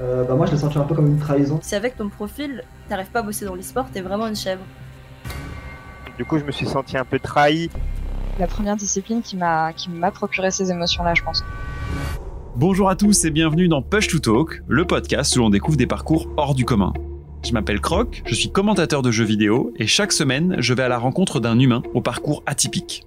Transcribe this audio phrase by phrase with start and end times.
[0.00, 1.58] euh, bah moi je l'ai senti un peu comme une trahison.
[1.62, 4.62] Si avec ton profil, t'arrives pas à bosser dans l'e-sport, t'es vraiment une chèvre.
[6.18, 7.70] Du coup, je me suis senti un peu trahi.
[8.38, 11.44] La première discipline qui m'a qui m'a procuré ces émotions-là, je pense.
[12.56, 15.88] Bonjour à tous et bienvenue dans Push to Talk, le podcast où l'on découvre des
[15.88, 16.92] parcours hors du commun.
[17.44, 20.88] Je m'appelle Croc, je suis commentateur de jeux vidéo et chaque semaine, je vais à
[20.88, 23.06] la rencontre d'un humain au parcours atypique.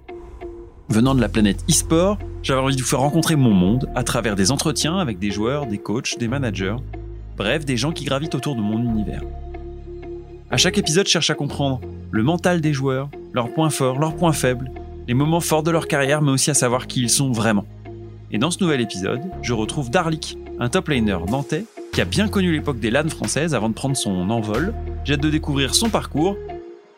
[0.88, 4.36] Venant de la planète e-sport, j'avais envie de vous faire rencontrer mon monde à travers
[4.36, 6.76] des entretiens avec des joueurs, des coachs, des managers,
[7.36, 9.22] bref, des gens qui gravitent autour de mon univers.
[10.50, 14.16] À chaque épisode, je cherche à comprendre le mental des joueurs, leurs points forts, leurs
[14.16, 14.70] points faibles,
[15.06, 17.66] les moments forts de leur carrière, mais aussi à savoir qui ils sont vraiment.
[18.30, 22.28] Et dans ce nouvel épisode, je retrouve Darlik, un top laner nantais qui a bien
[22.28, 24.74] connu l'époque des LAN françaises avant de prendre son envol.
[25.04, 26.36] J'ai hâte de découvrir son parcours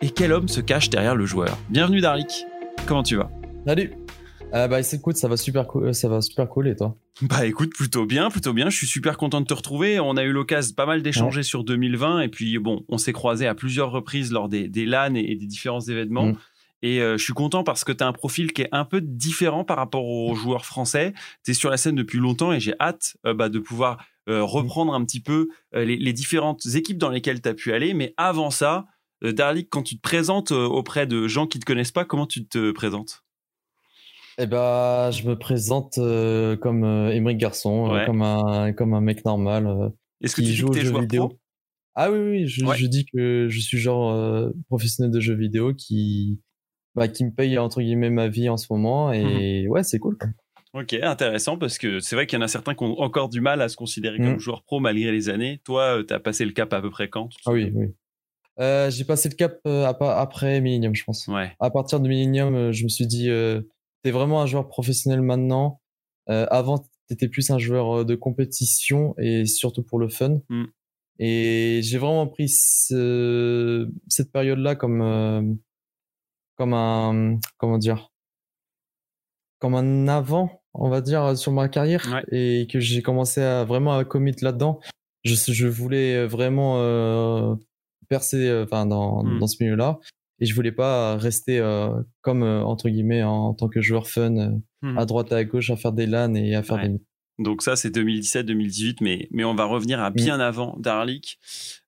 [0.03, 1.57] et quel homme se cache derrière le joueur.
[1.69, 2.47] Bienvenue Darlik,
[2.87, 3.31] comment tu vas?
[3.67, 4.00] Salut.
[4.53, 7.71] Euh, bah écoute, ça va super cool, ça va super cool et toi Bah écoute,
[7.73, 8.69] plutôt bien, plutôt bien.
[8.69, 10.01] Je suis super content de te retrouver.
[10.01, 13.47] On a eu l'occasion pas mal d'échanger sur 2020 et puis bon, on s'est croisés
[13.47, 16.27] à plusieurs reprises lors des, des LAN et, des différents événements.
[16.27, 16.37] Mm.
[16.83, 19.01] Et euh, je suis content parce que tu as un profil qui est un peu
[19.01, 21.13] différent par rapport aux joueurs français.
[21.45, 23.99] Tu es sur la scène depuis longtemps et j'ai hâte euh, bah, de pouvoir
[24.29, 27.73] euh, reprendre un petit peu euh, les, les différentes équipes dans lesquelles tu as pu
[27.73, 27.95] aller.
[27.95, 28.87] Mais avant ça,
[29.25, 32.27] euh, Darlik, quand tu te présentes euh, auprès de gens qui te connaissent pas, comment
[32.27, 33.23] tu te présentes?
[34.41, 39.01] Eh bah, je me présente euh, comme euh, Émeric Garçon, euh, comme un comme un
[39.03, 41.39] mec normal Est-ce que tu dis joue que aux t'es jeux vidéo.
[41.95, 42.77] Ah oui oui, je, Ouais.
[42.77, 46.41] je dis que je suis genre professionnel de jeux vidéo qui
[46.95, 49.71] bah, qui me paye entre guillemets ma vie en ce moment et Mhm.
[49.71, 50.17] ouais, c'est cool.
[50.73, 53.41] Ok, intéressant parce que c'est vrai qu'il y en a certains qui ont encore du
[53.41, 54.39] mal à se considérer comme Mm.
[54.39, 55.61] joueur pro malgré les années.
[55.65, 57.89] Toi, tu as passé le cap à peu près quand Ah oui, oui.
[58.61, 61.27] Euh, j'ai passé le cap euh, après Millennium, je pense.
[61.29, 61.53] Ouais.
[61.61, 63.29] À partir de Millennium, euh, je me suis dit,
[64.03, 65.81] t'es vraiment un joueur professionnel maintenant.
[66.29, 70.41] Euh, avant, t'étais plus un joueur euh, de compétition et surtout pour le fun.
[70.49, 70.65] Mm.
[71.19, 75.43] Et j'ai vraiment pris ce- cette période-là comme euh,
[76.57, 78.11] comme un comment dire
[79.59, 82.25] comme un avant, on va dire, sur ma carrière Ouais.
[82.33, 84.81] et que j'ai commencé à vraiment à commit là-dedans.
[85.25, 87.55] Je, je voulais vraiment euh,
[88.09, 89.39] percer euh, enfin dans, Mm.
[89.39, 89.99] dans ce milieu-là
[90.41, 91.91] et je voulais pas rester euh,
[92.23, 94.49] comme euh, entre guillemets en, tant que joueur fun euh,
[94.83, 94.97] Mm.
[94.97, 96.89] à droite et à gauche à faire des LAN et à faire Ouais.
[96.89, 97.01] des
[97.39, 101.39] Donc ça, c'est 2017-2018, mais, mais on va revenir à bien avant, Darlik.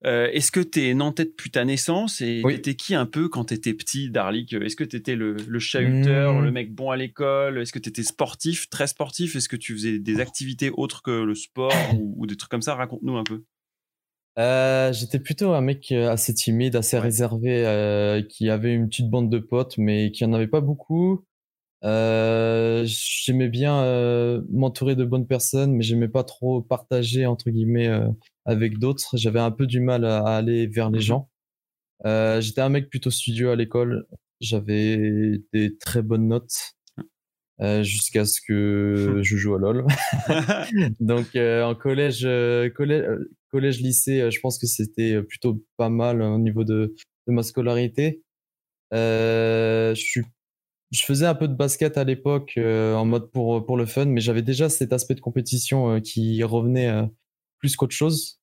[0.05, 2.55] Euh, Est-ce que tu es nantais depuis ta naissance et Oui.
[2.57, 4.53] t'étais qui un peu quand t'étais petit, Darlik?
[4.55, 6.45] Est-ce que t'étais le, le chahuteur, Mm.
[6.45, 7.59] le mec bon à l'école?
[7.59, 9.37] Est-ce que t'étais sportif, très sportif?
[9.37, 12.63] Est-ce que tu faisais des activités autres que le sport ou, ou des trucs comme
[12.63, 12.75] ça?
[12.75, 13.43] Raconte-nous un peu.
[14.39, 17.03] Euh, j'étais plutôt un mec euh, assez timide, assez Ouais.
[17.03, 21.25] réservé, euh, qui avait une petite bande de potes, mais qui en avait pas beaucoup.
[21.85, 27.89] Euh, j'aimais bien euh, m'entourer de bonnes personnes, mais j'aimais pas trop partager entre guillemets
[27.89, 28.09] euh,
[28.47, 29.17] avec d'autres.
[29.19, 31.03] J'avais un peu du mal à, à aller vers les Mhm.
[31.05, 31.31] gens.
[32.07, 34.07] Euh, j'étais un mec plutôt studieux à l'école.
[34.41, 36.75] J'avais des très bonnes notes
[37.61, 39.87] euh, jusqu'à ce que je joue à LoL.
[41.01, 43.05] Donc euh, en collège, euh, collège,
[43.53, 46.95] collège, lycée, euh, je pense que c'était euh, plutôt pas mal au niveau de,
[47.29, 48.23] de ma scolarité.
[48.95, 54.07] Euh, je faisais un peu de basket à l'époque en mode pour pour le fun,
[54.07, 56.93] mais j'avais déjà cet aspect de compétition qui revenait
[57.59, 58.41] plus qu'autre chose.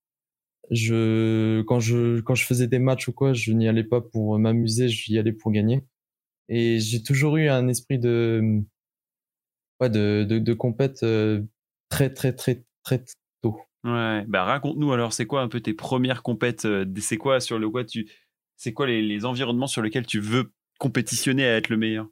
[0.71, 4.39] Je quand je quand je faisais des matchs ou quoi, je n'y allais pas pour
[4.39, 5.83] m'amuser, j'y allais pour gagner.
[6.49, 8.61] Et j'ai toujours eu un esprit de
[9.79, 11.05] ouais de de, de compète
[11.89, 13.03] très très très très
[13.41, 13.68] tôt.
[13.83, 17.59] Ouais, bah raconte-nous alors, c'est quoi un peu tes premières compètes euh, C'est quoi sur
[17.59, 18.09] le quoi tu,
[18.57, 22.07] c'est quoi les, les environnements sur lesquels tu veux compétitionner à être le meilleur?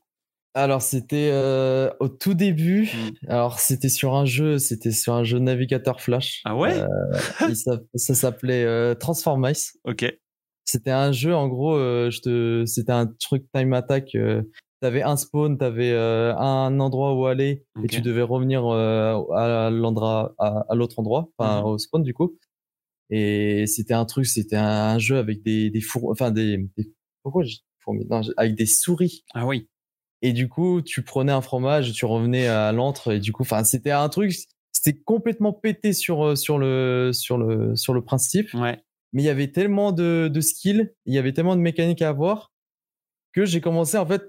[0.58, 2.90] Alors c'était euh, au tout début.
[2.92, 3.30] Mm.
[3.30, 6.42] Alors c'était sur un jeu, c'était sur un jeu navigateur flash.
[6.46, 6.82] Ah ouais?
[6.82, 7.54] Euh,
[7.96, 9.78] ça s'appelait euh, Transform Ice.
[9.84, 10.12] Ok.
[10.66, 14.18] C'était un jeu en gros, euh, je te, c'était un truc time attack.
[14.80, 19.70] T'avais un spawn, t'avais euh, un endroit où aller et tu devais revenir euh, à
[19.72, 21.66] l'endroit, à, à l'autre endroit, enfin Mhm.
[21.66, 22.38] au spawn du coup.
[23.10, 26.92] Et c'était un truc, c'était un jeu avec des des four, enfin des, des
[27.24, 27.44] pourquoi
[27.80, 29.24] fourmis Non, avec des souris.
[29.34, 29.68] Ah oui.
[30.22, 33.64] Et du coup, tu prenais un fromage, tu revenais à l'antre et du coup, enfin,
[33.64, 34.36] c'était un truc,
[34.72, 38.54] c'était complètement pété sur euh, sur le sur le sur le principe.
[38.54, 38.80] Ouais.
[39.14, 42.10] Mais il y avait tellement de de skills, il y avait tellement de mécaniques à
[42.10, 42.52] avoir
[43.34, 44.24] que j'ai commencé en fait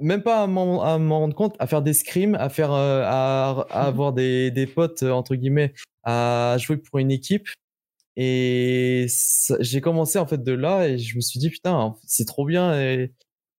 [0.00, 0.78] même pas à m'en
[1.18, 5.02] rendre compte, à faire des scrims, à faire euh, à, à avoir des des potes
[5.02, 7.48] euh, entre guillemets, à jouer pour une équipe.
[8.16, 9.06] Et
[9.60, 12.78] j'ai commencé en fait de là et je me suis dit putain c'est trop bien
[12.80, 13.12] et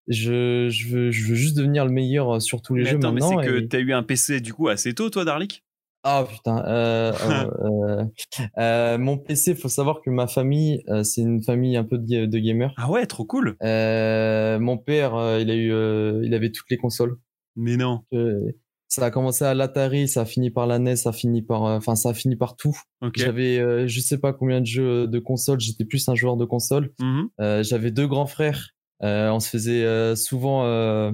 [0.07, 3.11] je, je, veux, je veux juste devenir le meilleur sur tous les Mais jeux attends,
[3.11, 3.41] mais maintenant.
[3.41, 5.64] c'est que t'as eu un PC du coup assez tôt, toi, Darlik
[6.07, 6.63] Ah putain.
[6.67, 8.05] Euh, euh,
[8.59, 12.27] euh, mon PC, faut savoir que ma famille, euh, c'est une famille un peu de,
[12.27, 12.73] de gamers.
[12.77, 13.57] Ah ouais, trop cool.
[13.63, 17.17] Euh, mon père, euh, il a eu, euh, il avait toutes les consoles.
[17.55, 18.01] Mais non.
[18.13, 18.51] Euh,
[18.87, 21.65] ça a commencé à l'Atari, ça a fini par la NES, ça a fini par,
[21.65, 22.77] euh, enfin ça a fini par tout.
[23.15, 25.59] J'avais, euh, je sais pas combien de jeux de consoles.
[25.59, 26.93] J'étais plus un joueur de console.
[26.99, 27.29] Mhm.
[27.41, 28.69] Euh, J'avais deux grands frères.
[29.03, 31.11] Euh, on se faisait euh, souvent euh,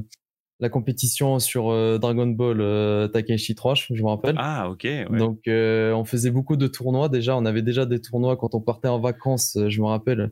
[0.61, 4.35] la compétition sur euh, Dragon Ball euh, Takeishi 3, je, me rappelle.
[4.37, 4.83] Ah ok.
[4.83, 5.17] Ouais.
[5.17, 7.35] Donc euh, on faisait beaucoup de tournois déjà.
[7.35, 9.55] On avait déjà des tournois quand on partait en vacances.
[9.55, 10.31] euh, Je me rappelle.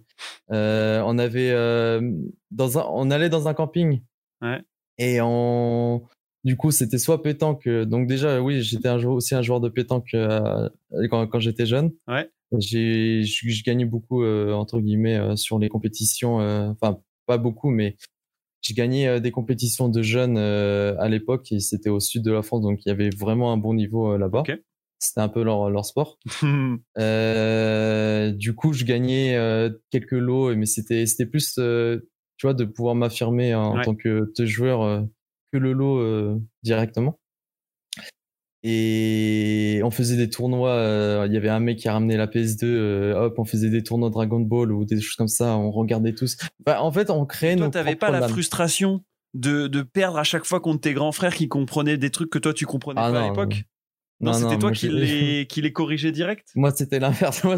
[0.50, 1.50] On avait
[2.52, 4.02] dans un, on allait dans un camping.
[4.42, 4.62] Ouais.
[5.00, 6.04] Et on,
[6.44, 7.68] du coup, c'était soit pétanque.
[7.68, 10.16] Donc déjà, oui, j'étais un joueur, aussi un joueur de pétanque
[11.10, 11.92] quand, quand j'étais jeune.
[12.08, 12.30] Ouais.
[12.58, 16.38] J'ai, je, gagnais beaucoup entre guillemets sur les compétitions.
[16.38, 17.96] Enfin, pas beaucoup, mais
[18.62, 22.32] j'ai gagné euh, des compétitions de jeunes euh, à l'époque et c'était au sud de
[22.32, 24.42] la France, donc il y avait vraiment un bon niveau euh, là-bas.
[24.42, 24.58] Ok.
[25.02, 26.20] C'était un peu leur, leur sport.
[26.98, 32.00] Euh, du coup, je gagnais euh, quelques lots, mais c'était c'était plus, euh,
[32.38, 33.84] tu vois, de pouvoir m'affirmer en Ouais.
[33.84, 35.02] tant que, que joueur euh,
[35.52, 37.19] que le lot euh, directement.
[38.64, 40.72] Et on faisait des tournois.
[40.72, 42.66] euh, Il y avait un mec qui a ramené la PS2.
[42.66, 45.58] euh, hop, on faisait des tournois Dragon Ball ou des choses comme ça.
[45.58, 46.38] On regardait tous.
[46.68, 49.04] Enfin, en fait, on créait toi, t'avais pas la frustration
[49.34, 52.40] de, de perdre à chaque fois contre tes grands frères qui comprenaient des trucs que
[52.40, 53.64] toi tu comprenais Ah pas à l'époque?
[54.22, 56.50] Non, Non, c'était toi qui les, qui les corrigeais direct?
[56.56, 57.44] Moi, c'était l'inverse.
[57.46, 57.58] Moi,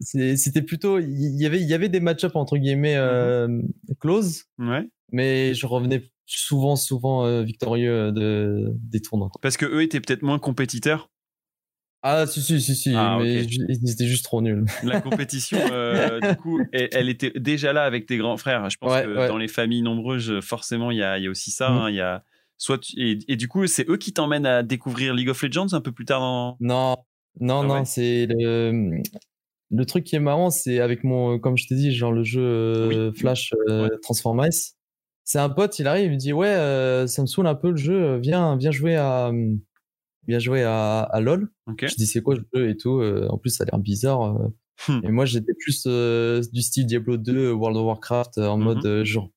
[0.00, 3.48] c'était plutôt, il y avait, il y avait des match-up entre guillemets euh,
[3.98, 4.86] close, Ouais.
[5.10, 9.30] mais je revenais souvent, souvent euh, victorieux de des tournois.
[9.42, 11.10] Parce que eux étaient peut-être moins compétiteurs?
[12.02, 14.64] Ah, si, si, si, si, Ah, mais ils étaient juste trop nuls.
[14.84, 18.70] La compétition, euh, du coup, elle, elle était déjà là avec tes grands frères.
[18.70, 19.28] Je pense Ouais, que ouais.
[19.28, 21.70] dans les familles nombreuses, forcément, il y a, il y a aussi ça.
[21.70, 21.76] Mm.
[21.78, 21.90] hein.
[21.90, 22.24] Y a
[22.58, 25.72] soit tu- et, et du coup, c'est eux qui t'emmènent à découvrir League of Legends
[25.72, 26.56] un peu plus tard dans.
[26.60, 26.96] Non,
[27.40, 27.84] non, Ah non, ouais.
[27.86, 29.02] c'est le,
[29.70, 32.40] le truc qui est marrant, c'est avec mon, comme je t'ai dit, genre le jeu
[32.40, 33.18] euh, Oui.
[33.18, 34.75] Flash euh, Transform Ice.
[35.28, 37.70] C'est un pote, il arrive, il me dit ouais, euh, ça me saoule un peu
[37.70, 39.54] le jeu, euh, viens, viens jouer à, euh,
[40.28, 41.50] viens jouer à, à LoL.
[41.82, 43.02] Je dis c'est quoi ce jeu et tout.
[43.28, 44.38] en plus, ça a l'air bizarre.
[44.88, 45.00] Hmm.
[45.02, 48.64] Et moi, j'étais plus euh, du style Diablo 2, World of Warcraft, en Mhm.
[48.64, 49.30] mode genre,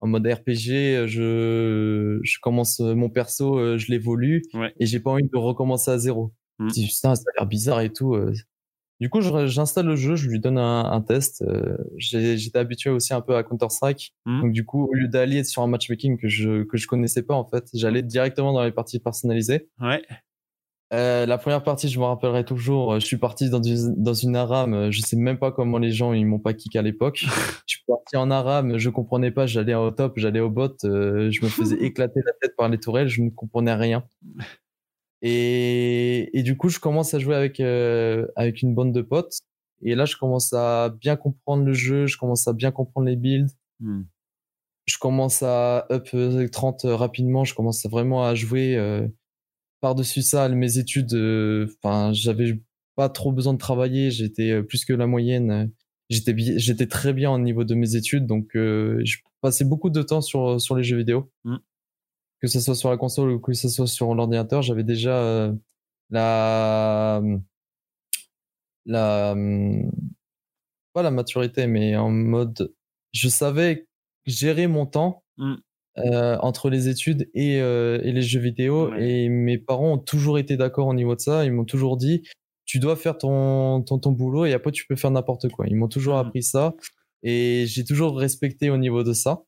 [0.00, 1.06] en mode RPG.
[1.06, 4.72] Je, je commence mon perso, je l'évolue Ouais.
[4.80, 6.32] et j'ai pas envie de recommencer à zéro.
[6.60, 6.68] Mhm.
[6.70, 8.16] Je dis putain, ça a l'air bizarre et tout.
[9.00, 11.42] Du coup, j'installe le jeu, je lui donne un, un test.
[11.42, 14.40] euh, J'étais habitué aussi un peu à Counter Strike, Mhm.
[14.42, 17.34] donc du coup, au lieu d'aller sur un matchmaking que je que je connaissais pas
[17.34, 19.68] en fait, j'allais directement dans les parties personnalisées.
[19.80, 20.02] Ouais.
[20.94, 23.00] Euh, la première partie, je me rappellerai toujours.
[23.00, 24.92] Je suis parti dans, du- dans une aram.
[24.92, 27.24] Je sais même pas comment les gens ils m'ont pas kick à l'époque.
[27.66, 28.78] je suis parti en aram.
[28.78, 29.46] Je comprenais pas.
[29.46, 30.70] J'allais au top, j'allais au bot.
[30.84, 33.08] euh, je me faisais éclater la tête par les tourelles.
[33.08, 34.04] Je ne comprenais rien.
[35.26, 39.38] Et, et du coup, je commence à jouer avec euh, avec une bande de potes.
[39.82, 42.06] Et là, je commence à bien comprendre le jeu.
[42.06, 43.50] Je commence à bien comprendre les builds.
[43.80, 44.02] Hmm.
[44.86, 47.44] Je commence à up euh, 30 rapidement.
[47.44, 48.76] Je commence vraiment à jouer.
[48.76, 49.06] euh,
[49.80, 51.66] par-dessus ça, mes études, euh,
[52.12, 52.60] j'avais
[52.96, 55.70] pas trop besoin de travailler, j'étais euh, plus que la moyenne.
[56.08, 60.02] J'étais j'étais très bien au niveau de mes études, donc euh, je passais beaucoup de
[60.02, 61.56] temps sur sur les jeux vidéo, Mm.
[62.46, 64.62] Que ce soit sur la console ou que ce soit sur l'ordinateur.
[64.62, 65.52] J'avais déjà euh,
[66.10, 67.20] la
[68.84, 69.90] la hum,
[70.92, 72.72] pas la maturité, mais en mode,
[73.12, 73.86] je savais
[74.26, 75.54] gérer mon temps Mm.
[75.98, 78.88] euh, entre les études et, euh, et les jeux vidéo.
[78.90, 79.24] Ouais.
[79.24, 81.44] Et mes parents ont toujours été d'accord au niveau de ça.
[81.44, 82.22] Ils m'ont toujours dit,
[82.64, 85.66] tu dois faire ton, ton, ton boulot et après tu peux faire n'importe quoi.
[85.68, 86.26] Ils m'ont toujours Mhm.
[86.26, 86.74] appris ça
[87.22, 89.42] et j'ai toujours respecté au niveau de ça.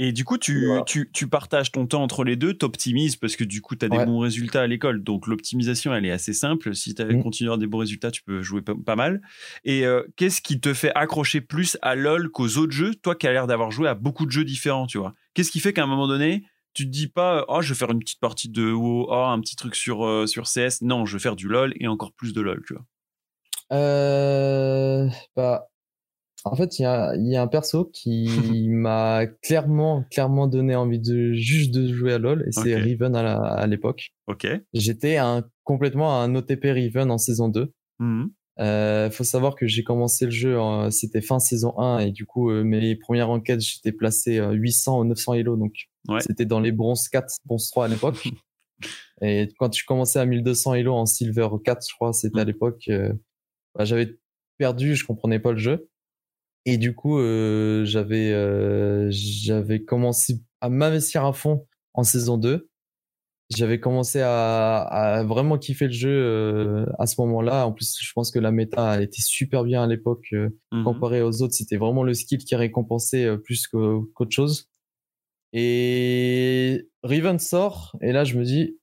[0.00, 0.82] Et du coup, tu, Voilà.
[0.84, 3.88] tu, tu partages ton temps entre les deux, t'optimises parce que du coup, tu as
[3.88, 5.02] des bons résultats à l'école.
[5.02, 6.74] Donc, l'optimisation, elle est assez simple.
[6.74, 7.22] Si tu Mm.
[7.22, 9.20] continues à avoir des bons résultats, tu peux jouer pas, pas mal.
[9.64, 12.94] Et euh, qu'est-ce qui te fait accrocher plus à LoL qu'aux autres jeux?
[12.94, 15.14] Toi qui as l'air d'avoir joué à beaucoup de jeux différents, tu vois.
[15.34, 17.90] Qu'est-ce qui fait qu'à un moment donné, tu te dis pas, oh, je vais faire
[17.90, 20.80] une petite partie de WoW, oh, un petit truc sur, euh, sur CS.
[20.82, 22.84] Non, je vais faire du LoL et encore plus de LoL, tu vois.
[23.72, 25.68] Euh, bah,
[26.44, 28.26] en fait, il y a, y a un perso qui
[28.68, 32.76] m'a clairement, clairement donné envie de juste de jouer à LoL et c'est.
[32.76, 34.10] Riven à l'époque.
[34.26, 34.46] Ok.
[34.72, 37.72] J'étais un, complètement un OTP Riven en saison 2.
[37.98, 38.30] Mhm.
[38.60, 42.26] Euh, faut savoir que j'ai commencé le jeu, en- c'était fin saison 1 et du
[42.26, 45.74] coup euh, mes premières enquêtes j'étais placé euh, 800 ou 900 elo donc
[46.08, 46.20] Ouais.
[46.22, 48.28] c'était dans les bronzes 4, bronze 3 à l'époque.
[49.22, 52.46] et quand je commençais à 1200 elo en silver 4 je crois c'était à Mm.
[52.48, 53.12] l'époque, euh,
[53.76, 54.18] bah, j'avais
[54.58, 55.88] perdu, je comprenais pas le jeu
[56.64, 62.68] et du coup euh, j'avais euh, j'avais commencé à m'investir à fond en saison 2
[63.50, 67.66] j'avais commencé à, à, vraiment kiffer le jeu euh, à ce moment-là.
[67.66, 70.84] En plus, je pense que la méta été super bien à l'époque euh, Mhm.
[70.84, 71.54] comparé aux autres.
[71.54, 74.68] C'était vraiment le skill qui récompensait plus qu'au- qu'autre chose.
[75.54, 78.78] Et Riven sort, et là, je me dis,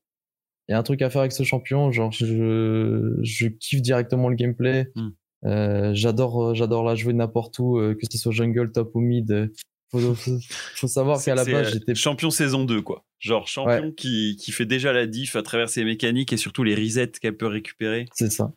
[0.67, 1.91] il y a un truc à faire avec ce champion.
[1.91, 4.87] Genre, je, je kiffe directement le gameplay.
[4.95, 5.11] Mhm.
[5.45, 9.31] Euh, j'adore, j'adore la jouer n'importe où, euh, que ce soit jungle, top ou mid.
[9.31, 9.47] euh,
[9.91, 13.05] Faut, faut, savoir qu'à la base, euh, j'étais champion saison 2, quoi.
[13.19, 16.75] Genre champion qui, qui fait déjà la diff à travers ses mécaniques et surtout les
[16.75, 18.05] resets qu'elle peut récupérer.
[18.13, 18.51] C'est ça.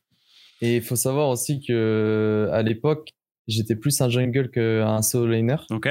[0.60, 3.10] Et il faut savoir aussi que à l'époque,
[3.46, 5.56] j'étais plus un jungle qu'un solo laner.
[5.70, 5.88] Ok.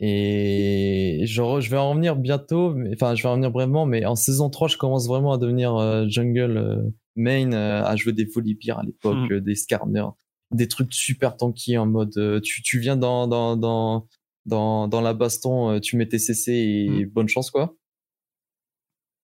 [0.00, 4.04] Et genre, je vais en revenir bientôt, mais- enfin, je vais en revenir vraiment, mais
[4.06, 6.82] en saison 3, je commence vraiment à devenir euh, jungle euh,
[7.18, 9.32] main, euh, à jouer des Volibear à l'époque, Mhm.
[9.32, 10.04] euh, des Skarner,
[10.50, 14.06] des trucs super tanky en mode, euh, tu, tu viens dans, dans, dans,
[14.46, 17.10] dans, dans la baston, tu mets tes CC et Mhm.
[17.10, 17.76] bonne chance, quoi.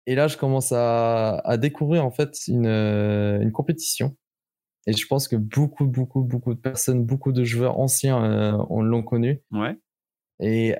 [0.05, 4.15] Et là, je commence à, à découvrir en fait une, une compétition.
[4.87, 8.81] Et je pense que beaucoup, beaucoup, beaucoup de personnes, beaucoup de joueurs anciens euh, on
[8.81, 9.41] l'ont connue.
[9.51, 9.77] Ouais.
[10.39, 10.73] Et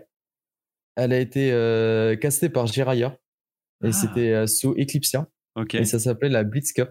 [0.96, 3.18] elle a été euh, castée par Jiraya.
[3.84, 3.92] Et Ah.
[3.92, 5.28] c'était euh, sous Eclipsia.
[5.56, 5.76] Ok.
[5.76, 6.90] Et ça s'appelait la Blitz Cup.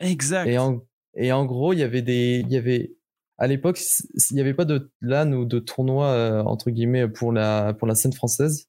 [0.00, 0.48] Exact.
[0.48, 0.82] Et en,
[1.14, 2.94] et en gros, il y avait des, il y avait,
[3.38, 3.80] à l'époque,
[4.30, 7.86] il n'y avait pas de LAN ou de tournoi, euh, entre guillemets, pour la, pour
[7.88, 8.66] la scène française.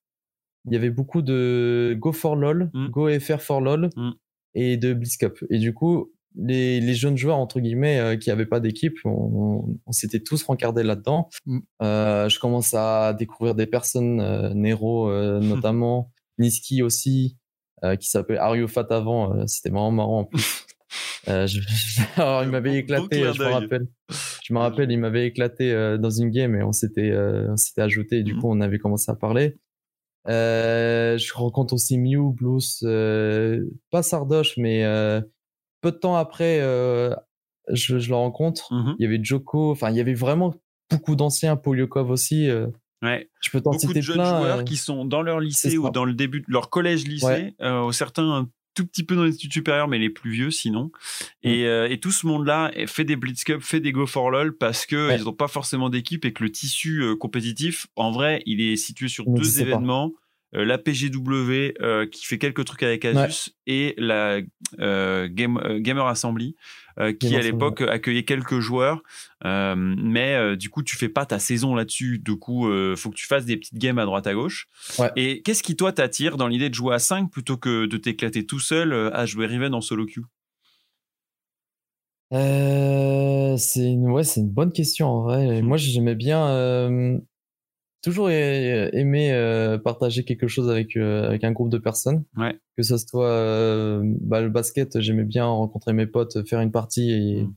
[0.65, 2.87] Il y avait beaucoup de Go for LOL, Mm.
[2.89, 4.11] Go FR for LOL Mm.
[4.55, 5.43] et de Blitz Cup.
[5.49, 9.65] Et du coup, les, les jeunes joueurs, entre guillemets, euh, qui n'avaient pas d'équipe, on,
[9.85, 11.29] on s'était tous rencardés là-dedans.
[11.45, 11.59] Mm.
[11.81, 15.39] Euh, je commence à découvrir des personnes, euh, Nero euh,
[15.79, 17.37] notamment, Niski aussi,
[17.83, 19.33] euh, qui s'appelait Ariofat avant.
[19.35, 20.65] euh, C'était vraiment marrant en plus.
[21.27, 21.59] Euh, je-
[22.21, 23.87] Alors, il m'avait éclaté, clin je me rappelle.
[24.43, 27.57] Je me rappelle, il m'avait éclaté euh, dans une game et on s'était euh, on
[27.57, 28.41] s'était ajouté et du Mhm.
[28.41, 29.57] coup on avait commencé à parler.
[30.27, 35.21] Euh, je rencontre aussi Mew, Blues, euh, pas Sardoche, mais euh,
[35.81, 37.13] peu de temps après, euh,
[37.69, 38.71] je, je le rencontre.
[38.73, 38.95] Mhm.
[38.99, 40.53] Il y avait Joko, enfin il y avait vraiment
[40.91, 42.49] beaucoup d'anciens, Polyakov aussi.
[42.49, 42.67] euh,
[43.03, 43.29] Ouais.
[43.41, 44.37] je peux t'en Beaucoup citer de jeunes plein.
[44.39, 47.55] joueurs euh, qui sont dans leur lycée ou dans le début de leur collège-lycée, Ouais.
[47.61, 50.91] euh, certains tout petit peu dans les études supérieures, mais les plus vieux sinon.
[51.43, 51.47] Mm.
[51.47, 54.57] Et, euh, et tout ce monde-là fait des Blitz Cup, fait des Go for LOL
[54.57, 55.17] parce que Ouais.
[55.17, 58.75] ils n'ont pas forcément d'équipe et que le tissu euh, compétitif, en vrai, il est
[58.75, 60.11] situé sur Il deux événements.
[60.53, 61.73] Euh, la PGW
[62.11, 64.41] qui fait quelques trucs avec Asus et la
[64.77, 66.55] Game, Gamer Assembly
[66.99, 69.01] euh, qui à l'époque accueillait quelques joueurs
[69.45, 73.15] euh, mais euh, du coup tu fais pas ta saison là-dessus du coup faut que
[73.15, 74.67] tu fasses des petites games à droite à gauche
[74.99, 75.11] Ouais.
[75.15, 78.45] et qu'est-ce qui toi t'attire dans l'idée de jouer à 5 plutôt que de t'éclater
[78.45, 80.23] tout seul à jouer Riven en solo queue?
[83.57, 85.61] C'est une, ouais, c'est une bonne question en vrai.
[85.61, 85.67] Mhm.
[85.67, 86.47] Moi, j'aimais bien,
[88.01, 92.23] toujours aimé euh, partager quelque chose avec euh, avec un groupe de personnes.
[92.37, 92.57] Ouais.
[92.77, 97.11] Que ce soit euh, bah, le basket, j'aimais bien rencontrer mes potes, faire une partie
[97.11, 97.53] et Mhm.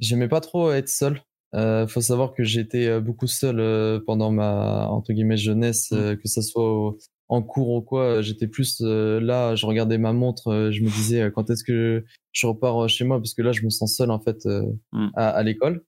[0.00, 1.20] j'aimais pas trop être seul.
[1.54, 6.14] Euh, faut savoir que j'étais euh, beaucoup seul euh, pendant ma entre guillemets jeunesse, euh,
[6.16, 6.98] que ça soit au-
[7.28, 8.22] en cours ou quoi.
[8.22, 11.64] J'étais plus euh, là, je regardais ma montre, euh, je me disais euh, quand est-ce
[11.64, 13.18] que je repars chez moi?
[13.18, 14.62] Parce que là je me sens seul en fait euh,
[14.92, 15.08] Mm.
[15.14, 15.84] à, à l'école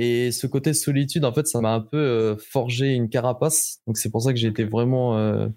[0.00, 3.96] et ce côté solitude en fait ça m'a un peu euh, forgé une carapace donc
[3.98, 5.48] c'est pour ça que j'ai été vraiment euh,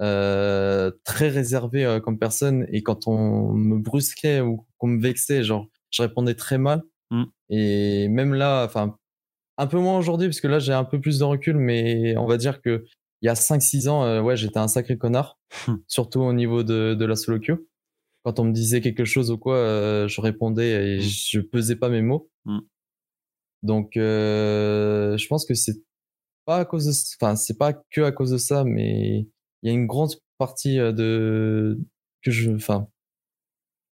[0.00, 5.66] euh, très réservé comme personne et quand on me brusquait ou qu'on me vexait genre
[5.90, 7.24] je répondais très mal Mm.
[7.48, 8.94] et même là enfin
[9.56, 12.26] un peu moins aujourd'hui parce que là j'ai un peu plus de recul mais on
[12.26, 12.84] va dire que
[13.22, 15.76] il y a 5-6 ans euh, ouais j'étais un sacré connard Mm.
[15.86, 17.66] surtout au niveau de, de la solo queue
[18.24, 21.88] quand on me disait quelque chose ou quoi, euh, je répondais et je pesais pas
[21.88, 22.28] mes mots.
[22.44, 22.58] Mm.
[23.62, 25.82] Donc, euh, je pense que c'est
[26.46, 29.26] pas à cause de, enfin, c'est pas que à cause de ça, mais
[29.62, 31.78] il y a une grande partie euh, de
[32.22, 32.88] que je, enfin,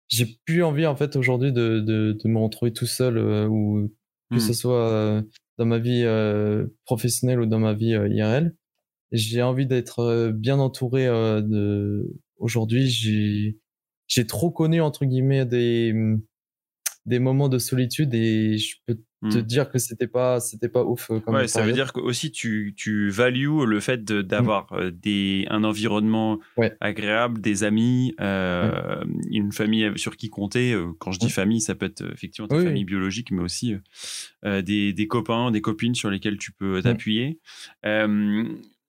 [0.08, 3.92] j'ai plus envie en fait aujourd'hui de, de, de me retrouver tout seul euh, ou
[4.32, 4.40] que Mm.
[4.40, 5.22] ce soit euh,
[5.56, 8.56] dans ma vie euh, professionnelle ou dans ma vie euh, IRL.
[9.12, 12.14] J'ai envie d'être bien entouré euh, de.
[12.38, 13.58] Aujourd'hui, j'ai
[14.08, 15.94] j'ai trop connu entre guillemets des
[17.06, 19.42] des moments de solitude et je peux te Mm.
[19.42, 22.30] dire que c'était pas c'était pas ouf euh, comme Ouais, ça veut dire que aussi
[22.30, 26.38] tu, tu values le fait de- d'avoir euh, des un environnement.
[26.58, 26.76] Ouais.
[26.80, 30.76] agréable, des amis, euh, une famille sur qui compter.
[30.98, 32.86] Quand je dis famille, ça peut être effectivement ta Oui, famille oui.
[32.86, 33.74] biologique, mais aussi
[34.44, 37.40] euh, des, des copains, des copines sur lesquels tu peux t'appuyer.
[37.86, 38.44] Euh,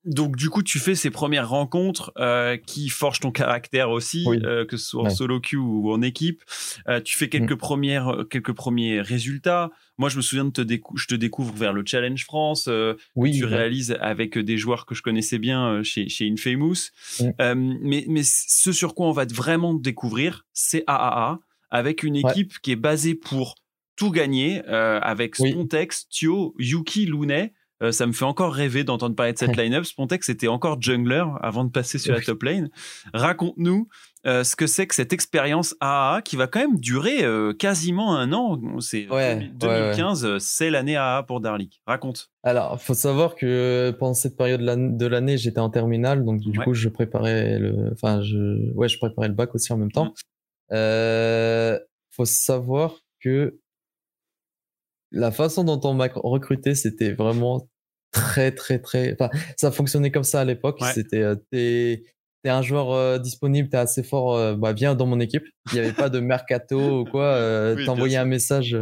[0.08, 4.38] donc du coup, tu fais ces premières rencontres euh, qui forgent ton caractère aussi, Oui.
[4.44, 5.10] euh, que ce soit en Ouais.
[5.14, 6.42] solo queue ou en équipe.
[6.88, 9.70] Euh, tu fais quelques premières, euh, quelques premiers résultats.
[9.98, 12.66] Moi, je me souviens de te décou- je te découvre vers le Challenge France.
[12.68, 13.50] euh, Oui, tu ouais.
[13.54, 16.90] réalises avec des joueurs que je connaissais bien euh, chez, chez Infamous.
[17.20, 17.24] Mm.
[17.40, 22.14] Euh, mais, mais ce sur quoi on va vraiment te découvrir, c'est AAA, avec une
[22.22, 22.30] Ouais.
[22.30, 23.56] équipe qui est basée pour
[23.96, 25.50] tout gagner, euh, avec Oui.
[25.50, 27.52] Spontex, Tio, Yuki, Lunet.
[27.82, 29.84] Euh, ça me fait encore rêver d'entendre parler de cette line-up.
[29.84, 32.70] Spontex était encore jungler avant de passer sur la top lane.
[33.14, 33.88] Raconte-nous
[34.26, 38.16] euh, ce que c'est que cette expérience AAA qui va quand même durer euh, quasiment
[38.16, 38.60] un an.
[38.80, 39.50] C'est Ouais, 2000- ouais, ouais.
[39.92, 41.80] 2015, euh, c'est l'année AAA pour Darlik.
[41.86, 42.30] Raconte.
[42.42, 46.40] Alors, faut savoir que pendant cette période de l'an- de l'année, j'étais en terminale, donc
[46.40, 49.92] du coup, je préparais le, enfin, je, ouais, je préparais le bac aussi en même
[49.92, 50.06] temps.
[50.06, 50.12] Mm.
[50.72, 51.78] Euh,
[52.10, 53.58] faut savoir que
[55.10, 57.68] la façon dont on m'a recruté, c'était vraiment
[58.12, 60.80] très, très, très, enfin, ça fonctionnait comme ça à l'époque.
[60.80, 60.92] Ouais.
[60.92, 62.04] C'était, euh, t'es,
[62.42, 65.44] t'es un joueur euh, disponible, t'es assez fort, euh, bah, viens dans mon équipe.
[65.72, 68.76] Il n'y avait pas de mercato ou quoi, euh, Oui, t'envoyais un message,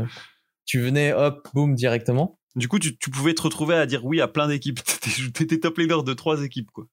[0.64, 2.38] tu venais, hop, boum, directement.
[2.56, 4.80] Du coup, tu, tu pouvais te retrouver à dire oui à plein d'équipes.
[5.34, 6.86] T'étais- top leader de trois équipes, quoi.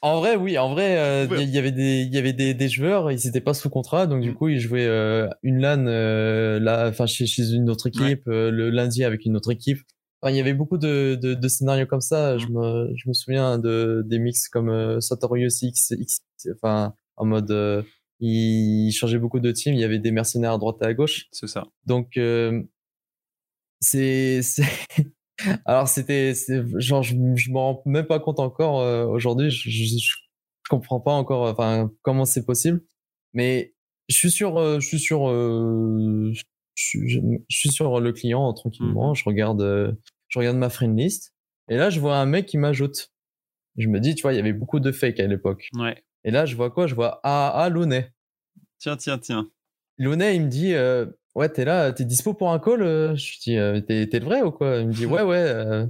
[0.00, 1.44] En vrai, oui, en vrai, euh, il Ouais.
[1.46, 4.22] y avait des, il y avait des, des joueurs, ils étaient pas sous contrat, donc
[4.22, 4.34] du Mm.
[4.34, 8.50] coup, ils jouaient euh, une LAN, euh, là, enfin chez, chez une autre équipe, euh,
[8.50, 9.80] le lundi avec une autre équipe.
[10.20, 12.38] Enfin, il y avait beaucoup de, de, de scénarios comme ça.
[12.38, 12.52] Je Mm.
[12.52, 16.18] me, je me souviens de des mix comme euh, Satoru Yoshi X, X,
[16.54, 17.82] enfin en mode, euh,
[18.20, 19.74] il changeait beaucoup de teams.
[19.74, 21.26] Il y avait des mercenaires à droite et à gauche.
[21.32, 21.64] C'est ça.
[21.86, 22.62] Donc, euh,
[23.82, 24.40] c'est,
[25.66, 26.32] alors c'était,
[26.78, 29.50] genre, je, je m'en rends même pas compte encore euh, aujourd'hui.
[29.50, 30.14] Je, je, je,
[30.70, 32.80] comprends pas encore, enfin, comment c'est possible.
[33.34, 33.74] Mais
[34.08, 36.42] je suis sur, euh, je suis sur, euh, je,
[36.82, 39.10] suis- je, je suis sur le client euh, tranquillement.
[39.10, 39.14] Mhm.
[39.16, 39.92] Je regarde, euh,
[40.28, 41.34] je regarde ma friend list.
[41.68, 43.10] Et là, je vois un mec qui m'ajoute.
[43.76, 45.68] Je me dis, tu vois, il y avait beaucoup de fake à l'époque.
[45.74, 46.02] Ouais.
[46.24, 46.86] Et là, je vois quoi?
[46.86, 48.12] Je vois AAA Lonet.
[48.78, 49.50] Tiens, tiens, tiens.
[49.98, 53.40] Lonet, il me dit euh, Ouais, t'es là, t'es dispo pour un call Euh, Je
[53.40, 54.76] dis euh, T'es t'es le vrai ou quoi?
[54.78, 55.86] Il me dit Ouais, ouais, euh,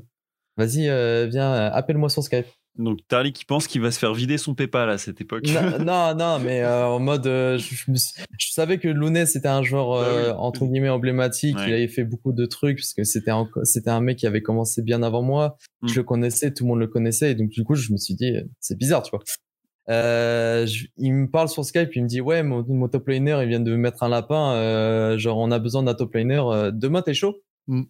[0.56, 2.46] vas-y, euh, viens, euh, appelle-moi sur Skype.
[2.78, 5.44] Donc, Darlik qui pense qu'il va se faire vider son PayPal à cette époque.
[5.46, 9.62] non, non, non, mais euh, en mode, euh, je, je savais que Lonet c'était un
[9.62, 11.56] joueur euh, entre guillemets emblématique.
[11.58, 11.68] Ouais.
[11.68, 14.40] Il avait fait beaucoup de trucs parce que c'était un, c'était un mec qui avait
[14.40, 15.58] commencé bien avant moi.
[15.82, 15.88] Mm.
[15.88, 18.14] Je le connaissais, tout le monde le connaissait, et donc du coup je me suis
[18.14, 19.22] dit c'est bizarre, tu vois.
[19.90, 23.38] Euh, je- il me parle sur Skype, il me dit ouais mon, mon top laner
[23.42, 26.40] il vient de me mettre un lapin, euh, genre on a besoin d'un top laner.
[26.52, 27.42] euh, demain t'es chaud?
[27.68, 27.82] Mm.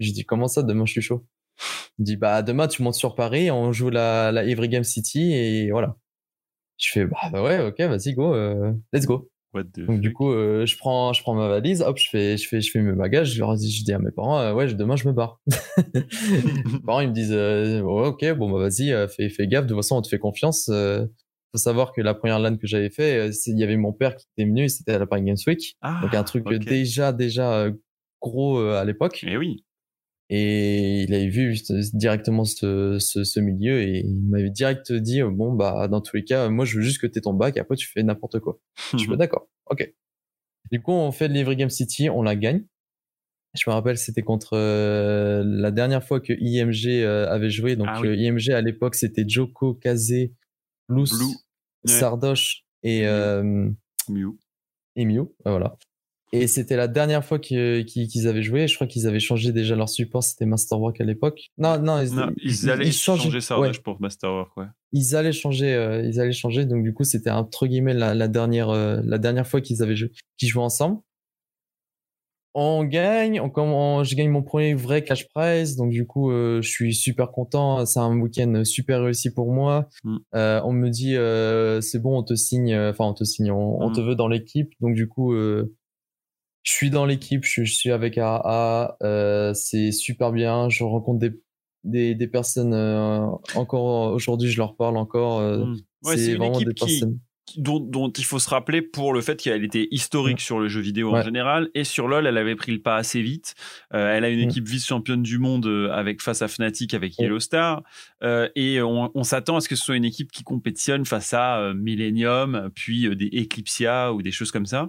[0.00, 1.26] J'ai dit comment ça demain je suis chaud?
[1.98, 4.84] Il me dit bah demain tu montes sur Paris, on joue la, la Every Game
[4.84, 5.96] City et voilà.
[6.78, 9.30] Je fais bah, bah ouais ok vas-y go, euh, let's go.
[9.54, 12.36] What the Donc du coup euh, je prends je prends ma valise, hop je fais
[12.36, 14.52] je fais je fais mes bagages, je leur dis je dis à mes parents euh,
[14.52, 15.40] ouais demain je me barre.
[15.94, 19.64] mes parents ils me disent euh, ouais ok bon bah vas-y euh, fais fais gaffe
[19.64, 20.68] de toute façon on te fait confiance.
[20.70, 21.06] Euh,
[21.52, 24.26] faut savoir que la première LAN que j'avais fait, il y avait mon père qui
[24.36, 26.64] était venu, c'était à la Paris Games Week, Ah, donc un truc euh, ok.
[26.64, 27.68] déjà déjà
[28.20, 29.24] gros euh, à l'époque.
[29.24, 29.63] Eh oui.
[30.36, 31.54] Et il avait vu
[31.92, 36.16] directement ce, ce, ce milieu et il m'avait direct dit euh, bon bah dans tous
[36.16, 38.40] les cas moi je veux juste que t'aies ton bac et après tu fais n'importe
[38.40, 38.58] quoi.
[38.90, 39.48] Je suis d'accord.
[39.66, 39.94] Ok.
[40.72, 42.64] Du coup on fait de l'Evry Game City, on la gagne.
[43.54, 47.86] Je me rappelle c'était contre euh, la dernière fois que IMG euh, avait joué donc
[47.88, 48.18] Ah oui.
[48.18, 50.10] IMG à l'époque c'était Joko, Kaze,
[50.88, 51.34] Blue, Blue.
[51.84, 53.70] Sardoche et euh,
[54.08, 54.36] Mew.
[54.96, 55.76] et Mew, voilà.
[56.36, 58.66] Et c'était la dernière fois qu'ils avaient joué.
[58.66, 60.22] Je crois qu'ils avaient changé déjà leur support.
[60.24, 61.50] C'était Masterwork à l'époque.
[61.58, 64.66] Non, non, ils, Non, ils allaient changer ça ouais, pour Masterwork, ouais.
[64.92, 65.72] ils allaient changer.
[65.74, 66.64] euh, ils allaient changer.
[66.64, 69.94] Donc du coup, c'était entre guillemets la, la dernière, euh, la dernière fois qu'ils avaient
[69.96, 70.98] joué, qu'ils jouaient ensemble.
[72.56, 73.40] On gagne.
[73.40, 75.76] On, je gagne mon premier vrai cash prize.
[75.76, 77.84] Donc du coup, euh, je suis super content.
[77.86, 79.88] C'est un week-end super réussi pour moi.
[80.04, 80.16] Mm.
[80.36, 81.14] Euh, on me dit
[81.84, 82.74] c'est bon, on te signe.
[82.76, 83.50] Enfin, on te signe.
[83.50, 83.92] On, on Mm.
[83.94, 84.72] te veut dans l'équipe.
[84.80, 85.32] Donc du coup.
[86.64, 90.68] Je suis dans l'équipe, je, je suis avec AA, euh, c'est super bien.
[90.70, 91.32] Je rencontre des,
[91.84, 95.38] des, des personnes euh, encore aujourd'hui, je leur parle encore.
[95.40, 95.76] euh, Mm.
[96.02, 97.18] Ouais, c'est une vraiment équipe des personnes.
[97.56, 100.80] Dont, dont il faut se rappeler pour le fait qu'elle était historique sur le jeu
[100.80, 103.54] vidéo en général et sur LoL elle avait pris le pas assez vite.
[103.92, 104.48] Euh, elle a une Mm.
[104.50, 107.22] équipe vice-championne du monde euh, avec face à Fnatic avec Mm.
[107.22, 107.82] Yellow Star
[108.22, 111.32] Euh, et on, on s'attend à ce que ce soit une équipe qui compétitionne face
[111.34, 114.88] à euh, Millennium puis des Eclipsia ou des choses comme ça.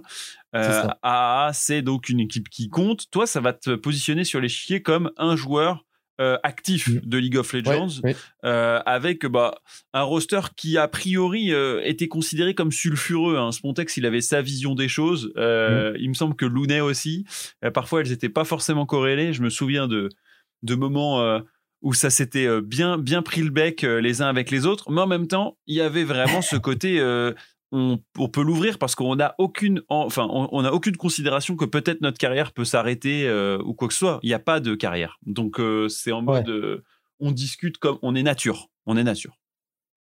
[0.52, 3.10] AA c'est donc une équipe qui compte.
[3.10, 5.84] Toi ça va te positionner sur l'échiquier comme un joueur
[6.20, 7.00] euh, actif Mm.
[7.04, 8.16] de League of Legends ouais.
[8.44, 9.54] euh, avec bah,
[9.92, 13.36] un roster qui a priori euh, était considéré comme sulfureux.
[13.36, 13.52] Hein.
[13.52, 15.32] Spontex, il avait sa vision des choses.
[15.36, 17.24] Euh, Il me semble que Looney aussi.
[17.74, 19.32] Parfois, elles n'étaient pas forcément corrélées.
[19.32, 20.08] Je me souviens de,
[20.62, 21.40] de moments
[21.82, 25.06] où ça s'était bien bien pris le bec les uns avec les autres, mais en
[25.06, 26.98] même temps, il y avait vraiment ce côté
[27.72, 32.18] on, on peut l'ouvrir parce qu'on n'a aucune enfin on, aucune considération que peut-être notre
[32.18, 34.20] carrière peut s'arrêter euh, ou quoi que ce soit.
[34.22, 35.18] Il n'y a pas de carrière.
[35.26, 36.84] Donc euh, c'est en mode euh,
[37.18, 38.70] on discute comme on est nature.
[38.86, 39.36] On est nature.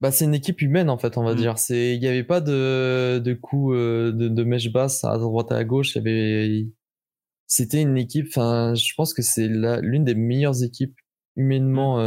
[0.02, 1.38] Bah, c'est une équipe humaine en fait, on va Mm.
[1.38, 1.58] dire.
[1.58, 5.52] C'est, il n'y avait pas de, de coups euh, de, de mèche basse à droite
[5.52, 5.96] et à gauche.
[5.96, 6.68] Il y avait,
[7.48, 8.28] c'était une équipe.
[8.30, 10.96] Enfin, je pense que c'est l'une des meilleures équipes
[11.38, 12.00] humainement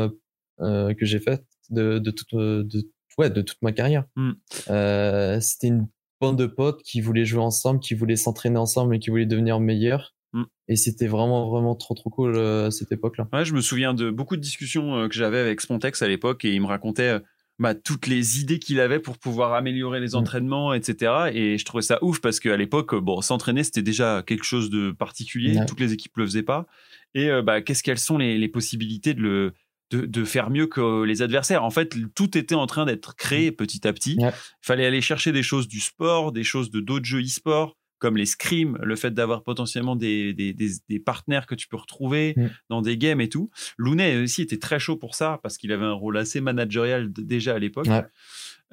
[0.60, 4.04] euh, que j'ai faites de, de toute, de, ouais, de toute ma carrière.
[4.16, 4.30] Mm.
[4.70, 5.88] Euh, c'était une
[6.20, 9.60] bande de potes qui voulaient jouer ensemble, qui voulaient s'entraîner ensemble et qui voulaient devenir
[9.60, 10.14] meilleurs.
[10.32, 10.44] Mm.
[10.68, 13.28] Et c'était vraiment, vraiment trop, trop cool euh, à cette époque-là.
[13.32, 16.44] Ouais, je me souviens de beaucoup de discussions euh, que j'avais avec Spontex à l'époque
[16.44, 17.20] et il me racontait euh,
[17.58, 20.16] bah, toutes les idées qu'il avait pour pouvoir améliorer les Mm.
[20.16, 21.30] entraînements, etc.
[21.32, 24.92] Et je trouvais ça ouf parce qu'à l'époque, bon, s'entraîner c'était déjà quelque chose de
[24.92, 25.58] particulier.
[25.66, 26.66] Toutes les équipes le faisaient pas.
[27.14, 29.54] Et euh, bah, qu'est-ce qu'elles sont les, les possibilités de le
[29.90, 31.64] de, de faire mieux que les adversaires.
[31.64, 34.16] En fait, tout était en train d'être créé petit à petit.
[34.16, 34.22] Mm.
[34.22, 34.32] Ouais.
[34.62, 38.16] Il fallait aller chercher des choses du sport, des choses de d'autres jeux e-sport, comme
[38.16, 42.34] les scrims, le fait d'avoir potentiellement des, des, des, des partenaires que tu peux retrouver
[42.36, 42.46] Mm.
[42.68, 43.50] dans des games et tout.
[43.76, 47.54] Lounet aussi était très chaud pour ça parce qu'il avait un rôle assez managérial déjà
[47.54, 47.86] à l'époque.
[47.86, 48.04] Ouais.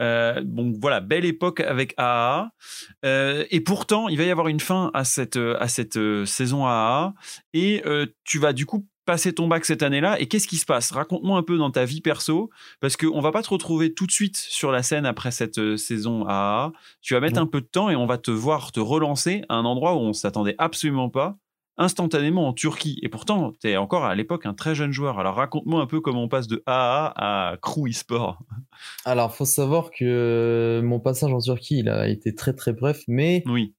[0.01, 2.51] Euh, donc voilà, belle époque avec AAA.
[3.05, 6.65] Euh, et pourtant, il va y avoir une fin à cette, à cette euh, saison
[6.65, 7.13] AAA.
[7.53, 7.81] Et
[8.25, 10.19] tu vas du coup passer ton bac cette année-là.
[10.19, 10.91] Et qu'est-ce qui se passe?
[10.91, 12.49] Raconte-moi un peu dans ta vie perso,
[12.81, 15.77] parce qu'on va pas te retrouver tout de suite sur la scène après cette euh,
[15.77, 16.71] saison AAA.
[17.01, 19.55] Tu vas mettre un peu de temps et on va te voir te relancer à
[19.55, 21.37] un endroit où on s'attendait absolument pas
[21.77, 22.97] instantanément en Turquie.
[23.01, 25.19] Et pourtant, tu es encore à l'époque un très jeune joueur.
[25.19, 28.39] Alors raconte-moi un peu comment on passe de AAA à Crew eSport.
[29.03, 33.43] Alors, faut savoir que mon passage en Turquie, il a été très très bref, mais
[33.45, 33.75] Oui.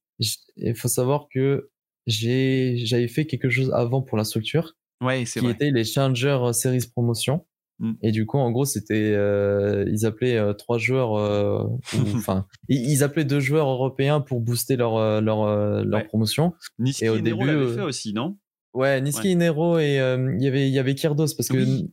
[0.57, 1.69] il faut savoir que
[2.05, 5.51] j'avais fait quelque chose avant pour la structure, Ouais, qui vrai.
[5.51, 7.45] était les Challenger Series Promotion.
[7.79, 7.93] Mm.
[8.01, 11.77] Et du coup, en gros, c'était euh, ils appelaient euh, trois joueurs, euh, ou-
[12.15, 16.07] enfin, ils, appelaient deux joueurs européens pour booster leur euh, leur euh, leur Ouais.
[16.07, 16.53] promotion.
[16.79, 18.37] Niski Et au et Nero début, euh, fait aussi, non?
[18.73, 19.35] Ouais, Niski Ouais.
[19.35, 21.89] Nero et euh, il y avait il y avait Kirdos parce que Oui.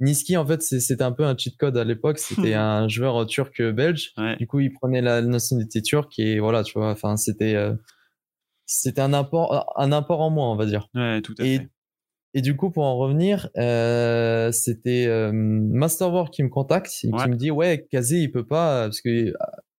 [0.00, 2.18] Niski en fait c'était un peu un cheat code à l'époque.
[2.20, 4.12] C'était un joueur turc belge.
[4.16, 4.36] Ouais.
[4.36, 6.90] Du coup, il prenait la nationalité turque et voilà, tu vois.
[6.92, 7.74] Enfin, c'était euh,
[8.66, 10.88] c'était un apport un apport en moins, on va dire.
[10.94, 11.68] Ouais, tout à Et, fait.
[12.34, 17.22] Et du coup, pour en revenir, euh, c'était euh, Masterwork qui me contacte et Ouais.
[17.22, 19.32] qui me dit ouais, Kazé il peut pas parce que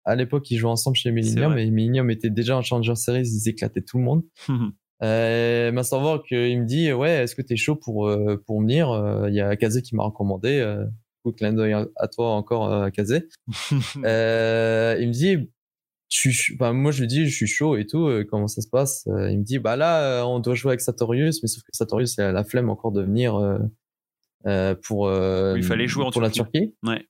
[0.06, 3.50] à- l'époque ils jouaient ensemble chez Millennium et Millennium était déjà en Challenger Series, ils
[3.50, 4.24] éclataient tout le monde.
[5.02, 8.92] Euh, Masterwork, euh, il me dit ouais, est-ce que t'es chaud pour euh, pour venir
[8.92, 10.60] Euh, Il y a Kazé qui m'a recommandé.
[10.60, 10.84] Euh,
[11.24, 13.28] coup, clin d'œil à- toi encore, euh, Kazé.
[14.04, 15.50] Euh, il me dit,
[16.10, 18.08] je suis, enfin, moi je lui dis, je suis chaud et tout.
[18.08, 20.72] euh, comment ça se passe Euh, Il me dit, bah là, euh, on doit jouer
[20.72, 23.60] avec Satorius, mais sauf que Satorius, il a la flemme encore de venir euh,
[24.48, 25.08] euh, pour.
[25.08, 26.52] euh, Il fallait jouer en pour la Turquie.
[26.60, 26.76] Turquie.
[26.84, 27.06] Ouais.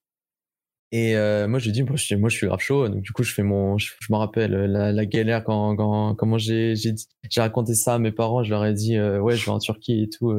[0.91, 2.89] Et euh, moi je lui dis, moi je, suis- moi je suis grave chaud.
[2.89, 6.39] Donc du coup je fais mon, je, me rappelle la, la galère quand, quand comment
[6.39, 6.95] j'ai j'ai
[7.41, 8.43] raconté ça à mes parents.
[8.43, 10.31] Je leur ai dit, euh, ouais, je vais en Turquie et tout.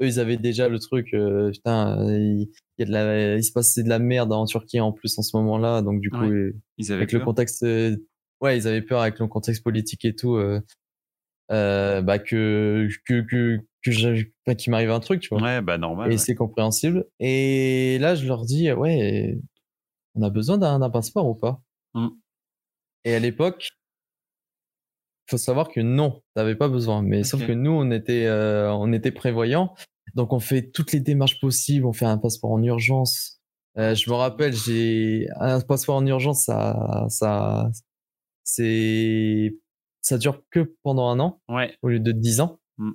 [0.00, 3.44] Eux ils avaient déjà le truc, euh, putain, euh, il, y a de la, il
[3.44, 5.82] se passait de la merde en Turquie en plus en ce moment-là.
[5.82, 6.28] Donc du coup Ouais.
[6.30, 7.96] euh, Ils avec le contexte euh,
[8.40, 10.60] ouais ils avaient peur avec le contexte politique et tout euh,
[11.50, 13.58] bah que que que
[14.54, 16.08] qu'il m'arrive un truc tu vois Ouais, bah normal.
[16.08, 16.18] et ouais.
[16.18, 19.38] c'est compréhensible et là je leur dis ouais
[20.14, 21.60] on a besoin d'un d'un passeport ou pas?
[21.94, 22.08] Mm.
[23.04, 23.70] et à l'époque
[25.30, 28.92] faut savoir que non t'avais pas besoin mais sauf que nous on était euh, on
[28.92, 29.74] était prévoyants
[30.14, 33.40] donc on fait toutes les démarches possibles on fait un passeport en urgence
[33.78, 37.70] Euh, je me rappelle j'ai un passeport en urgence ça ça
[38.44, 39.56] c'est
[40.02, 41.76] ça dure que pendant un an Ouais.
[41.82, 42.58] au lieu de 10 ans.
[42.78, 42.90] Mm.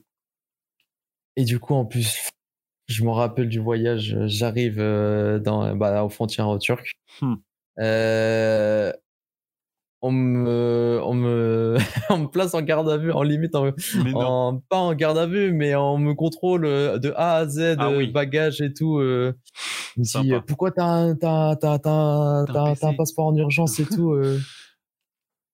[1.37, 2.29] Et du coup, en plus,
[2.87, 6.93] je me rappelle du voyage, j'arrive euh, dans, bah, aux frontières turques.
[7.79, 8.91] Euh,
[10.05, 11.77] on me, on me,
[12.09, 13.71] on me place en garde à vue, en limite, en,
[14.69, 17.89] pas en garde à vue, mais on me contrôle euh, de A à Z, Ah
[17.89, 18.11] euh, oui.
[18.11, 18.99] bagages et tout.
[18.99, 19.33] euh.
[19.97, 22.95] Me dit, euh, pourquoi t'as un, un un PC.
[22.97, 24.39] passeport en urgence et tout euh?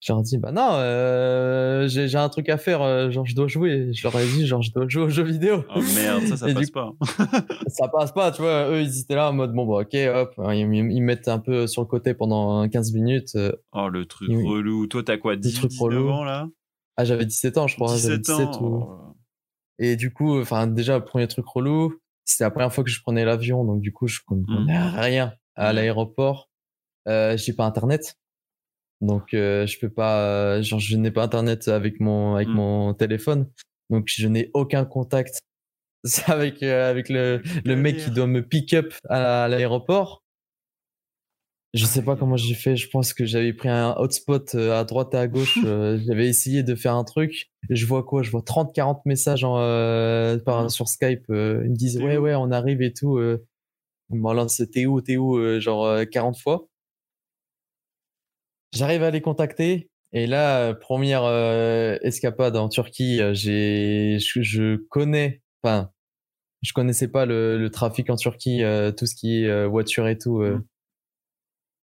[0.04, 3.36] Je leur dis, bah non, euh, j'ai, j'ai un truc à faire, euh, genre je
[3.36, 3.94] dois jouer.
[3.94, 5.64] Je leur ai dit, genre je dois jouer aux jeux vidéo.
[5.76, 6.92] Oh merde, ça, ça Et passe pas.
[7.68, 8.68] ça passe pas, tu vois.
[8.72, 11.38] Eux, ils étaient là en mode, bon, bah ok, hop, ils, ils- ils mettent un
[11.38, 13.36] peu sur le côté pendant 15 minutes.
[13.36, 13.52] euh.
[13.74, 14.88] Oh, le truc relou.
[14.88, 16.10] Toi, t'as quoi 10, truc 19 relou.
[16.10, 16.48] ans, là?
[16.98, 17.96] Ah, j'avais 17 ans, je crois.
[17.96, 18.62] J'avais 17 17 ans.
[18.64, 18.84] ou...
[18.90, 18.98] oh.
[19.78, 21.94] Et du coup, enfin, déjà, le premier truc relou,
[22.26, 23.64] c'était la première fois que je prenais l'avion.
[23.66, 25.76] Donc, du coup, je comprenais rien à Mm.
[25.76, 26.50] l'aéroport.
[27.08, 28.16] Euh, j'ai pas internet.
[29.02, 30.22] Donc, euh, je peux pas,
[30.58, 32.54] euh, genre, je n'ai pas internet avec mon, avec Mm.
[32.54, 33.50] mon téléphone.
[33.90, 35.40] Donc, je n'ai aucun contact
[36.04, 40.24] C'est avec, euh, avec le, le mec qui doit me pick up à l'aéroport.
[41.74, 42.76] Je sais pas comment j'ai fait.
[42.76, 45.58] Je pense que j'avais pris un hotspot euh, à droite et à gauche.
[45.66, 47.50] euh, J'avais essayé de faire un truc.
[47.70, 48.24] Et je vois quoi?
[48.24, 50.70] Je vois 30-40 messages en, euh, par, Mhm.
[50.70, 51.26] sur Skype.
[51.30, 51.36] ils
[51.70, 53.20] me disent Ouais, ouais, on arrive et tout.
[53.22, 55.00] Ils me relancent T'es où?
[55.02, 55.60] T'es où?
[55.62, 56.68] Genre euh, 40 fois.
[58.74, 59.90] J'arrive à les contacter.
[60.14, 65.90] Et là, première euh, escapade en Turquie, euh, j'ai, je, je connais, enfin,
[66.62, 70.08] je connaissais pas le, le trafic en Turquie, euh, tout ce qui est euh, voiture
[70.08, 70.42] et tout.
[70.42, 70.58] euh.
[70.58, 70.64] Mm.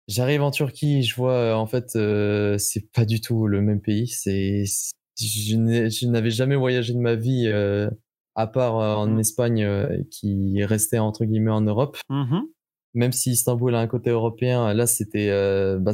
[0.09, 1.89] J'arrive en Turquie, je vois en fait,
[2.59, 4.07] c'est pas du tout le même pays.
[4.07, 7.51] C'est, c'est- je n'avais jamais voyagé de ma vie
[8.35, 9.19] à part en Mm.
[9.19, 12.43] Espagne, qui restait entre guillemets en Europe Mhm.
[12.93, 15.29] même si Istanbul a un côté européen, là c'était
[15.79, 15.93] bah,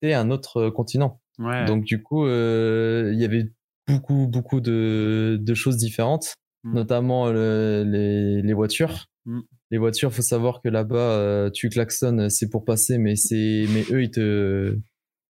[0.00, 1.20] c'était un autre continent.
[1.38, 1.64] Ouais.
[1.66, 3.50] Donc du coup, euh, il y avait
[3.86, 6.74] beaucoup beaucoup de, de choses différentes, Mm.
[6.74, 9.06] notamment le- les, les voitures.
[9.26, 9.40] Mm.
[9.70, 13.84] Les voitures, faut savoir que là-bas, euh, tu klaxonnes, c'est pour passer, mais c'est mais
[13.92, 14.78] eux ils te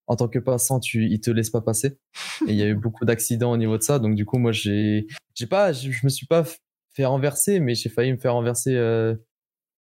[0.08, 1.98] en tant que passant, tu ils te laissent pas passer.
[2.46, 3.98] Et il y a eu beaucoup d'accidents au niveau de ça.
[3.98, 6.44] Donc du coup, moi j'ai j'ai pas je, je me suis pas
[6.94, 8.74] fait renverser, mais j'ai failli me faire renverser.
[8.76, 9.14] Euh,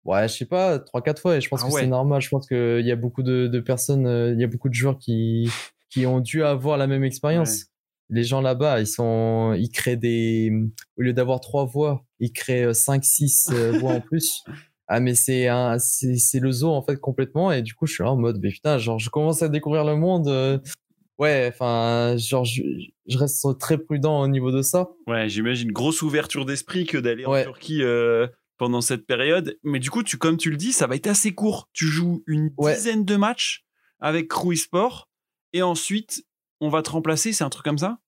[0.04, 1.80] Ouais, je sais pas, trois quatre fois et je pense Ah que ouais.
[1.82, 2.20] c'est normal.
[2.20, 4.74] Je pense qu'il y a beaucoup de, de personnes, euh, il y a beaucoup de
[4.74, 5.48] joueurs qui
[5.90, 7.66] qui ont dû avoir la même expérience.
[8.10, 10.52] Les gens là-bas, ils sont, ils créent des,
[10.98, 14.42] au lieu d'avoir trois voix, ils créent euh, cinq six euh, voix en plus.
[14.88, 18.04] Ah mais c'est un, c'est le zoo en fait complètement et du coup je suis
[18.04, 20.60] là en mode mais putain genre je commence à découvrir le monde.
[21.18, 22.62] Ouais, enfin genre je,
[23.06, 24.90] je reste très prudent au niveau de ça.
[25.06, 27.40] Ouais, j'imagine grosse ouverture d'esprit que d'aller en.
[27.42, 29.58] Turquie euh, pendant cette période.
[29.62, 31.68] Mais du coup, tu, comme tu le dis, ça va être assez court.
[31.72, 32.74] Tu joues une Ouais.
[32.74, 33.64] dizaine de matchs
[34.00, 35.08] avec Crew Sport
[35.52, 36.24] et ensuite
[36.60, 37.32] on va te remplacer.
[37.32, 37.98] C'est un truc comme ça?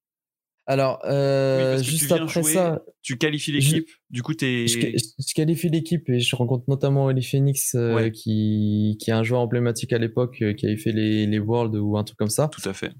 [0.68, 3.88] Alors euh, juste après jouer, ça, Tu qualifies l'équipe.
[4.11, 4.66] Du coup, t'es.
[4.66, 8.11] Je, qualifie l'équipe et je rencontre notamment Oli Phoenix euh, Ouais.
[8.11, 11.78] qui, qui est un joueur emblématique à l'époque euh, qui avait fait les, les Worlds
[11.78, 12.48] ou un truc comme ça.
[12.48, 12.92] Tout à fait.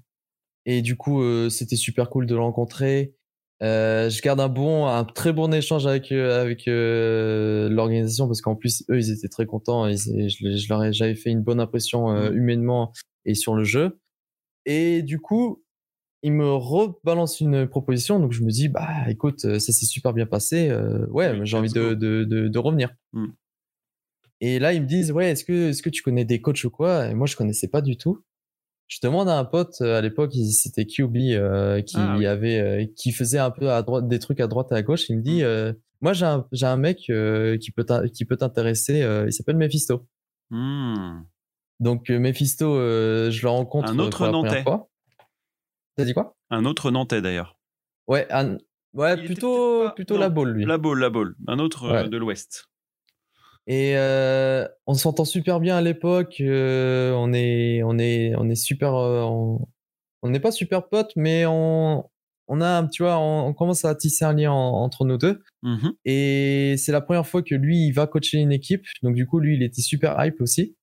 [0.65, 3.13] Et du coup, c'était super cool de le rencontrer.
[3.63, 8.41] Euh, je garde un bon, un très bon échange avec euh, avec euh, l'organisation parce
[8.41, 9.87] qu'en plus eux ils étaient très contents.
[9.87, 12.35] Et je, leur ai, j'avais fait une bonne impression Mhm.
[12.37, 12.93] humainement
[13.25, 13.99] et sur le jeu.
[14.65, 15.63] Et du coup,
[16.23, 18.19] ils me rebalancent une proposition.
[18.19, 20.71] Donc je me dis bah écoute, ça s'est super bien passé.
[21.09, 22.93] ouais, Oui, j'ai envie de, de, de, de revenir.
[23.13, 23.33] Mhm.
[24.39, 26.69] Et là ils me disent ouais est-ce que est-ce que tu connais des coachs ou
[26.69, 27.07] quoi?
[27.07, 28.23] Et moi je connaissais pas du tout.
[28.87, 32.25] Je demande à un pote euh, à l'époque, c'était QB euh, qui Ah oui.
[32.25, 35.09] avait euh, qui faisait un peu à droite des trucs à droite et à gauche.
[35.09, 38.99] Il me dit euh, moi j'ai un j'ai un mec qui peut qui peut t'intéresser.
[39.27, 40.07] il s'appelle Mephisto.
[40.51, 41.21] Hmm.
[41.79, 42.75] Donc Mephisto,
[43.29, 44.63] je le rencontre Un autre pour la Nantais.
[44.63, 44.89] fois.
[45.97, 46.35] T'as dit quoi?
[46.49, 47.59] Un autre Nantais d'ailleurs.
[48.07, 48.57] Ouais, un-
[48.93, 50.65] ouais Il plutôt plutôt non, la balle lui.
[50.65, 51.35] La Baule, la Baule.
[51.47, 52.07] Un autre Ouais.
[52.07, 52.69] de l'Ouest.
[53.69, 56.37] Et euh, on s'entend super bien à l'époque.
[56.39, 58.95] euh, on est, on est, on est super.
[58.95, 59.23] euh,
[60.23, 62.09] on n'est pas super potes, mais on,
[62.47, 65.41] on a, tu vois, on, on commence à tisser un lien en- entre nous deux.
[65.63, 65.93] Mhm.
[66.05, 68.85] Et c'est la première fois que lui, il va coacher une équipe.
[69.03, 70.75] Donc du coup, lui, il était super hype aussi.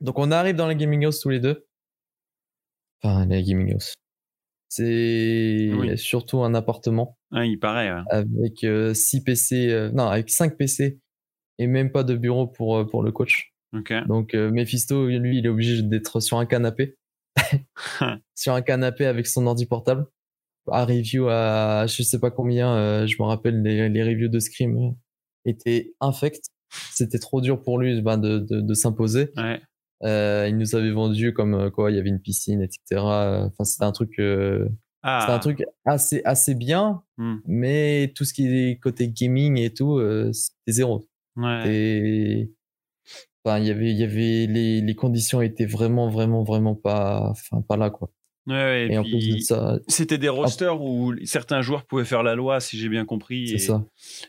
[0.00, 1.66] Donc on arrive dans la gaming house tous les deux.
[3.02, 3.94] Enfin, la gaming house.
[4.68, 5.98] C'est Oui.
[5.98, 7.92] surtout un appartement Ah, il paraît.
[7.92, 8.00] ouais.
[8.10, 10.98] avec 6 PC, non, avec 5 PC
[11.62, 13.52] et même pas de bureau pour, euh, pour le coach.
[14.06, 16.96] Donc euh, Mephisto, lui, il est obligé d'être sur un canapé.
[18.34, 20.06] sur un canapé avec son ordi portable.
[20.70, 24.38] À review à je sais pas combien, euh, je me rappelle les, les reviews de
[24.38, 24.94] Scream
[25.44, 26.44] étaient infects.
[26.92, 29.30] C'était trop dur pour lui ben, de, de, de s'imposer.
[29.36, 29.60] Ouais.
[30.04, 33.00] Euh, il nous avait vendu comme quoi, il y avait une piscine, etc.
[33.00, 34.68] Enfin, c'était un truc, euh,
[35.02, 35.34] Ah.
[35.34, 37.36] un truc assez assez bien, Hmm.
[37.46, 41.08] mais tout ce qui est côté gaming et tout, euh, c'était zéro.
[41.36, 41.74] Ouais.
[41.74, 42.50] Et
[43.44, 47.28] enfin, il y avait, il y avait les, les conditions étaient vraiment, vraiment, vraiment pas,
[47.30, 48.10] enfin, pas là quoi.
[48.46, 51.84] Ouais, ouais, Et, et en plus de puis, ça, c'était des rosters où certains joueurs
[51.86, 53.46] pouvaient faire la loi, si j'ai bien compris.
[53.48, 53.84] c'est Et, ça.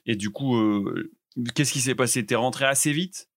[0.06, 1.12] et du coup, euh,
[1.56, 2.24] qu'est-ce qui s'est passé?
[2.26, 3.28] T'es rentré assez vite?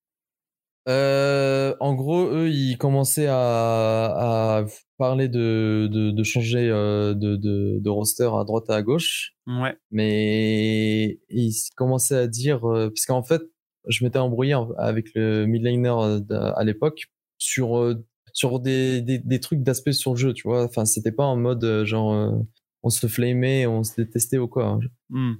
[0.87, 4.65] Euh, en gros, eux, ils commençaient à, à
[4.97, 9.75] parler de, de, de changer de, de, de roster à droite et à gauche, Ouais.
[9.91, 13.41] mais ils commençaient à dire, parce qu'en fait,
[13.87, 17.05] je m'étais embrouillé avec le midlaner euh, à l'époque
[17.37, 20.63] sur euh, sur des, des, des trucs d'aspect sur le jeu, tu vois.
[20.63, 22.43] Enfin, c'était pas en mode euh, genre
[22.83, 24.79] on se flamait, on se détestait ou quoi.
[25.09, 25.35] Hmm.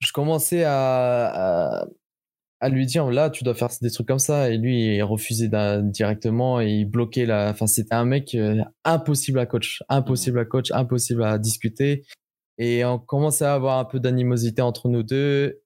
[0.00, 1.86] Je commençais à, à,
[2.60, 5.50] à lui dire là, tu dois faire des trucs comme ça, et lui il refusait
[5.82, 7.50] directement et il bloquait la.
[7.50, 12.04] Enfin, c'était un mec euh, impossible à coach, impossible à coach, impossible à discuter.
[12.58, 15.60] Et on commençait à avoir un peu d'animosité entre nous deux.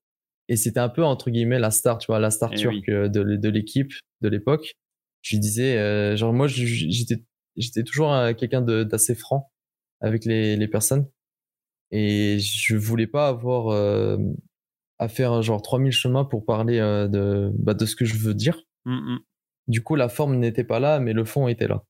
[0.53, 3.09] Et c'était un peu entre guillemets la star, tu vois, la star Eh turque euh,
[3.09, 4.75] de, de l'équipe de l'époque.
[5.23, 7.25] Je lui disais, euh, genre moi, j'étais,
[7.57, 9.51] j'étais toujours euh, quelqu'un de- d'assez franc
[10.03, 11.09] avec les, les personnes,
[11.91, 14.19] et je voulais pas avoir euh,
[14.99, 18.35] à faire genre 3000 chemins pour parler euh, de, bah, de ce que je veux
[18.35, 18.61] dire.
[18.85, 19.19] Mm, mm.
[19.69, 21.83] Du coup, la forme n'était pas là, mais le fond était là.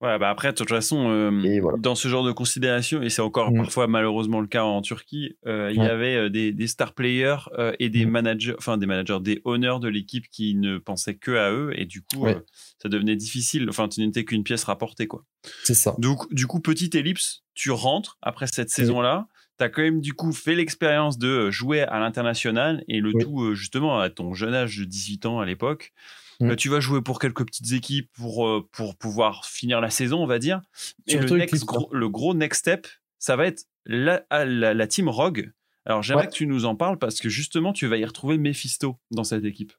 [0.00, 1.76] Ouais, bah après, de toute façon, euh, voilà.
[1.78, 3.56] dans ce genre de considération, et c'est encore Mm.
[3.56, 7.36] parfois malheureusement le cas en Turquie, euh, il y avait euh, des, des star players
[7.58, 8.10] euh, et des Mm.
[8.10, 11.84] managers, enfin des managers, des owners de l'équipe qui ne pensaient que à eux, et
[11.84, 12.36] du coup, Ouais.
[12.80, 13.66] ça devenait difficile.
[13.68, 15.24] Enfin, tu n'étais qu'une pièce rapportée, quoi.
[15.64, 15.96] C'est ça.
[15.98, 19.26] Donc, du coup, petite ellipse, tu rentres après cette saison-là.
[19.58, 23.24] Tu as quand même, du coup, fait l'expérience de jouer à l'international et le Oui.
[23.24, 25.92] tout, justement, à ton jeune âge de 18 ans à l'époque.
[26.40, 26.50] Mm.
[26.50, 30.22] Euh, tu vas jouer pour quelques petites équipes pour, euh, pour pouvoir finir la saison,
[30.22, 30.60] on va dire.
[31.06, 32.86] Et le, next gros, le gros next step,
[33.18, 35.50] ça va être la, à la, la team Rogue.
[35.84, 36.30] Alors, j'aimerais Ouais.
[36.30, 39.44] que tu nous en parles parce que justement, tu vas y retrouver Mephisto dans cette
[39.44, 39.72] équipe.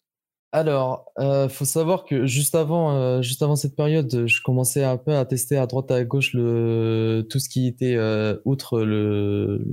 [0.52, 4.98] Alors, euh, faut savoir que juste avant, euh, juste avant cette période, je commençais un
[4.98, 9.64] peu à tester à droite à gauche le tout ce qui était euh, outre le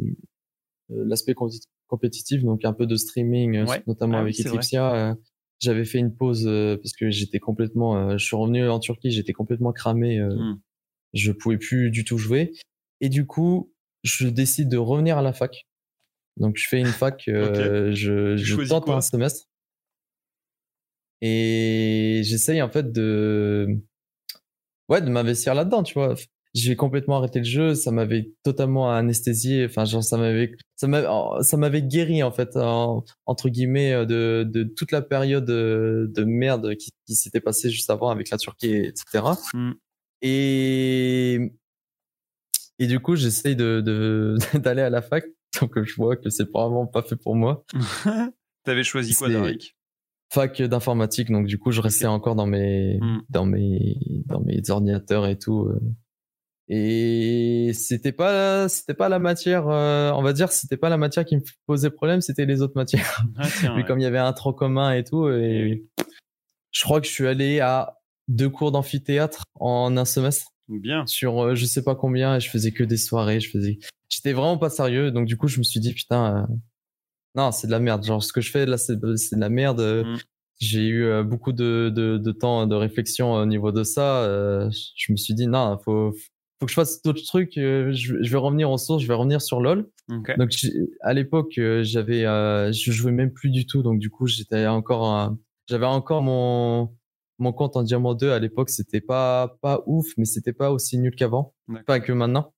[0.90, 3.82] euh, l'aspect compé- compétitif, donc un peu de streaming, Ouais.
[3.86, 4.46] notamment Ah oui, avec.
[4.46, 5.16] Eclipsia.
[5.60, 9.10] J'avais fait une pause euh, parce que j'étais complètement, euh, je suis revenu en Turquie,
[9.10, 10.60] j'étais complètement cramé, euh, Mm.
[11.14, 12.52] je pouvais plus du tout jouer.
[13.00, 15.66] Et du coup, je décide de revenir à la fac.
[16.36, 19.46] Donc, je fais une fac, euh, je, je tente un semestre.
[21.22, 23.68] Et j'essaye en fait de,
[24.88, 26.14] ouais, de m'investir là-dedans, tu vois.
[26.58, 31.06] J'ai complètement arrêté le jeu, ça m'avait totalement anesthésié, enfin, genre, ça m'avait, ça m'avait,
[31.42, 36.06] ça m'avait guéri, en fait, en- entre guillemets, euh, de, de toute la période euh,
[36.08, 39.24] de merde qui, qui s'était passée juste avant avec la Turquie, etc.
[39.52, 39.72] Mm.
[40.22, 41.52] Et,
[42.78, 45.24] et du coup, j'essaye de, de, d'aller à la fac,
[45.60, 47.64] donc je vois que c'est probablement pas fait pour moi.
[48.64, 49.76] T'avais choisi quoi, Darik
[50.32, 53.20] fac d'informatique, donc du coup, je restais encore dans mes, Mm.
[53.28, 55.68] dans mes, dans mes ordinateurs et tout.
[56.68, 61.24] Et c'était pas, c'était pas la matière, euh, on va dire, c'était pas la matière
[61.24, 63.22] qui me posait problème, c'était les autres matières.
[63.36, 63.86] Ah, tiens, Mais ouais.
[63.86, 65.84] comme il y avait un tronc commun et tout, et
[66.72, 67.98] je crois que je suis allé à
[68.28, 71.06] deux cours d'amphithéâtre en un semestre Bien.
[71.06, 74.32] sur euh, je sais pas combien et je faisais que des soirées, je faisais, j'étais
[74.32, 76.54] vraiment pas sérieux, donc du coup, je me suis dit, putain, euh,
[77.36, 78.04] non, c'est de la merde.
[78.04, 79.80] Genre, ce que je fais là, c'est de, de la merde.
[79.80, 80.16] euh, Mm.
[80.58, 84.22] J'ai eu euh, beaucoup de, de, de temps de réflexion au niveau de ça.
[84.96, 86.14] je me suis dit, non, faut,
[86.58, 87.58] faut que je fasse d'autres trucs.
[87.58, 89.88] euh, je, je vais revenir aux sources, je vais revenir sur LoL.
[90.10, 90.36] Ok.
[90.38, 93.82] Donc, j'ai- à l'époque, euh, j'avais, euh, je jouais même plus du tout.
[93.82, 95.34] Donc, du coup, j'étais encore,
[95.68, 96.94] j'avais encore mon,
[97.38, 98.70] mon compte en Diamant 2 à l'époque.
[98.70, 101.54] C'était pas, pas ouf, mais c'était pas aussi nul qu'avant.
[101.84, 102.52] Pas que maintenant.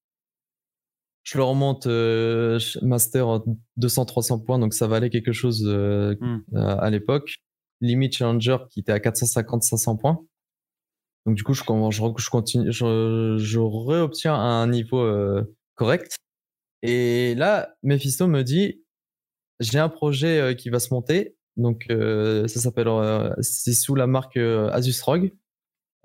[1.25, 3.41] Je le remonte euh, master
[3.79, 6.15] 200-300 points, donc ça valait quelque chose euh,
[6.55, 7.37] euh, à l'époque.
[7.83, 10.21] Limit challenger qui était à 450-500 points.
[11.27, 16.17] Donc du coup, je, je, je continue, je, je réobtiens un niveau euh, correct.
[16.83, 18.83] Et là, Mephisto me dit,
[19.61, 21.37] j'ai un projet euh, qui va se monter.
[21.57, 25.33] Donc euh, ça s'appelle, euh, c'est sous la marque euh, Asus ROG.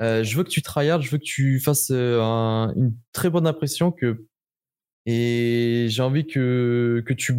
[0.02, 3.91] Je veux que tu tryhard, je veux que tu fasses un- une très bonne impression
[3.91, 4.26] que
[5.06, 7.36] et j'ai envie que que tu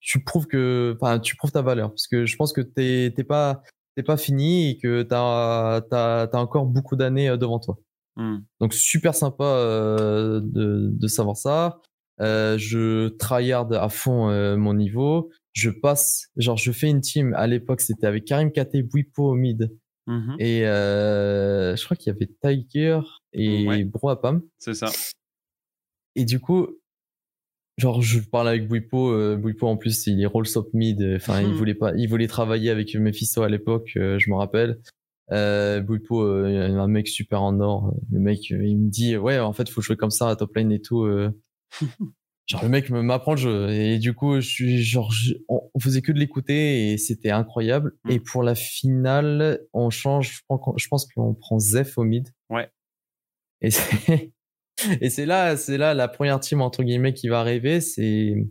[0.00, 3.24] tu prouves que enfin tu prouves ta valeur parce que je pense que t'es t'es
[3.24, 3.62] pas
[3.96, 7.78] t'es pas fini et que t'as t'as encore beaucoup d'années euh, devant toi.
[8.16, 8.38] Hmm.
[8.60, 11.80] Donc super sympa euh, de de savoir ça.
[12.20, 15.30] Euh, je tryhard à fond euh, mon niveau.
[15.52, 17.34] Je passe, genre je fais une team.
[17.34, 19.70] À l'époque, c'était avec Karim Kate, Bwipo au mid
[20.08, 20.36] Mhm.
[20.38, 23.00] et je crois qu'il y avait Tiger
[23.32, 23.82] et Ouais.
[23.84, 24.40] Broapam.
[24.58, 24.86] C'est ça.
[26.14, 26.68] Et du coup,
[27.76, 29.10] genre, je parle avec Bwipo.
[29.12, 31.00] Euh, Bwipo, en plus, il est roll up mid.
[31.02, 31.52] euh, Enfin, il Hmm.
[31.54, 34.80] voulait pas, il voulait travailler avec Mephisto à l'époque, euh, je me rappelle.
[35.32, 37.92] Euh, Bwipo, euh, un mec super en or.
[38.12, 40.54] Le mec, euh, il me dit, ouais, en fait, faut jouer comme ça à top
[40.56, 41.02] lane et tout.
[41.02, 41.30] euh.
[42.46, 43.70] genre, le mec me m'apprend le jeu.
[43.70, 47.30] Et du coup, je suis, genre, je- on, on faisait que de l'écouter et c'était
[47.32, 47.94] incroyable.
[48.04, 48.10] Hmm.
[48.12, 52.04] Et pour la finale, on change, je pense qu'on- je pense qu'on prend Zeph au
[52.04, 52.28] mid.
[52.48, 52.70] Ouais.
[53.62, 54.32] Et c'est,
[55.00, 57.80] et c'est là, c'est là la première team entre guillemets qui va arriver.
[57.80, 58.46] C'est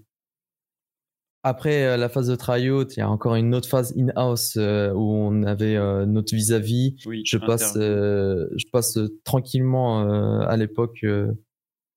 [1.47, 4.91] après euh, la phase de tryout, il y a encore une autre phase in-house euh,
[4.93, 6.95] où on avait euh, notre vis-à-vis.
[7.05, 7.21] Oui.
[7.23, 10.09] Je passe, euh, je passe tranquillement
[10.41, 11.05] à l'époque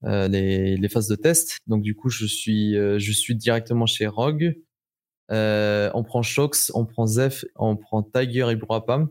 [0.02, 1.60] les, les phases de test.
[1.66, 4.54] Donc du coup, je suis, je suis directement chez Rogue.
[5.30, 9.08] On prend Shox, on prend Zeph, on prend Tiger et Broapam.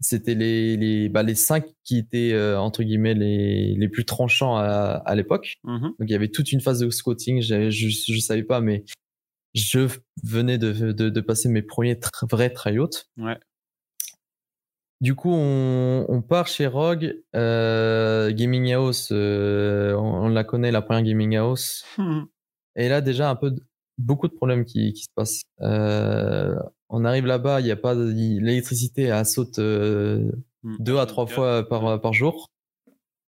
[0.00, 4.56] C'était les, les, bah, les cinq qui étaient euh, entre guillemets les, les plus tranchants
[4.56, 5.58] à, à l'époque.
[5.64, 5.94] Mhm.
[5.98, 7.42] Donc il y avait toute une phase de scouting.
[7.42, 8.84] Je, je, savais pas, mais
[9.54, 9.88] je
[10.22, 11.98] venais de, de, de passer mes premiers
[12.30, 12.88] vrais tryouts.
[13.18, 13.38] Ouais.
[15.00, 20.70] Du coup, on, on part chez Rogue, euh, Gaming House, euh, on, on la connaît,
[20.70, 21.86] la première Gaming House.
[22.76, 23.54] Et là, déjà, un peu,
[23.96, 25.42] beaucoup de problèmes qui, qui se passent.
[26.90, 30.30] Euh, on arrive là-bas, il y a pas, l'électricité, elle saute euh,
[30.62, 30.76] Hmm.
[30.78, 32.46] deux à trois fois par, par jour.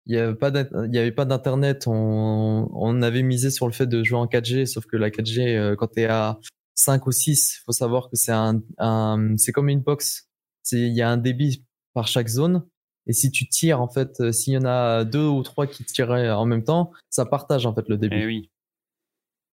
[0.06, 1.86] Il n'y avait pas d'in- il y avait pas d'internet.
[1.88, 5.56] On, on avait misé sur le fait de jouer en 4G, sauf que la 4G,
[5.56, 6.40] euh, quand tu es à
[6.76, 10.28] 5 ou 6, faut savoir que c'est un, un c'est comme une box.
[10.64, 12.66] C'est, il y a un débit par chaque zone.
[13.08, 15.86] Et si tu tires, en fait, euh, s'il y en a deux ou trois qui
[15.86, 18.18] tiraient en même temps, ça partage, en fait, le débit.
[18.20, 18.50] Eh oui.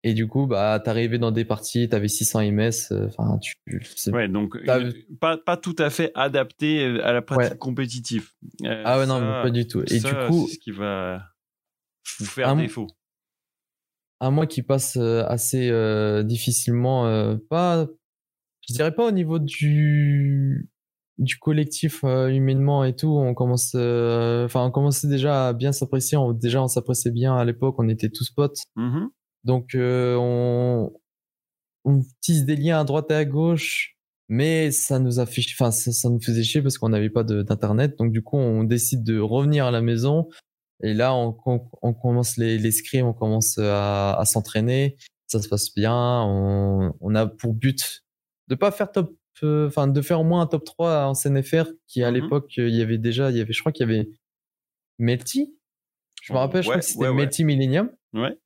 [0.05, 2.89] Et du coup, bah, t'arrivais dans des parties, t'avais 600 ms.
[2.93, 3.55] euh, Enfin, tu.
[3.95, 7.59] c'est- Ouais, donc une- pas, pas tout à fait adapté euh, à la pratique Ouais.
[7.59, 8.31] compétitive.
[8.65, 9.83] Euh, Ah ouais, non, mais pas du tout.
[9.89, 11.23] Et ça, du coup, c'est ce qui va
[12.19, 12.89] vous faire Un- défaut.
[14.21, 17.87] un mois qui passe euh, assez euh, difficilement, euh, pas,
[18.69, 20.69] je dirais pas au niveau du
[21.19, 25.71] du collectif euh, humainement et tout, on commence, euh, enfin, on commençait déjà à bien
[25.71, 26.17] s'apprécier.
[26.19, 27.77] On, déjà, on s'appréciait bien à l'époque.
[27.79, 28.59] On était tous potes.
[28.77, 29.11] Mhm.
[29.45, 30.93] Donc euh, on,
[31.85, 33.97] on tisse des liens à droite et à gauche,
[34.29, 37.25] mais ça nous a fait, enfin ça, ça nous faisait chier parce qu'on n'avait pas
[37.25, 37.97] d'internet.
[37.99, 40.29] Donc du coup on décide de revenir à la maison
[40.83, 45.43] et là on, on, on commence les, les scrims, on commence à, à s'entraîner, ça
[45.43, 46.23] se passe bien.
[46.25, 48.05] On, on a pour but
[48.49, 51.65] de pas faire top, euh, enfin de faire au moins un top 3 en CNFR
[51.89, 52.15] qui à Mhm.
[52.23, 54.09] l'époque il y avait déjà, il y avait, je crois qu'il y avait
[54.99, 55.57] Melty.
[56.23, 57.15] Je me rappelle, je crois que c'était ouais, ouais.
[57.15, 57.91] Melty Millennium.
[58.13, 58.39] Ouais.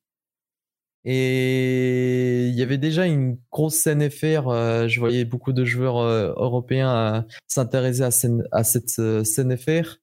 [1.08, 4.48] Et il y avait déjà une grosse scène FR.
[4.48, 8.10] euh, je voyais beaucoup de joueurs euh, européens euh, s'intéresser à,
[8.64, 9.98] cette euh, scène FR.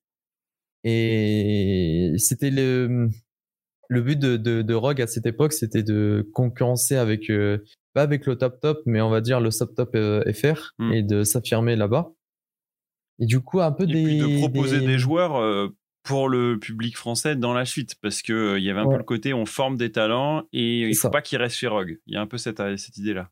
[0.86, 3.10] Et c'était le,
[3.90, 7.30] le but de, de, de Rogue à cette époque, c'était de concurrencer avec,
[7.94, 9.96] pas avec le top top, mais on va dire le sub top
[10.34, 10.94] FR Mm.
[10.94, 12.12] et de s'affirmer là-bas.
[13.20, 14.04] Et du coup, un peu Et des.
[14.04, 15.70] puis de proposer des, des- joueurs
[16.04, 18.94] pour le public français dans la suite, parce que euh, il y avait un Ouais.
[18.96, 21.10] peu le côté on forme des talents et il faut ça.
[21.10, 22.00] pas qu'ils restent chez Rogue.
[22.08, 23.30] Il y a un peu cette, euh, cette idée-là.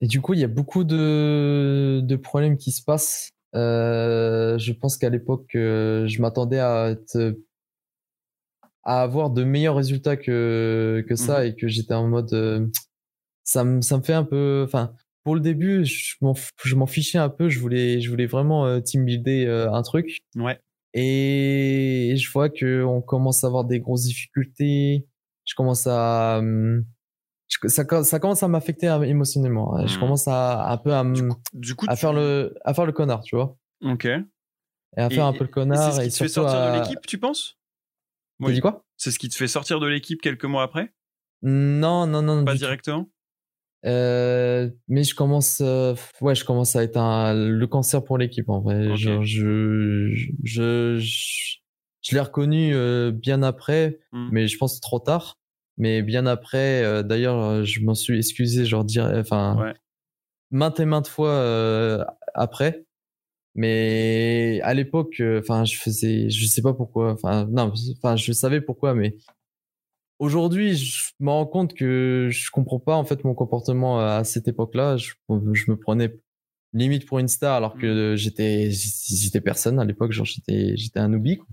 [0.00, 3.30] Et du coup, il y a beaucoup de, de problèmes qui se passent.
[3.54, 7.36] Euh, je pense qu'à l'époque, je m'attendais à, être-
[8.82, 12.32] à avoir de meilleurs résultats que, que ça et que j'étais en mode.
[12.34, 12.66] euh,
[13.44, 14.62] ça, me, ça me fait un peu.
[14.66, 14.92] Enfin,
[15.22, 17.48] pour le début, je m'en f- je m'en fichais un peu.
[17.48, 20.18] Je voulais, je voulais vraiment team builder un truc.
[20.36, 20.58] Ouais.
[20.94, 25.06] Et je vois que on commence à avoir des grosses difficultés.
[25.44, 26.38] Je commence à.
[26.38, 26.84] hum,
[27.66, 29.86] ça, ça commence à m'affecter euh, émotionnellement.
[29.86, 30.00] Je Mhm.
[30.00, 32.92] commence à un peu à, me- Du coup, à tu- faire le à faire le
[32.92, 34.04] connard, tu vois, Ok.
[34.06, 34.20] et
[34.96, 36.58] à Et- faire un peu le et connard C'est ce et, qui te fait sortir
[36.60, 37.58] à- de l'équipe, tu penses?
[38.42, 38.84] T'as dit quoi?
[38.96, 40.92] C'est ce qui te fait sortir de l'équipe quelques mois après?
[41.42, 42.44] Non, non, non.
[42.44, 43.08] Pas directement?
[43.86, 48.48] Euh, mais je commence, euh, ouais, je commence à être un, le cancer pour l'équipe
[48.48, 48.96] en vrai.
[48.96, 50.98] Genre, je, je, je,
[52.02, 54.28] je l'ai reconnu euh, bien après, Hmm.
[54.32, 55.38] mais je pense trop tard.
[55.76, 59.74] Mais bien après, d'ailleurs, je m'en suis excusé, genre dire, enfin, Ouais.
[60.52, 62.84] maintes et maintes fois après.
[63.56, 68.60] Mais à l'époque, enfin, je faisais, je sais pas pourquoi, enfin, non, enfin, je savais
[68.60, 69.16] pourquoi, mais
[70.18, 74.48] aujourd'hui, je me rends compte que je comprends pas en fait mon comportement à cette
[74.48, 74.96] époque-là.
[74.96, 75.12] Je,
[75.52, 76.14] je me prenais
[76.72, 81.08] limite pour une star alors que j'étais, j'étais personne à l'époque, genre j'étais, j'étais un
[81.08, 81.36] newbie.
[81.38, 81.46] quoi.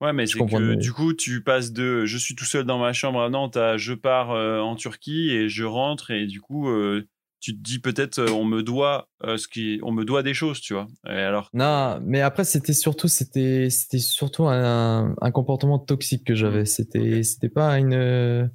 [0.00, 2.64] Ouais, mais Je c'est que mais- du coup, tu passes de je suis tout seul
[2.64, 6.26] dans ma chambre à Nantes à je pars euh, en Turquie et je rentre et
[6.26, 7.06] du coup, euh,
[7.44, 10.32] tu te dis peut-être euh, on me doit euh, ce qui on me doit des
[10.32, 10.86] choses, tu vois.
[11.06, 16.34] Et alors Non, mais après c'était surtout, c'était, c'était surtout un, un comportement toxique que
[16.34, 16.64] j'avais.
[16.64, 18.50] C'était, c'était pas une,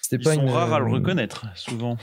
[0.00, 0.50] c'était pas sont une.
[0.50, 1.96] rares à le reconnaître souvent.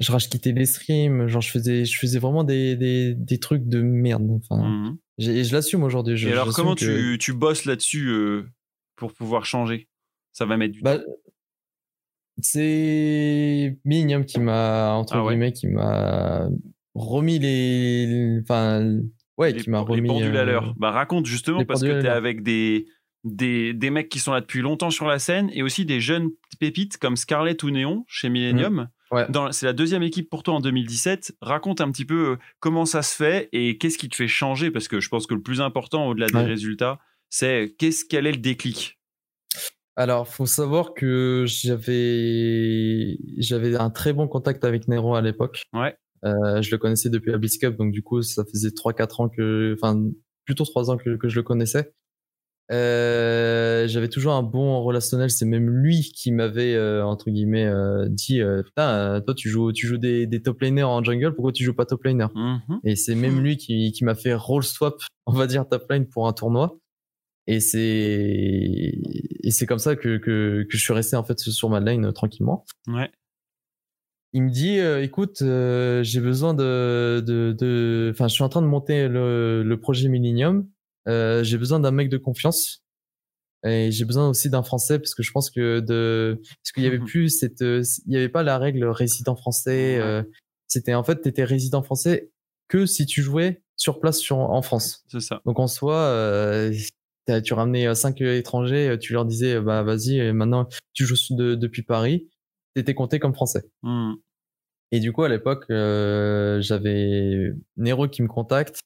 [0.00, 3.64] Je rage quittais les streams, genre je faisais, je faisais vraiment des, des, des trucs
[3.66, 4.28] de merde.
[4.30, 6.20] Enfin, j'ai- et je l'assume aujourd'hui.
[6.26, 8.48] Et alors comment que- tu, tu bosses là-dessus euh,
[8.96, 9.88] pour pouvoir changer?
[10.32, 11.04] Ça va mettre du Bah, temps.
[12.40, 15.32] C'est Millennium qui m'a entre Ah ouais.
[15.34, 16.48] guillemets qui m'a
[16.94, 18.98] remis les enfin
[19.38, 20.74] ouais les, qui m'a les remis pendules à euh, l'heure.
[20.76, 22.86] Bah raconte justement les parce que tu es avec des,
[23.24, 26.28] des des mecs qui sont là depuis longtemps sur la scène et aussi des jeunes
[26.60, 28.74] pépites comme Scarlett ou Néon chez Millennium.
[28.74, 28.88] Mmh.
[29.14, 29.26] Ouais.
[29.52, 31.36] C'est la deuxième équipe pour toi en 2017.
[31.40, 34.72] Raconte un petit peu euh, comment ça se fait et qu'est-ce qui te fait changer?
[34.72, 36.42] Parce que je pense que le plus important au-delà des Ouais.
[36.44, 36.98] résultats,
[37.30, 38.98] c'est qu'est-ce quel est le déclic?
[39.96, 45.62] Alors, faut savoir que j'avais j'avais un très bon contact avec Nero à l'époque.
[45.72, 45.96] Ouais.
[46.24, 49.28] Euh, je le connaissais depuis la Blitz Cup, donc du coup, ça faisait 3-4 ans
[49.28, 50.00] que, enfin,
[50.44, 51.92] plutôt 3 ans que, que je le connaissais.
[52.72, 55.30] Euh, j'avais toujours un bon relationnel.
[55.30, 59.50] C'est même lui qui m'avait euh, entre guillemets euh, dit euh, putain, euh, toi tu
[59.50, 62.26] joues tu joues des, des top laners en jungle, pourquoi tu joues pas top laner?
[62.34, 62.80] Mhm.
[62.84, 64.94] Et c'est même lui qui, qui m'a fait roll swap,
[65.26, 66.78] on va dire top lane pour un tournoi.
[67.46, 67.80] Et c'est
[69.42, 72.06] et c'est comme ça que, que que je suis resté en fait sur ma lane
[72.06, 72.64] euh, tranquillement.
[72.86, 73.10] Ouais.
[74.32, 78.48] Il me dit euh, écoute, euh, j'ai besoin de de de enfin je suis en
[78.48, 80.68] train de monter le le projet Millennium.
[81.06, 82.80] Euh, j'ai besoin d'un mec de confiance.
[83.66, 86.86] Et j'ai besoin aussi d'un français parce que je pense que de parce qu'il y
[86.86, 87.06] avait Mhm.
[87.06, 90.02] plus cette euh, il y avait pas la règle résident français Ouais.
[90.02, 90.22] euh,
[90.66, 92.30] c'était en fait tu étais résident français
[92.68, 95.04] que si tu jouais sur place sur, en France.
[95.08, 95.40] C'est ça.
[95.46, 96.72] Donc en soi euh,
[97.44, 101.06] tu ramenais euh, cinq étrangers, euh, tu leur disais euh, bah vas-y euh, maintenant tu
[101.06, 102.28] joues de- depuis Paris,
[102.74, 103.64] t'étais compté comme français.
[103.82, 104.16] Mhm.
[104.92, 108.80] Et du coup, à l'époque, euh, j'avais Nero qui me contacte.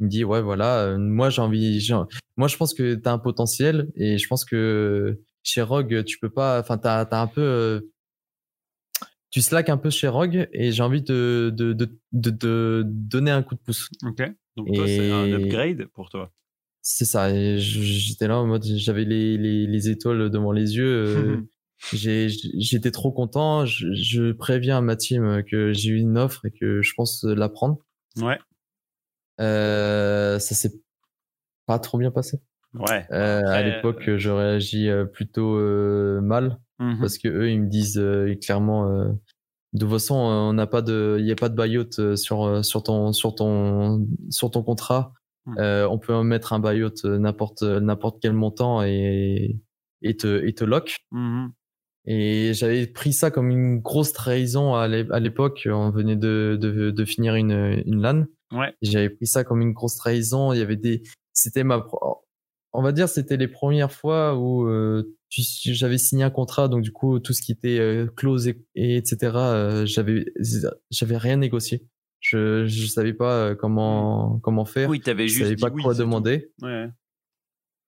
[0.00, 1.94] Il me dit, ouais, voilà, euh, moi, j'ai envie, j'ai-
[2.36, 6.28] moi, je pense que t'as un potentiel et je pense que chez Rogue, tu peux
[6.28, 7.80] pas, enfin, t'as, t'as un peu, euh,
[9.30, 11.72] tu slack un peu chez Rogue et j'ai envie de, de,
[12.12, 13.88] de, donner un coup de pouce.
[14.04, 14.22] Ok.
[14.56, 16.30] Donc toi, c'est un upgrade pour toi.
[16.88, 17.28] C'est ça.
[17.56, 20.86] J'étais là en mode, j'avais les, les, les étoiles devant les yeux.
[20.86, 21.40] euh,
[21.92, 23.66] j'étais trop content.
[23.66, 27.24] Je, je préviens à ma team que j'ai eu une offre et que je pense
[27.24, 27.78] la prendre.
[28.20, 28.38] Ouais.
[29.40, 30.74] Euh, ça s'est
[31.66, 32.40] pas trop bien passé.
[32.74, 33.04] Ouais.
[33.10, 35.58] Euh, à l'époque, je réagis plutôt
[36.20, 36.98] mal Mhm.
[37.00, 38.00] parce que eux, ils me disent
[38.42, 38.88] clairement,
[39.72, 42.82] de toute façon, on n'a pas de, il n'y a pas de buyout sur sur
[42.84, 45.12] ton sur ton sur ton contrat.
[45.46, 45.58] Mhm.
[45.58, 49.56] Euh, on peut mettre un buyout euh, n'importe n'importe quel montant et
[50.02, 50.96] et te et te lock.
[51.12, 51.52] Mhm.
[52.08, 55.66] Et j'avais pris ça comme une grosse trahison à l'é- à l'époque.
[55.70, 58.26] On venait de, de, de finir une, une LAN.
[58.52, 58.72] Ouais.
[58.80, 60.52] J'avais pris ça comme une grosse trahison.
[60.52, 61.84] Il y avait des, c'était ma,
[62.72, 66.68] on va dire, c'était les premières fois où euh, j'avais signé un contrat.
[66.68, 69.32] Donc du coup, tout ce qui était euh, clause et, et etc.
[69.34, 70.26] euh, j'avais,
[70.92, 71.86] j'avais rien négocié.
[72.20, 74.88] Je, je savais pas euh, comment, comment faire.
[74.88, 76.50] Oui, t'avais je savais pas oui, quoi demander.
[76.62, 76.88] Ouais.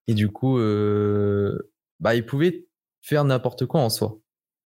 [0.07, 1.57] Et du coup, euh,
[1.99, 2.67] bah, il pouvait
[3.01, 4.19] faire n'importe quoi en soi.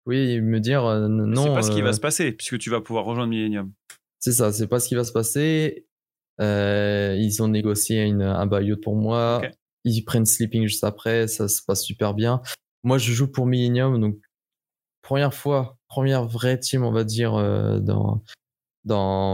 [0.06, 1.44] Oui, me dire euh, non.
[1.44, 3.72] c'est pas ce qui euh, va se passer puisque tu vas pouvoir rejoindre Millennium.
[4.18, 5.88] C'est ça, c'est pas ce qui va se passer.
[6.42, 9.42] Euh, ils ont négocié une, un buyout pour moi.
[9.84, 12.42] Ils prennent Sleeping juste après, ça se passe super bien.
[12.84, 14.18] Moi, je joue pour Millennium, donc
[15.02, 18.24] première fois, première vraie team, on va dire, euh, dans
[18.86, 19.32] dans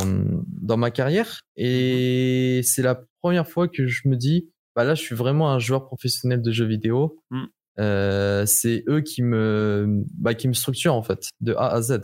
[0.47, 1.41] dans ma carrière.
[1.55, 5.59] Et c'est la première fois que je me dis, bah là, je suis vraiment un
[5.59, 7.19] joueur professionnel de jeux vidéo.
[7.31, 7.43] Mm.
[7.79, 12.01] Euh, c'est eux qui me bah, qui me structurent en fait de A à Z.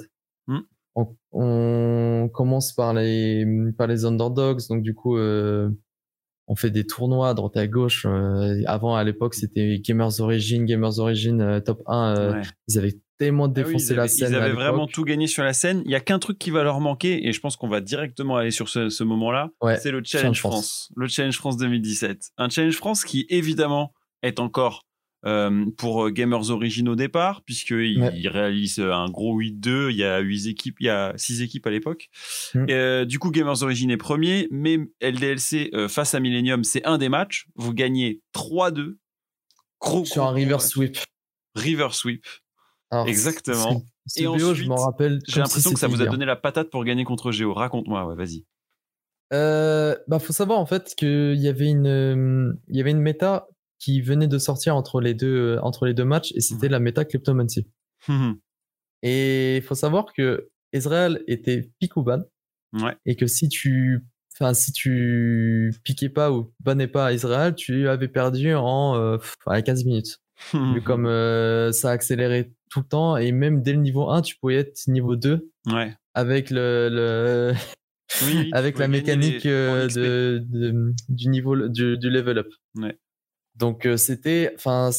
[0.47, 0.59] Mm.
[0.95, 3.45] On, on commence par les
[3.77, 5.17] par les underdogs, donc du coup.
[5.17, 5.69] Euh,
[6.47, 8.05] on fait des tournois à droite à gauche.
[8.05, 12.17] Euh, avant, à l'époque, c'était Gamers Origin, Gamers Origin top 1.
[12.17, 12.41] euh, Ouais.
[12.67, 14.31] Ils avaient tellement Ah oui, défoncé ils la avaient, scène.
[14.31, 15.81] ils avaient vraiment tout gagné sur la scène.
[15.85, 18.35] Il y a qu'un truc qui va leur manquer, et je pense qu'on va directement
[18.37, 19.49] aller sur ce, ce moment-là.
[19.61, 20.53] Ouais, c'est le Challenge Challenge France.
[20.53, 20.91] France.
[20.95, 22.31] Le Challenge France 2017.
[22.37, 23.93] Un Challenge France qui, évidemment,
[24.23, 24.85] est encore
[25.23, 28.27] euh, pour euh, Gamers Origin au départ, puisqu'ils Ouais.
[28.27, 29.91] réalisent euh, un gros 8-2.
[29.91, 32.09] Il y a 8 équipes, il y a 6 équipes à l'époque.
[32.55, 32.65] Mm.
[32.71, 36.97] Euh, du coup, Gamers Origin est premier, mais LDLC euh, face à Millennium, c'est un
[36.97, 37.45] des matchs.
[37.55, 38.95] Vous gagnez 3-2.
[39.79, 40.97] Gros, Sur gros, un river sweep.
[41.55, 42.25] River Sweep.
[42.91, 43.83] Alors, Exactement.
[44.17, 45.19] Et BO, je ensuite, m'en rappelle.
[45.27, 47.53] J'ai l'impression si que ça vous a donné la patate pour gagner contre Géo.
[47.53, 48.45] Raconte-moi, ouais, vas-y.
[49.33, 52.99] Euh, bah, faut savoir en fait qu'il y avait une, euh, il y avait une
[52.99, 53.47] méta
[53.79, 56.71] qui venait de sortir entre les deux, euh, entre les deux matchs et c'était Mhm.
[56.73, 57.65] la méta Kleptomancy.
[59.03, 62.21] Et il faut savoir que Israël était pick ou ban
[62.73, 62.95] ouais.
[63.05, 68.07] et que si tu, enfin, si tu piquais pas ou bannais pas Israël, tu avais
[68.09, 70.20] perdu en euh, pff, ouais, 15 minutes.
[70.53, 74.37] Vu comme euh, ça accélérait tout le temps et même dès le niveau 1, tu
[74.37, 75.93] pouvais être niveau 2 Ouais.
[76.13, 77.53] avec le,
[78.25, 82.47] Oui, avec la mécanique euh, de, de- du niveau du, du level up.
[82.75, 82.97] Ouais.
[83.55, 84.89] Donc euh, c'était enfin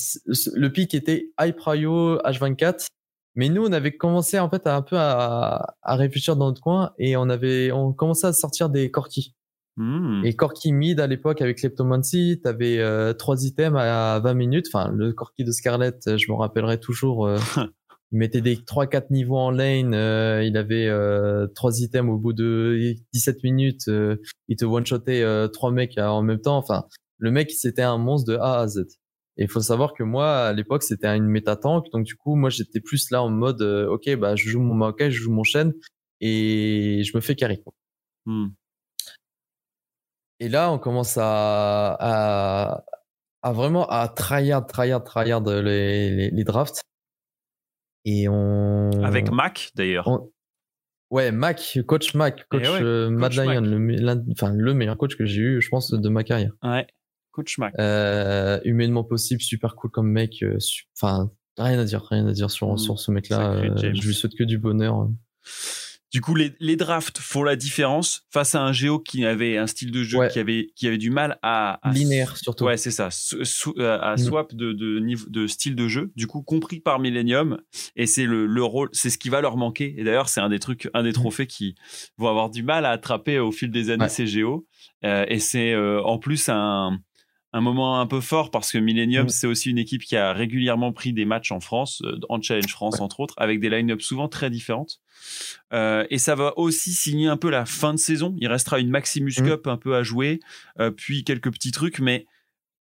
[0.54, 2.86] le pic était high prio H24
[3.34, 6.60] mais nous on avait commencé en fait à un peu à, à réfléchir dans notre
[6.60, 9.34] coin et on avait on commençait à sortir des Corki.
[9.76, 10.22] Hmm.
[10.24, 14.66] Et Corki mid à l'époque avec Kleptomancy, t'avais euh, trois items à 20 minutes.
[14.72, 17.26] Enfin, le Corki de Scarlet, euh, je me rappellerai toujours.
[17.26, 17.38] euh,
[18.12, 19.94] il mettait des 3-4 niveaux en lane.
[19.94, 23.88] euh, il avait euh, trois items au bout de 17 minutes.
[23.88, 24.16] euh,
[24.48, 26.58] il te one-shotait euh, trois mecs en même temps.
[26.58, 26.84] Enfin,
[27.18, 28.84] le mec, c'était un monstre de A à Z.
[29.38, 31.86] Et il faut savoir que moi, à l'époque, c'était une méta tank.
[31.92, 34.74] Donc, du coup, moi, j'étais plus là en mode, euh, OK, bah, je joue mon
[34.74, 35.72] Maokai, je joue mon Shen
[36.20, 37.62] et je me fais carry.
[37.62, 37.72] quoi.
[40.40, 42.84] Et là, on commence à, à,
[43.42, 46.82] à vraiment à tryhard, tryhard, tryhard les, les, les drafts.
[48.04, 48.90] Et on.
[49.04, 50.08] Avec Mac, d'ailleurs.
[50.08, 50.30] on-
[51.10, 53.64] Ouais, Mac, coach Mac, coach, Eh ouais, euh, coach Lyon, Mac.
[53.64, 56.52] le, enfin, le meilleur coach que j'ai eu, je pense, de ma carrière.
[56.62, 56.86] Ouais.
[57.32, 57.74] Coach Mac.
[57.78, 60.42] Euh, humainement possible, super cool comme mec.
[60.42, 60.56] euh,
[60.96, 62.78] Enfin, rien à dire, rien à dire sur, Mm.
[62.78, 63.52] sur ce mec-là.
[63.52, 65.06] Euh, je lui souhaite que du bonheur.
[66.12, 69.66] Du coup, les, les drafts font la différence face à un Géo qui avait un
[69.66, 70.28] style de jeu Ouais.
[70.28, 72.64] qui avait qui avait du mal à, à Linéaire, surtout.
[72.66, 73.08] Ouais, c'est ça.
[73.78, 74.18] Euh, à Mm.
[74.18, 77.60] swap de, de, niveau, de style de jeu, du coup compris par Millennium,
[77.96, 79.94] et c'est le, le rôle, c'est ce qui va leur manquer.
[79.96, 81.74] Et d'ailleurs, c'est un des trucs, un des trophées qui
[82.18, 84.08] vont avoir du mal à attraper au fil des années Ouais.
[84.10, 84.66] ces Géo.
[85.04, 86.98] Euh, et c'est euh, en plus un
[87.54, 89.28] un moment un peu fort parce que Millennium, Mm.
[89.28, 92.70] c'est aussi une équipe qui a régulièrement pris des matchs en France, euh, en Challenge
[92.70, 95.00] France entre autres, avec des line-up souvent très différentes.
[95.72, 98.34] Euh, et ça va aussi signer un peu la fin de saison.
[98.38, 99.46] Il restera une Maximus Mm.
[99.48, 100.40] Cup un peu à jouer,
[100.80, 102.26] euh, puis quelques petits trucs, mais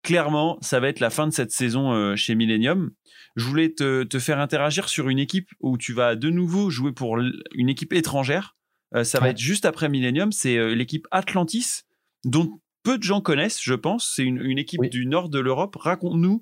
[0.04, 2.92] clairement, ça va être la fin de cette saison chez Millennium.
[3.36, 6.92] Je voulais te, te faire interagir sur une équipe où tu vas de nouveau jouer
[6.94, 8.56] pour une équipe étrangère.
[9.04, 10.32] Ça va être juste après Millennium.
[10.32, 11.82] C'est l'équipe Atlantis,
[12.24, 14.12] dont peu de gens connaissent, je pense.
[14.16, 14.90] C'est une, une équipe Oui.
[14.90, 15.76] du nord de l'Europe.
[15.76, 16.42] Raconte-nous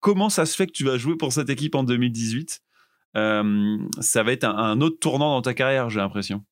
[0.00, 2.60] comment ça se fait que tu vas jouer pour cette équipe en 2018.
[3.16, 6.44] Euh, ça va être un, un autre tournant dans ta carrière, j'ai l'impression.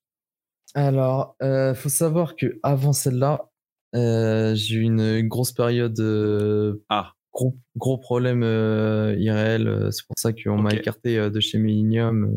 [0.75, 3.51] Alors, euh, faut savoir que avant celle-là,
[3.95, 10.33] euh, j'ai eu une, grosse période, euh, Ah, gros, gros problème euh, C'est pour ça
[10.33, 12.33] qu'on m'a écarté de chez Millennium.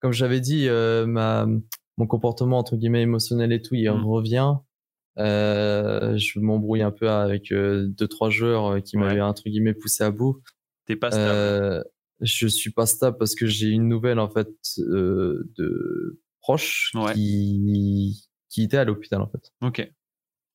[0.00, 0.68] Comme j'avais dit,
[1.06, 1.46] ma,
[1.98, 4.04] mon comportement entre guillemets émotionnel et tout, il Mm.
[4.06, 4.54] revient.
[5.18, 9.04] Euh, je m'embrouille un peu avec euh, deux trois joueurs euh, qui Ouais.
[9.04, 10.40] m'avaient entre guillemets poussé à bout.
[10.86, 11.84] t'es pas stable.
[12.20, 14.48] Je suis pas stable parce que j'ai une nouvelle en fait
[14.78, 17.12] de proche Ouais.
[17.14, 19.52] qui qui était à l'hôpital en fait.
[19.62, 19.92] ok.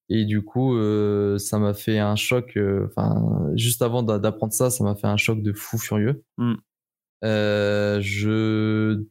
[0.09, 2.57] Et du coup, euh, ça m'a fait un choc.
[2.57, 6.23] euh, Enfin, juste avant d'a- d'apprendre ça, ça m'a fait un choc de fou furieux.
[6.37, 6.53] Mm.
[7.23, 9.03] Euh, je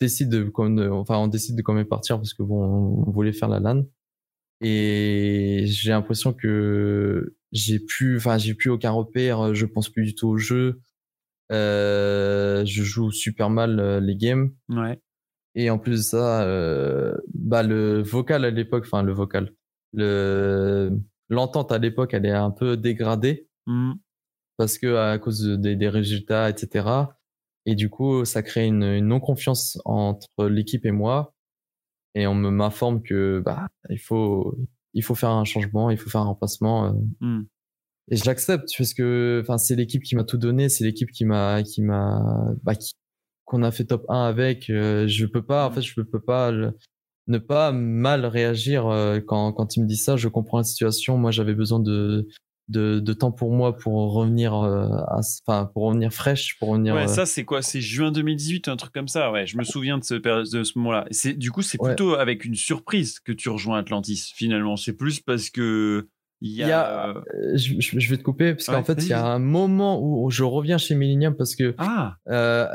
[0.00, 0.48] décide de,
[0.92, 2.62] enfin, on décide de quand même partir parce que bon,
[3.06, 3.82] on voulait faire la LAN.
[4.62, 9.54] Et j'ai l'impression que j'ai plus, enfin, j'ai plus aucun repère.
[9.54, 10.80] Je pense plus du tout au jeu.
[11.52, 14.50] Euh, je joue super mal euh, les games.
[14.68, 15.00] Ouais.
[15.54, 19.52] Et en plus de ça, euh, bah le vocal à l'époque, enfin le vocal,
[19.92, 20.90] le
[21.30, 23.94] l'entente à l'époque, elle est un peu dégradée Mm.
[24.58, 26.86] parce que à cause de- des, des résultats, etc.
[27.64, 31.34] Et du coup, ça crée une, une non-confiance entre l'équipe et moi.
[32.18, 34.56] Et on me m'informe que bah il faut
[34.94, 36.86] il faut faire un changement, il faut faire un remplacement.
[36.86, 36.92] euh.
[37.20, 37.42] Mm.
[38.10, 41.62] Et j'accepte parce que enfin c'est l'équipe qui m'a tout donné, c'est l'équipe qui m'a
[41.62, 42.22] qui m'a
[42.62, 42.72] bah,
[43.44, 44.70] qu'on a fait top 1 avec.
[44.70, 46.72] euh, je peux pas en fait je peux pas le-
[47.28, 50.16] ne pas mal réagir euh, quand quand il me dit ça.
[50.16, 51.18] Je comprends la situation.
[51.18, 52.26] Moi j'avais besoin de
[52.68, 56.94] de, de temps pour moi pour revenir euh, à- enfin pour revenir fraîche pour revenir
[56.94, 57.62] Ouais, euh, ça c'est quoi?
[57.62, 59.30] C'est juin 2018, un truc comme ça?
[59.30, 61.06] Ouais, je me souviens de ce, de ce moment-là.
[61.10, 61.90] Et C'est du coup c'est Ouais.
[61.90, 64.32] plutôt avec une surprise que tu rejoins Atlantis.
[64.34, 66.08] Finalement, c'est plus parce que
[66.40, 66.66] il y a.
[66.66, 69.24] Il y a- euh, je, vais te couper parce Ouais, qu'en fait il y a
[69.24, 72.16] un moment où je reviens chez Millennium parce que Ah,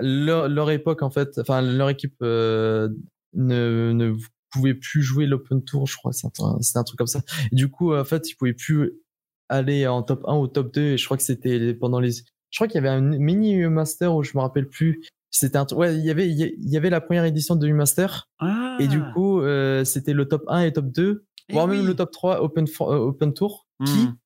[0.02, 2.90] leur, leur époque en fait, enfin leur équipe ne,
[3.34, 4.14] ne
[4.52, 7.22] pouvait plus jouer l'Open Tour, je crois, c'est un, c'était un truc comme ça.
[7.52, 8.94] Et du coup, en fait, ils pouvaient plus
[9.52, 12.12] aller en top 1 ou top 2 et je crois que c'était pendant les
[12.50, 15.02] je crois qu'il y avait un mini master où je me rappelle plus.
[15.30, 18.76] C'était un ouais, il y avait il y avait la première édition de U-Master ah.
[18.80, 21.78] et du coup, euh, c'était le top 1 et top 2, Eh voire oui.
[21.78, 24.18] même le top 3 Open for- euh, Open Tour qui Mm.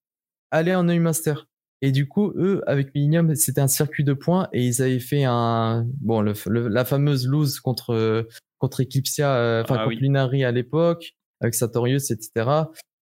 [0.52, 1.48] allaient en EU Master.
[1.84, 5.24] Et du coup, eux, avec Millennium, c'était un circuit de points et ils avaient fait
[5.26, 10.02] un, bon, le, le- la fameuse lose contre, contre Eclipsia, euh, enfin, Ah contre oui.
[10.02, 12.50] Lunari à l'époque, avec Sartorius, etc.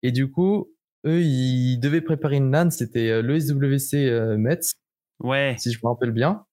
[0.03, 0.69] Et du coup,
[1.07, 4.72] eux, ils devaient préparer une LAN, c'était euh, le SWC euh, Metz,
[5.20, 5.54] Ouais.
[5.59, 6.44] si je me rappelle bien.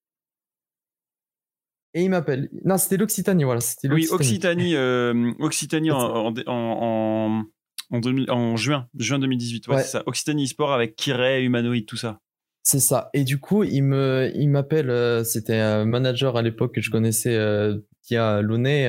[1.96, 2.48] Et ils m'appellent.
[2.64, 4.08] Non, c'était l'Occitanie, voilà, c'était Oui.
[4.10, 7.44] Occitanie, euh, Occitanie en, en, en, en,
[7.90, 9.68] en 2000 en juin, juin 2018.
[9.68, 9.82] Ouais, Ouais.
[9.82, 10.02] c'est ça.
[10.06, 12.18] Occitanie Sport avec Kiray, Humanoid, tout ça.
[12.64, 13.10] C'est ça.
[13.14, 14.90] Et du coup, il me, il m'appelle.
[14.90, 18.88] euh, c'était un manager à l'époque que je connaissais, euh, qui a Lounay.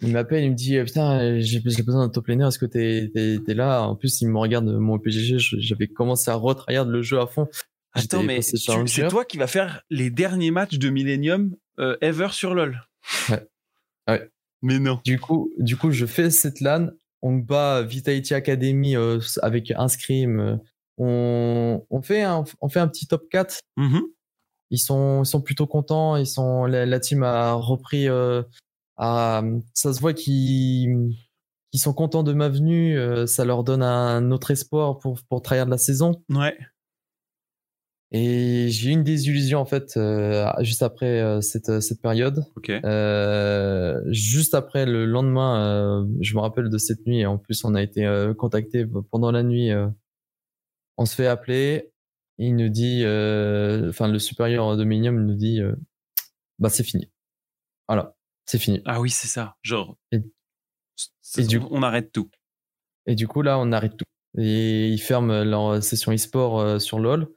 [0.00, 2.46] Il m'appelle, il me dit, putain, j'ai besoin d'un top laner.
[2.46, 3.82] Est-ce que t'es, t'es, t'es là?
[3.82, 5.36] En plus, il me regarde mon PGG.
[5.58, 7.48] J'avais commencé à retryhard le jeu à fond.
[7.94, 8.58] Attends, mais c'est
[9.08, 12.80] toi qui vas faire les derniers matchs de Millennium euh, ever sur LoL.
[13.30, 13.46] Ouais.
[14.08, 14.30] Ouais.
[14.62, 15.00] Mais non.
[15.04, 16.88] Du coup, du coup, je fais cette LAN.
[17.22, 20.38] On bat Vitality Academy euh, avec un scrim.
[20.38, 20.56] euh,
[20.98, 24.02] on, on fait un, on fait un petit top 4 Mhm.
[24.70, 28.42] ils sont ils sont plutôt contents ils sont la, la team a repris euh,
[28.98, 29.42] à-
[29.74, 31.16] ça se voit qu'ils
[31.70, 35.42] qu'ils sont contents de ma venue euh, ça leur donne un autre espoir pour pour
[35.42, 36.56] tryhard la saison Ouais.
[38.10, 42.42] Et j'ai eu une désillusion en fait euh, juste après euh, cette, cette période.
[42.56, 42.70] Ok.
[42.70, 47.20] Euh, juste après le lendemain, euh, je me rappelle de cette nuit.
[47.20, 49.70] Et en plus, on a été euh, contacté pendant la nuit.
[49.72, 49.88] euh,
[50.96, 51.92] on se fait appeler.
[52.38, 55.74] Il nous dit, euh, enfin le supérieur de Minium nous dit, euh,
[56.58, 57.10] bah c'est fini.
[57.88, 58.14] Voilà,
[58.48, 58.80] c'est fini.
[58.84, 59.56] Ah oui, c'est ça.
[59.62, 59.96] Genre.
[60.12, 60.20] Et-
[61.36, 62.30] et du on, on arrête tout.
[63.06, 64.04] Et du coup, là, on arrête tout.
[64.38, 67.28] Et ils ferment leur session e-sport euh, sur LoL.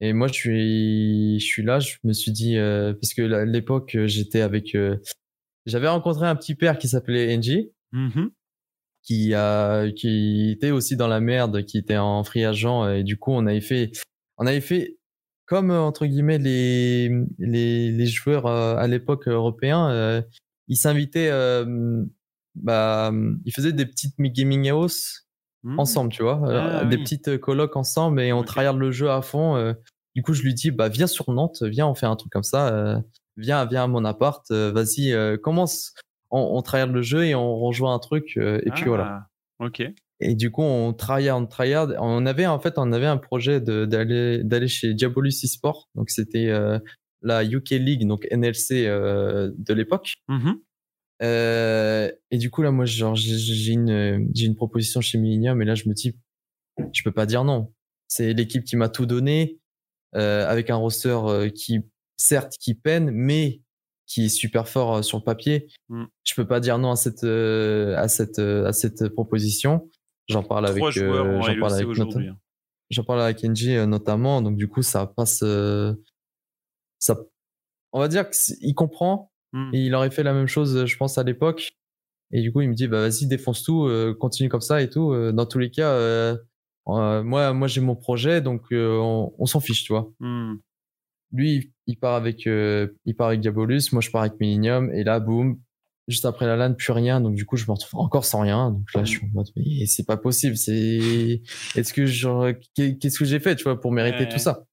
[0.00, 3.44] Et moi, je suis, je suis là, je me suis dit, euh, parce que à
[3.44, 4.96] l'époque, j'étais avec, euh,
[5.66, 8.30] j'avais rencontré un petit père qui s'appelait NG, Mhm.
[9.02, 13.16] qui a, qui était aussi dans la merde, qui était en free agent, et du
[13.16, 13.92] coup, on avait fait,
[14.38, 14.98] on avait fait
[15.46, 20.22] comme entre guillemets les les, les joueurs à l'époque européens, euh,
[20.72, 22.04] ils s'invitaient, euh,
[22.54, 23.12] bah,
[23.44, 25.26] ils faisaient des petites gaming house
[25.64, 25.78] Mhm.
[25.78, 27.02] ensemble, tu vois, Ah, euh, des oui.
[27.04, 28.46] petites colocs ensemble et on Ok.
[28.46, 29.54] tryhard le jeu à fond.
[29.56, 29.74] euh.
[30.16, 32.42] du coup, je lui dis, bah viens sur Nantes, viens, on fait un truc comme
[32.42, 32.98] ça, euh,
[33.36, 35.92] viens, viens à mon appart, vas-y, commence.
[36.30, 39.26] On, on tryhard le jeu et on rejoint un truc et puis voilà.
[39.60, 39.82] Ah, Ok.
[40.24, 41.88] Et du coup, on tryhard, on tryhard.
[41.98, 46.48] On avait en fait, on avait un projet d'aller d'aller chez Diabolus eSport, donc c'était
[46.48, 46.78] euh,
[47.22, 50.14] la UK League, donc NLC euh, de l'époque.
[50.28, 50.60] Mhm.
[51.22, 55.94] Euh, et du coup, là, moi, j'ai une, proposition chez Millennium, et là, je me
[55.94, 56.16] dis,
[56.92, 57.72] je peux pas dire non.
[58.08, 59.58] C'est l'équipe qui m'a tout donné,
[60.14, 61.18] euh, avec un roster
[61.54, 61.80] qui,
[62.16, 63.62] certes, qui peine, mais
[64.12, 65.68] qui est super fort sur le papier.
[65.88, 66.04] Mm.
[66.24, 69.88] Je peux pas dire non à cette, euh, à cette, euh, à cette proposition.
[70.28, 72.36] J'en parle avec, Trois euh, en j'en parle avec hein.
[72.90, 75.42] J'en parle avec Kenji notamment, donc du coup ça passe,
[77.02, 77.18] ça,
[77.92, 79.30] on va dire qu'il comprend
[79.74, 81.72] et il aurait fait la même chose, je pense à l'époque.
[82.30, 84.88] Et du coup il me dit bah vas-y défonce tout, euh, continue comme ça et
[84.88, 85.12] tout.
[85.12, 86.36] Euh, Dans tous les cas, euh,
[86.88, 90.10] euh, moi moi j'ai mon projet donc on, on s'en fiche tu vois.
[90.20, 90.58] Mhm.
[91.32, 95.20] Lui il part avec il part avec Diabolus, moi je pars avec Millennium et là
[95.20, 95.60] boum.
[96.08, 97.20] Juste après la LAN, plus rien.
[97.20, 98.72] Donc, du coup, je me retrouve encore sans rien.
[98.72, 100.56] Donc là, je suis en mode, mais c'est pas possible.
[100.56, 101.40] C'est,
[101.76, 104.28] est-ce que genre, qu'est-ce que j'ai fait, tu vois, pour mériter Ouais.
[104.28, 104.64] tout ça?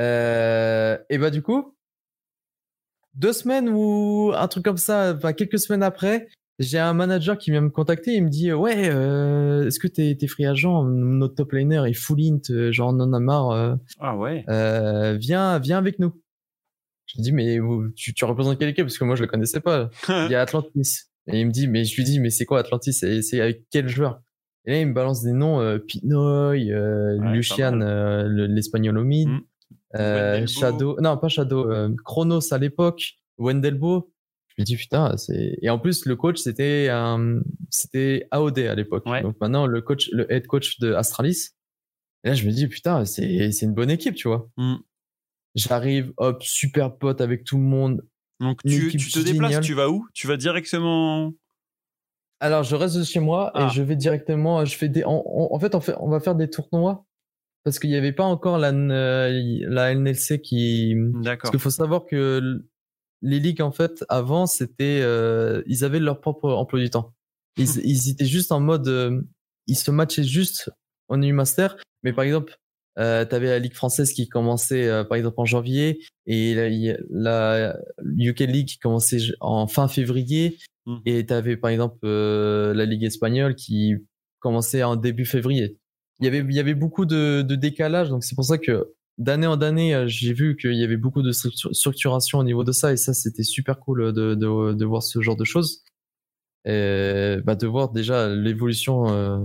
[0.00, 1.74] Euh, et bah, du coup,
[3.14, 6.28] deux semaines ou un truc comme ça, enfin, quelques semaines après,
[6.58, 8.14] j'ai un manager qui vient me contacter.
[8.14, 10.84] Il me dit, ouais, euh, est-ce que t'es, t'es free agent?
[10.84, 14.44] Notre top laner est full int, euh, genre, on en a marre, euh, Ah ouais.
[15.18, 16.12] viens, viens avec nous.
[17.06, 18.84] Je lui dis, mais vous- tu, tu représentes quelle équipe?
[18.84, 19.90] Parce que moi, je le connaissais pas.
[20.08, 21.06] Il y a Atlantis.
[21.26, 22.92] Et il me dit, mais je lui dis, mais c'est quoi Atlantis?
[22.94, 24.20] C'est c'est avec quel joueur?
[24.64, 27.76] Et là, il me balance des noms, Pinoy, Ouais, Lucian,
[28.26, 29.40] l'espagnol au mid, Mm.
[29.96, 30.46] Euh.
[30.46, 34.12] Shadow, non, pas Shadow, euh, Chronos à l'époque, Wendelbo.
[34.48, 38.74] Je me dis, putain, c'est, et en plus, le coach, c'était, un c'était AOD à
[38.74, 39.06] l'époque.
[39.06, 39.22] Ouais.
[39.22, 41.50] Donc maintenant, le coach, le head coach de Astralis.
[42.24, 44.48] Et là, je me dis, putain, c'est, c'est une bonne équipe, tu vois.
[44.56, 44.74] Mm.
[45.54, 48.06] J'arrive, hop, super pote avec tout le monde.
[48.40, 50.06] Donc tu, te déplaces, tu vas où?
[50.14, 51.32] Tu vas directement.
[52.40, 53.66] Alors, je reste chez moi Ah.
[53.66, 54.64] et je vais directement.
[54.64, 55.04] Je fais des.
[55.04, 57.04] En, en- en fait, on fait, on va faire des tournois
[57.64, 60.94] parce qu'il n'y avait pas encore la, euh, la NLC qui.
[61.12, 61.50] Parce D'accord.
[61.50, 62.60] qu'il faut savoir que
[63.22, 65.00] les ligues, en fait, avant, c'était.
[65.02, 67.14] euh, ils avaient leur propre emploi du temps.
[67.58, 68.88] Ils, ils étaient juste en mode.
[68.88, 69.20] euh,
[69.66, 70.70] ils se matchaient juste
[71.08, 71.76] en U-Master.
[72.02, 72.56] Mais par exemple,
[72.98, 76.96] euh, tu avais la Ligue française qui commençait, euh, par exemple, en janvier et la,
[77.10, 77.76] la
[78.18, 80.58] UK League qui commençait en fin février.
[80.86, 81.00] Mhm.
[81.06, 83.94] Et tu avais, par exemple, euh, la Ligue espagnole qui
[84.38, 85.76] commençait en début février.
[86.20, 88.08] Il y avait, il y avait beaucoup de, de décalage.
[88.10, 91.22] Donc, c'est pour ça que d'année en année, euh, j'ai vu qu'il y avait beaucoup
[91.22, 92.92] de structu- structuration au niveau de ça.
[92.92, 95.82] Et ça, c'était super cool de, de, de voir ce genre de choses.
[96.66, 99.38] Et, bah, de voir déjà l'évolution euh,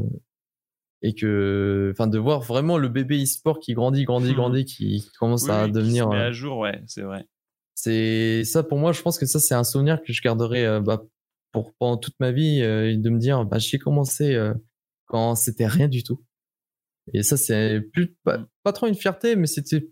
[1.02, 4.36] et que, enfin, de voir vraiment le bébé e-sport qui grandit, grandit, Mhm.
[4.36, 6.10] grandit, qui, qui commence Oui, à oui, qui se devenir.
[6.10, 7.26] met euh, à jour, ouais, c'est vrai.
[7.74, 8.92] c'est ça pour moi.
[8.92, 11.04] Je pense que ça c'est un souvenir que je garderai euh, bah,
[11.52, 14.54] pour pendant toute ma vie euh, de me dire bah j'ai commencé euh,
[15.06, 16.22] quand c'était rien du tout.
[17.14, 19.88] Et ça c'est plus pas, pas trop une fierté, mais c'était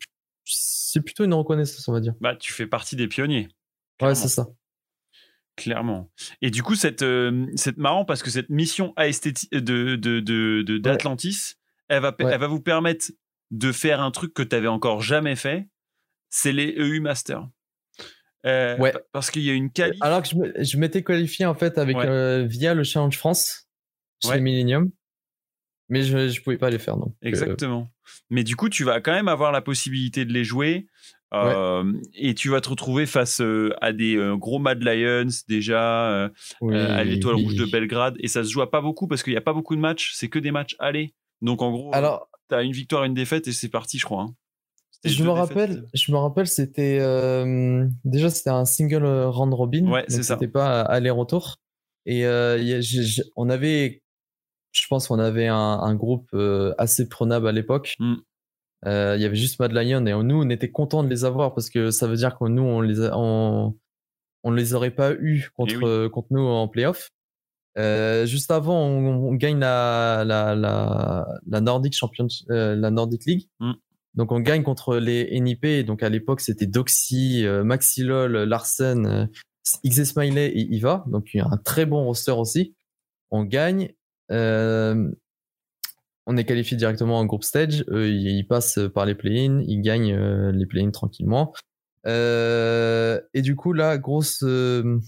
[0.46, 2.14] c'est plutôt une reconnaissance on va dire.
[2.22, 3.48] Bah, tu fais partie des pionniers.
[4.02, 4.48] Ouais c'est ça.
[5.56, 6.12] Clairement.
[6.42, 10.64] Et du coup, cette, euh, c'est marrant parce que cette mission aesthéti- de, de, de,
[10.64, 11.54] de- d'Atlantis,
[11.90, 12.32] elle, va, Ouais.
[12.34, 13.12] elle va vous permettre
[13.52, 15.68] de faire un truc que tu n'avais encore jamais fait.
[16.32, 17.48] C'est les EU Masters.
[18.48, 18.94] Euh, Ouais.
[18.94, 20.02] pa- Parce qu'il y a une qualif.
[20.02, 20.30] Alors que
[20.64, 22.08] je, m'étais qualifié en fait avec Ouais.
[22.08, 23.70] euh, via le Challenge France
[24.24, 24.42] chez Ouais.
[24.42, 24.90] Millennium,
[25.90, 27.14] mais je je pouvais pas les faire donc.
[27.24, 27.90] euh, Exactement.
[28.30, 30.88] Mais du coup, tu vas quand même avoir la possibilité de les jouer.
[31.34, 36.30] euh, Et tu vas te retrouver face euh, à des gros Mad Lions déjà,
[36.62, 37.44] oui, à l'étoile oui.
[37.44, 38.16] rouge de Belgrade.
[38.20, 40.12] Et ça se joue à pas beaucoup parce qu'il n'y a pas beaucoup de matchs.
[40.16, 41.14] C'est que des matchs allés.
[41.42, 44.24] Donc en gros, Alors tu as une victoire, une défaite et c'est parti, je crois.
[44.24, 44.36] hein.
[45.06, 45.50] Je me défaites.
[45.50, 47.00] rappelle, je me rappelle, c'était
[48.06, 49.88] déjà c'était un single round robin.
[49.88, 50.36] Ouais, c'est ça.
[50.36, 51.58] C'était pas aller-retour.
[52.06, 52.26] Et
[53.36, 54.03] on avait,
[54.74, 57.96] je pense qu'on avait un, un groupe euh, assez prenable à l'époque.
[58.00, 58.16] Mm.
[58.86, 61.54] Euh, Il y avait juste Mad Lion et nous on était contents de les avoir
[61.54, 63.78] parce que ça veut dire que nous on les a, on,
[64.44, 65.84] on les aurait pas eu contre Eh oui.
[65.86, 67.10] euh, contre nous en playoff.
[67.78, 73.26] Euh, juste avant, on, on gagne la la la, la Nordic Champion, euh, la Nordic
[73.26, 73.48] League.
[73.60, 73.72] Mm.
[74.16, 75.86] Donc on gagne contre les NIP.
[75.86, 79.30] Donc à l'époque c'était Doxy, Maxilol, Larsen,
[79.88, 81.04] XS Smiley et Iva.
[81.08, 82.76] Donc il y a un très bon roster aussi.
[83.32, 83.94] On gagne.
[84.32, 85.12] Euh,
[86.26, 87.84] on est qualifié directement en groupe stage.
[87.90, 89.62] Eux, ils, passent par les play-in.
[89.68, 91.54] Ils gagnent euh, les play-in tranquillement.
[92.06, 94.44] Euh, et du coup là, grosse.
[94.44, 95.00] euh,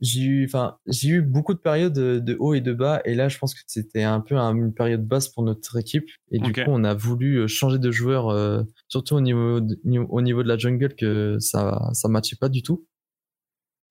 [0.00, 3.14] j'ai eu, enfin, j'ai eu beaucoup de périodes de, de haut et de bas, et
[3.14, 6.38] là, je pense que c'était un peu un- une période basse pour notre équipe, et
[6.38, 9.74] du coup, on a voulu changer de joueur, euh, surtout au niveau de,
[10.10, 12.86] au niveau de la jungle, que ça, ça matchait pas du tout.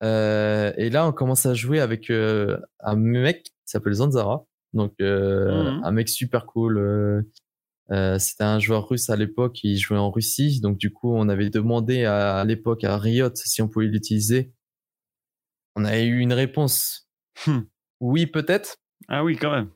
[0.02, 4.44] Euh, et là, on commence à jouer avec euh, un mec qui s'appelle Zanzara,
[4.74, 5.84] donc euh, Mhm.
[5.84, 7.24] un mec super cool.
[8.18, 11.50] c'était un joueur russe à l'époque, il jouait en Russie, donc du coup, on avait
[11.50, 14.52] demandé à, à l'époque à Riot si on pouvait l'utiliser.
[15.76, 17.08] On a eu une réponse.
[17.46, 17.60] Hmm.
[18.00, 18.76] Oui, peut-être.
[19.08, 19.70] Ah oui, quand même.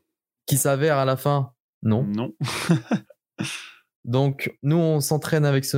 [0.46, 1.52] Qui s'avère à la fin,
[1.82, 2.04] non.
[2.04, 2.34] Non.
[4.04, 5.76] Donc, nous, on s'entraîne avec ce,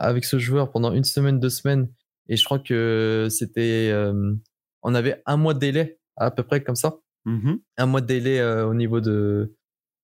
[0.00, 1.88] avec ce joueur pendant une semaine, deux semaines.
[2.30, 3.90] Et je crois que c'était.
[3.92, 4.34] euh,
[4.82, 6.96] on avait un mois de délai, à peu près comme ça.
[7.26, 7.60] Mhm.
[7.76, 9.54] Un mois de délai euh, au niveau de.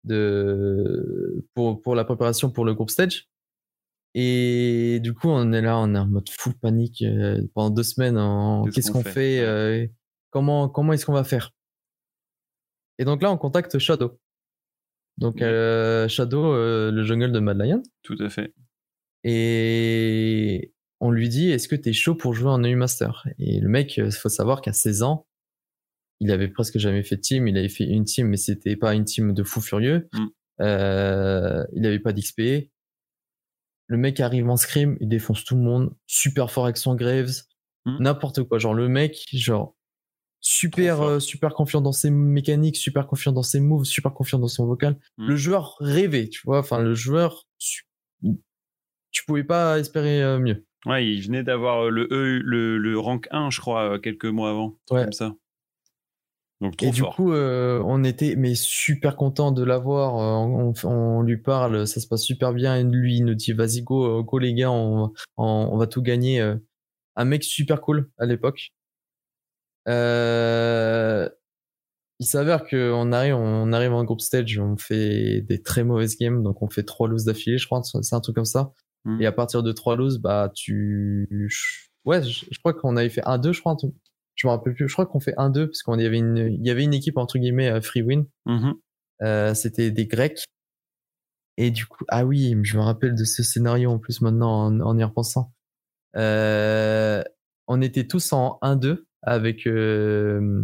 [0.04, 3.28] de pour, pour la préparation pour le groupe stage.
[4.18, 7.82] Et du coup, on est là, on est en mode full panique euh, pendant deux
[7.82, 8.16] semaines.
[8.18, 9.12] en Qu'est-ce qu'on fait?
[9.12, 9.86] fait, euh,
[10.30, 11.52] Comment, comment est-ce qu'on va faire?
[12.98, 14.18] Et donc là, on contacte Shadow.
[15.18, 17.82] Donc, euh, Shadow, euh, le jungle de Mad Lion.
[18.02, 18.52] Tout à fait.
[19.24, 20.72] Et
[21.06, 23.26] on lui dit Est-ce que tu es chaud pour jouer en EU Master?
[23.38, 25.26] Et le mec, il faut savoir qu'à 16 ans,
[26.20, 27.48] il avait presque jamais fait de team.
[27.48, 30.08] Il avait fait une team, mais c'était pas une team de fou furieux.
[30.12, 30.26] Mm.
[30.62, 32.70] Euh, il avait pas d'XP.
[33.88, 37.42] Le mec arrive en scrim, il défonce tout le monde, super fort avec son Graves,
[37.86, 38.02] Mm.
[38.02, 38.58] n'importe quoi.
[38.58, 39.74] Genre le mec, genre
[40.40, 44.48] super euh, super confiant dans ses mécaniques, super confiant dans ses moves, super confiant dans
[44.48, 44.98] son vocal.
[45.16, 45.28] Mm.
[45.28, 46.58] Le joueur rêvait, tu vois.
[46.58, 50.66] Enfin, le joueur, tu pouvais pas espérer euh, mieux.
[50.84, 54.26] Ouais, il venait d'avoir euh, le, E, le, le rank 1, je crois, euh, quelques
[54.26, 54.76] mois avant.
[54.90, 55.02] Ouais.
[55.02, 55.34] Comme ça.
[56.60, 60.14] Donc trop Et du coup, euh, on était mais super content de l'avoir.
[60.14, 62.76] On, on lui parle, ça se passe super bien.
[62.76, 66.40] Et lui, il nous dit vas-y go, go les gars, on, va tout gagner.
[67.16, 68.72] Un mec super cool à l'époque.
[69.88, 71.28] Euh,
[72.18, 76.16] il s'avère que on arrive, on arrive en group stage, on fait des très mauvaises
[76.16, 78.72] games, donc on fait trois loses d'affilée, je crois, c'est un truc comme ça.
[79.06, 79.22] Mhm.
[79.22, 81.48] Et à partir de trois loses, bah tu,
[82.04, 83.76] ouais, je, je crois qu'on avait fait un 2 je crois.
[84.34, 84.86] Je me rappelle plus.
[84.88, 86.92] Je crois qu'on fait un 2 parce qu'on y avait une, il y avait une
[86.92, 88.26] équipe entre guillemets euh, free win.
[88.44, 88.74] Mhm.
[89.22, 90.44] Euh, c'était des Grecs.
[91.56, 94.80] Et du coup, ah oui, je me rappelle de ce scénario en plus maintenant en,
[94.80, 95.54] en y repensant.
[96.16, 97.22] Euh,
[97.66, 99.66] on était tous en 1-2 avec.
[99.66, 100.62] euh,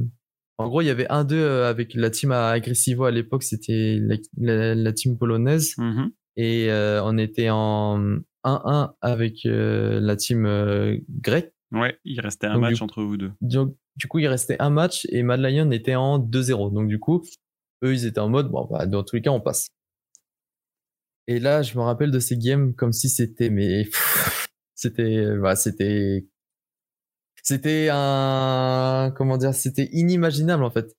[0.58, 4.16] en gros, il y avait 1-2 avec la team à Aggressivo à l'époque, c'était la,
[4.38, 5.74] la- la team polonaise.
[5.78, 6.10] Mhm.
[6.36, 11.52] Et euh, on était en 1-1 avec euh, la team euh, grecque.
[11.72, 13.32] Ouais, il restait un Donc, match du- entre vous deux.
[13.40, 16.72] Donc, du coup, il restait un match et Mad Lion était en 2-0.
[16.72, 17.22] Donc, du coup,
[17.84, 19.68] eux, ils étaient en mode, bon, bah, dans tous les cas, on passe.
[21.28, 23.84] Et là, je me rappelle de ces games comme si c'était, mais
[24.74, 26.26] c'était, bah, c'était,
[27.42, 30.94] c'était un, comment dire, c'était inimaginable en fait.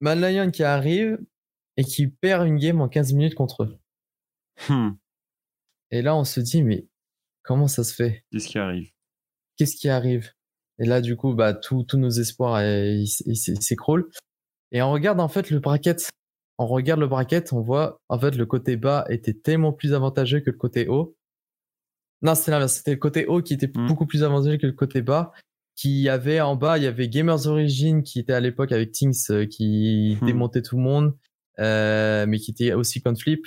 [0.00, 1.18] Mad Lion qui arrive
[1.76, 3.78] et qui perd une game en 15 minutes contre eux.
[4.68, 4.90] Hmm.
[5.90, 6.86] Et là, on se dit, mais
[7.42, 8.24] comment ça se fait?
[8.30, 8.90] Qu'est-ce qui arrive?
[9.56, 10.30] Qu'est-ce qui arrive?
[10.78, 14.08] Et là, du coup, bah, tous tous nos espoirs, euh, ils s'écroulent.
[14.72, 16.08] Et on regarde en fait le bracket.
[16.58, 20.40] On regarde le bracket, on voit en fait le côté bas était tellement plus avantageux
[20.40, 21.16] que le côté haut.
[22.22, 22.74] Non, c'était l'inverse.
[22.74, 23.88] C'était le côté haut qui était Mm.
[23.88, 25.32] beaucoup plus avantageux que le côté bas.
[25.76, 29.26] Qui avait en bas, il y avait Gamers Origin qui était à l'époque avec Things
[29.30, 30.26] euh, qui Mm.
[30.26, 31.16] démontait tout le monde,
[31.58, 33.44] euh, mais qui était aussi Conflip.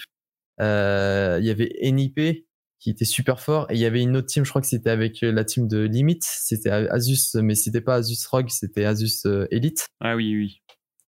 [0.61, 2.45] Euh, il y avait NIP
[2.79, 4.89] qui était super fort et il y avait une autre team, je crois que c'était
[4.89, 9.25] avec euh, la team de Limit, c'était Asus, mais c'était pas Asus Rogue, c'était Asus
[9.25, 9.87] euh, Elite.
[10.01, 10.59] Ah oui, oui.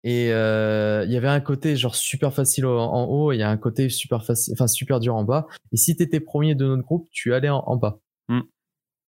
[0.03, 3.43] Et euh, il y avait un côté genre super facile en haut, et il y
[3.45, 5.47] a un côté super facile, enfin super dur en bas.
[5.73, 8.01] Et si t'étais premier de notre groupe, tu allais en, en bas.
[8.29, 8.41] Mm.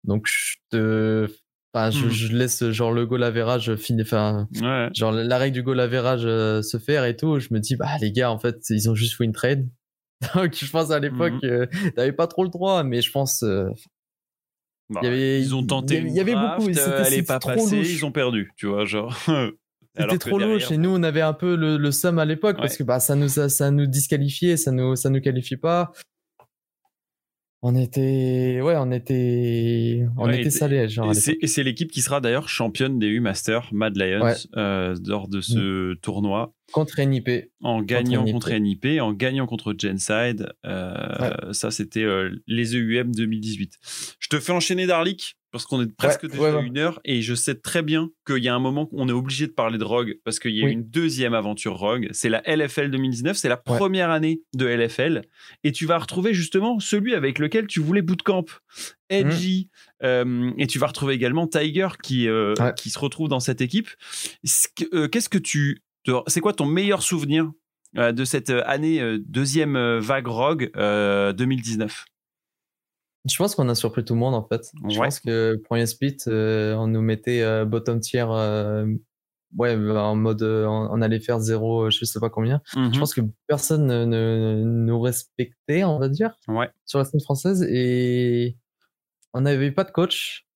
[0.06, 1.28] Donc je te,
[1.74, 4.90] enfin je, je laisse genre le goal average finir, enfin Ouais.
[4.94, 7.40] genre la règle du goal average euh, se faire et tout.
[7.40, 9.70] Je me dis bah les gars en fait ils ont juste win trade.
[10.36, 11.50] Donc je pense à l'époque, Mhm.
[11.50, 11.66] euh,
[11.96, 13.44] t'avais pas trop le droit, mais je pense.
[13.44, 13.70] euh,
[14.92, 15.98] Bah, Il y avait- ils ont tenté.
[16.00, 18.86] il y avait- beaucoup, euh, elle est pas trop passée, ils ont perdu, tu vois,
[18.86, 19.16] genre.
[19.96, 22.78] C'était trop louche et nous on avait un peu le, le seum à l'époque parce
[22.78, 25.92] que bah ça nous ça, ça nous disqualifiait, ça nous ça nous qualifiait pas.
[27.62, 32.22] On était ouais, on était on Ouais, était genre à Et c'est, l'équipe qui sera
[32.22, 34.36] d'ailleurs championne des U-Masters, Mad Lions, Ouais.
[34.55, 37.30] euh, lors de ce tournoi, contre NIP.
[37.62, 38.34] en gagnant NIP.
[38.34, 40.53] contre NIP, en gagnant contre Genside.
[40.66, 43.74] Euh, Ça, c'était euh, les EUM 2018.
[44.20, 47.22] Je te fais enchaîner Darlik, parce qu'on est presque Ouais, déjà ouais, une heure, et
[47.22, 49.84] je sais très bien qu'il y a un moment qu'on est obligé de parler de
[49.84, 50.72] Rogue, parce qu'il y a Oui.
[50.74, 52.08] une deuxième aventure Rogue.
[52.12, 55.24] C'est la LFL 2019, c'est la première année de LFL,
[55.64, 58.45] et tu vas retrouver justement celui avec lequel tu voulais bootcamp.
[59.10, 59.70] Edgy,
[60.04, 63.89] euh, et tu vas retrouver également Tiger qui, euh, qui se retrouve dans cette équipe.
[64.93, 65.82] Euh, Qu'est-ce que tu.
[66.28, 67.52] C'est quoi ton meilleur souvenir
[67.95, 72.06] de cette année deuxième vague Rogue euh, 2019
[73.26, 74.72] Je pense qu'on a surpris tout le monde en fait.
[74.90, 75.06] Je Ouais.
[75.08, 78.88] pense que premier split euh, on nous mettait euh, bottom tier euh,
[79.58, 82.62] ouais en mode on, allait faire zéro je sais pas combien.
[82.76, 82.94] Mhm.
[82.94, 86.38] Je pense que personne ne, ne nous respectait, on va dire.
[86.48, 86.70] Ouais.
[86.86, 88.58] sur la scène française et
[89.34, 90.48] on n'avait pas de coach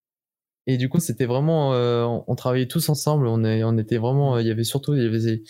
[0.65, 4.37] et du coup c'était vraiment on, on travaillait tous ensemble on est on était vraiment
[4.39, 5.41] il y avait surtout il y avait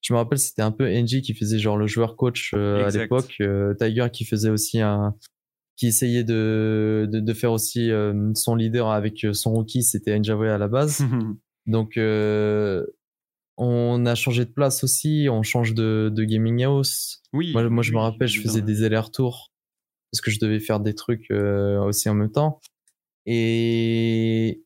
[0.00, 2.90] je me rappelle c'était un peu NG qui faisait genre le joueur coach euh, à
[2.90, 5.14] l'époque euh, Tiger qui faisait aussi un
[5.76, 10.44] qui essayait de de, de faire aussi euh, son leader avec son rookie c'était Njavwe
[10.44, 11.04] à la base
[11.66, 12.84] donc euh,
[13.56, 17.52] on a changé de place aussi on change de, de gaming house oui.
[17.52, 19.52] moi, moi, je me rappelle, je faisais des allers-retours
[20.12, 22.60] parce que je devais faire des trucs euh, aussi en même temps.
[23.26, 24.62] Et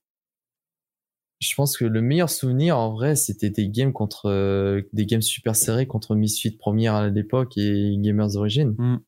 [1.40, 5.22] je pense que le meilleur souvenir, en vrai, c'était des games contre euh, des games
[5.22, 8.74] super serrés contre Misfit première à l'époque et Gamers Origin.
[8.76, 8.98] Mm.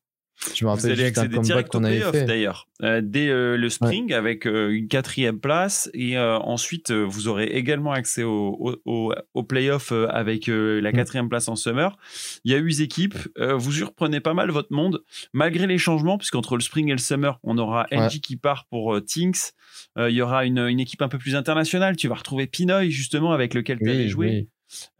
[0.55, 2.67] Je me Vous rappelle allez juste un accéder comeback direct au qu'on avait playoff d'ailleurs,
[2.81, 5.89] euh, dès euh, le spring avec euh, une quatrième place.
[5.93, 10.95] Et ensuite vous aurez également accès au, au, au, playoff avec la Mm.
[10.95, 11.95] quatrième place en summer.
[12.43, 15.03] Il y a huit équipes, vous surprenez pas mal votre monde.
[15.33, 17.97] Malgré les changements puisqu'entre le spring et le summer on aura Ouais.
[18.07, 19.53] NG qui part pour Tinks,
[19.97, 23.31] il y aura une, une équipe un peu plus internationale, tu vas retrouver Pinoy justement
[23.31, 24.47] avec lequel tu allais Oui.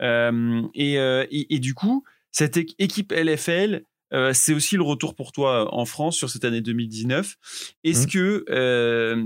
[0.02, 3.84] Euh, et, et, et du coup, cette équipe LFL,
[4.14, 7.36] euh, c'est aussi le retour pour toi en France sur cette année 2019.
[7.84, 8.08] Est-ce Mhm.
[8.12, 9.26] que euh,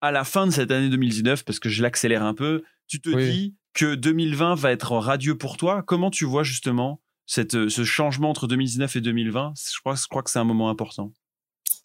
[0.00, 3.10] à la fin de cette année 2019, parce que je l'accélère un peu, tu te
[3.10, 3.30] Oui.
[3.30, 5.82] dis que 2020 va être radieux pour toi?
[5.82, 10.22] Comment tu vois justement cette, ce changement entre 2019 et 2020 je crois, je crois
[10.22, 11.12] que c'est un moment important.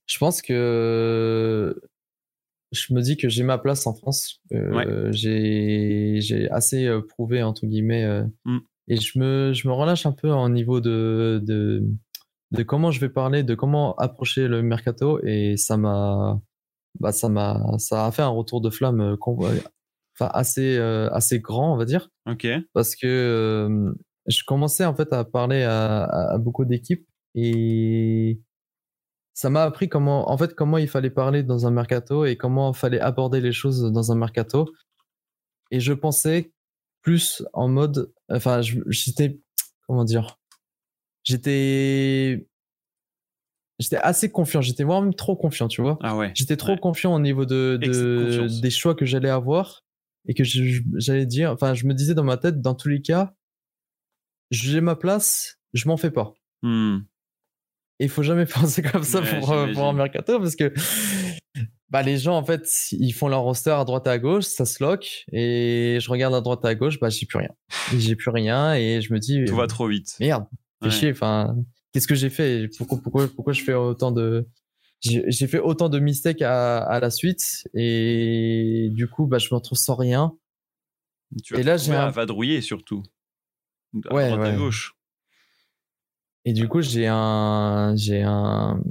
[0.08, 1.80] Je pense que
[2.72, 4.42] je me dis que j'ai ma place en France.
[4.52, 8.60] Euh, J'ai j'ai assez euh, prouvé entre guillemets euh, Mm.
[8.88, 11.84] Et je me je me relâche un peu au niveau de de
[12.52, 15.20] de comment je vais parler, de comment approcher le mercato.
[15.26, 16.40] Et ça m'a
[17.00, 21.40] bah ça m'a ça a fait un retour de flamme euh, enfin assez euh, assez
[21.40, 22.10] grand on va dire.
[22.30, 22.48] Ok.
[22.74, 23.94] parce que euh,
[24.28, 27.06] je commençais en fait à parler à, à- à beaucoup d'équipes.
[27.36, 28.40] Et
[29.34, 32.72] ça m'a appris comment en fait comment il fallait parler dans un mercato et comment
[32.72, 34.72] il fallait aborder les choses dans un mercato.
[35.70, 36.52] Et je pensais
[37.08, 39.40] plus en mode enfin j'étais
[39.88, 40.38] comment dire
[41.24, 42.46] j'étais
[43.80, 46.32] j'étais assez confiant j'étais voire même trop confiant tu vois Ah ouais.
[46.36, 46.80] J'étais trop Ouais.
[46.80, 47.80] confiant au niveau de,
[48.62, 49.86] des choix que j'allais avoir
[50.28, 53.34] et que j'allais dire, enfin, je me disais dans ma tête, dans tous les cas,
[54.52, 56.34] j'ai ma place, je m'en fais pas.
[56.62, 56.98] Hmm.
[58.00, 60.74] Et il faut jamais penser comme ça Ouais, pour, euh, pour un mercato parce que
[61.90, 64.66] bah, les gens, en fait, ils font leur roster à droite et à gauche, ça
[64.66, 67.50] se lock et je regarde à droite et à gauche, bah, j'ai plus rien.
[67.96, 70.16] J'ai plus rien et je me dis, Tout va trop vite.
[70.20, 70.46] merde,
[70.82, 70.92] fais Ouais.
[70.92, 71.56] chier, enfin,
[71.94, 72.70] qu'est-ce que j'ai fait?
[72.78, 74.48] Pourquoi, pourquoi, pourquoi je fais autant de.
[75.02, 79.56] J'ai fait autant de mistakes à, à la suite et du coup, bah, je me
[79.56, 80.34] retrouve sans rien.
[81.44, 83.04] Tu Et là, j'ai un- à vadrouiller surtout.
[84.10, 84.58] À Ouais, droite à ouais.
[84.58, 84.94] gauche.
[86.46, 88.82] Et du coup, j'ai un, j'ai un,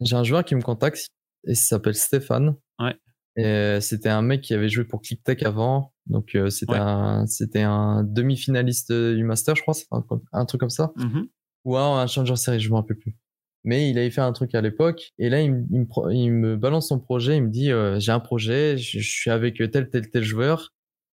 [0.00, 1.08] j'ai un joueur qui me contacte
[1.46, 2.56] et ça s'appelle Stéphane.
[2.78, 2.94] Ouais.
[3.36, 5.92] Et euh, c'était un mec qui avait joué pour ClickTech avant.
[6.06, 6.78] Donc, euh, c'était Ouais.
[6.80, 10.92] un, c'était un demi-finaliste du Master, je crois, un, un truc comme ça.
[10.96, 11.28] Mhm.
[11.64, 13.16] Ou un, un Challenger Series, je me rappelle plus.
[13.64, 15.12] Mais il avait fait un truc à l'époque.
[15.18, 17.36] Et là, il, me- il me, pro- il me balance son projet.
[17.36, 20.70] Il me dit, euh, j'ai un projet, je, je suis avec tel, tel, tel joueur.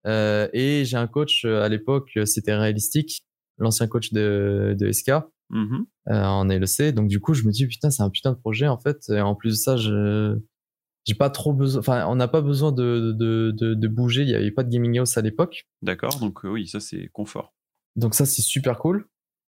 [0.05, 3.23] Euh, et j'ai un coach à l'époque, c'était réalistique,
[3.57, 5.11] l'ancien coach de, de SK
[5.49, 5.85] Mhm.
[6.09, 6.93] euh, en LEC.
[6.93, 9.09] Donc du coup, je me dis putain, c'est un putain de projet en fait.
[9.09, 10.37] Et en plus de ça, je
[11.05, 11.79] j'ai pas trop besoin.
[11.81, 14.23] Enfin, on n'a pas besoin de, de, de, de bouger.
[14.23, 15.67] Il y avait pas de gaming house à l'époque.
[15.83, 17.53] D'accord, donc euh, oui, ça c'est confort.
[17.95, 19.07] Donc ça, c'est super cool.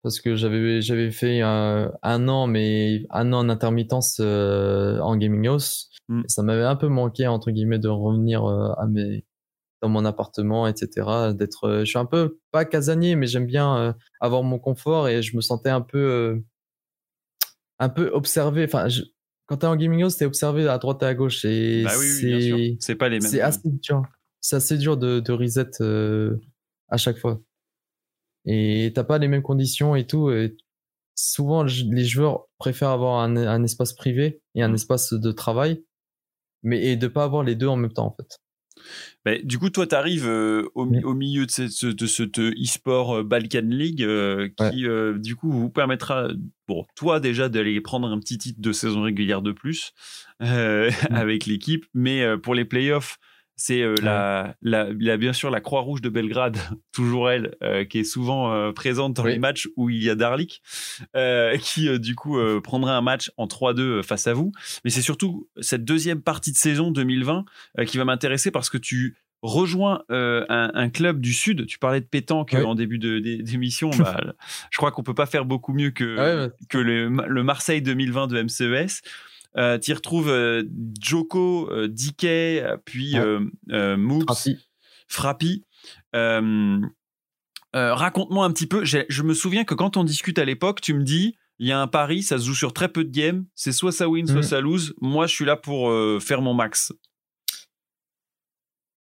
[0.03, 5.17] parce que j'avais j'avais fait un, un an, mais un an en intermittence euh, en
[5.17, 5.89] gaming house.
[6.07, 6.21] Mm.
[6.27, 9.25] Ça m'avait un peu manqué entre guillemets de revenir euh, à mes
[9.81, 11.33] dans mon appartement, etc.
[11.33, 15.07] D'être, euh, je suis un peu pas casanier, mais j'aime bien euh, avoir mon confort
[15.07, 16.39] et je me sentais un peu euh,
[17.79, 18.63] un peu observé.
[18.65, 19.01] Enfin, je,
[19.47, 22.51] quand t'es en gaming house, t'es observé à droite et à gauche et Bah oui,
[22.53, 23.29] oui, c'est pas les mêmes.
[23.29, 24.03] c'est assez dur.
[24.39, 26.37] C'est assez dur de, de reset euh,
[26.89, 27.41] à chaque fois.
[28.45, 30.31] Et t'as pas les mêmes conditions et tout.
[30.31, 30.55] Et
[31.15, 34.75] souvent, les joueurs préfèrent avoir un, un espace privé et un Mm.
[34.75, 35.83] espace de travail,
[36.63, 38.39] mais et de pas avoir les deux en même temps en fait.
[39.25, 41.05] Bah, du coup, toi, tu arrives au, mi- Mm.
[41.05, 45.51] au milieu de, cette, de cette e-sport euh, Balkan League euh, qui, euh, du coup,
[45.51, 46.29] vous permettra,
[46.67, 49.93] bon, toi déjà d'aller prendre un petit titre de saison régulière de plus
[50.41, 51.15] euh, Mm.
[51.15, 53.17] avec l'équipe, mais euh, pour les playoffs,
[53.61, 56.57] c'est euh, la, la, la- bien sûr la Croix-Rouge de Belgrade,
[56.93, 59.33] toujours elle, euh, qui est souvent euh, présente dans Oui.
[59.33, 60.61] les matchs où il y a Darlik,
[61.61, 64.51] qui du coup euh, prendra un match en 3-2 face à vous.
[64.83, 67.45] Mais c'est surtout cette deuxième partie de saison 2020
[67.79, 71.65] euh, qui va m'intéresser parce que tu rejoins euh, un, un club du sud.
[71.65, 73.89] Tu parlais de pétanque en début de- d'é- d'émission.
[73.97, 74.19] bah,
[74.69, 76.51] je crois qu'on peut pas faire beaucoup mieux que, Ah ouais, ouais.
[76.69, 79.01] que le, le Marseille 2020 de MCES.
[79.57, 80.63] Euh, tu y retrouves euh,
[81.01, 83.97] Joko, euh, DK, euh, puis Ouais.
[83.97, 84.49] Moops,
[85.07, 85.65] Frappy.
[87.73, 88.83] Raconte-moi un petit peu.
[88.85, 91.79] Je me souviens que quand on discute à l'époque, tu me dis il y a
[91.79, 93.45] un pari, ça se joue sur très peu de games.
[93.55, 94.41] C'est soit ça win, soit Mhm.
[94.43, 94.93] ça lose.
[94.99, 95.91] Moi, je suis là pour
[96.21, 96.91] faire mon max.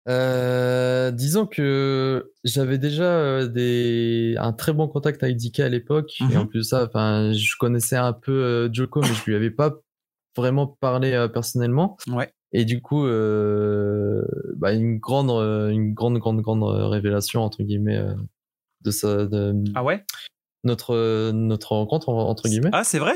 [0.08, 6.12] Euh, disons que j'avais déjà des, un très bon contact avec DK à l'époque.
[6.20, 6.30] Mhm.
[6.32, 9.50] Et en plus de ça, enfin, je connaissais un peu Joko, mais je lui avais
[9.50, 9.74] pas
[10.36, 11.96] vraiment parlé euh, personnellement.
[12.08, 12.32] Ouais.
[12.52, 14.22] Et du coup, euh,
[14.56, 18.02] bah, une grande, euh, une grande, grande, grande révélation entre guillemets
[18.82, 20.04] de ça, de Ah ouais?
[20.64, 22.70] notre notre rencontre en- entre guillemets.
[22.72, 23.14] Ah, c'est vrai?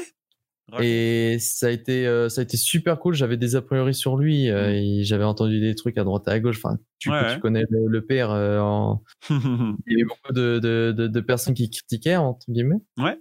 [0.81, 3.15] Et ça a été, euh, ça a été super cool.
[3.15, 6.31] J'avais des a priori sur lui euh, et j'avais entendu des trucs à droite et
[6.31, 6.57] à gauche.
[6.57, 7.11] Enfin, tu.
[7.11, 7.41] Ouais, tu ouais.
[7.41, 8.31] connais le, le père.
[8.31, 9.03] euh, en...
[9.31, 12.81] Il y avait beaucoup de, de, de, de personnes qui critiquaient entre guillemets.
[12.99, 13.19] Ouais.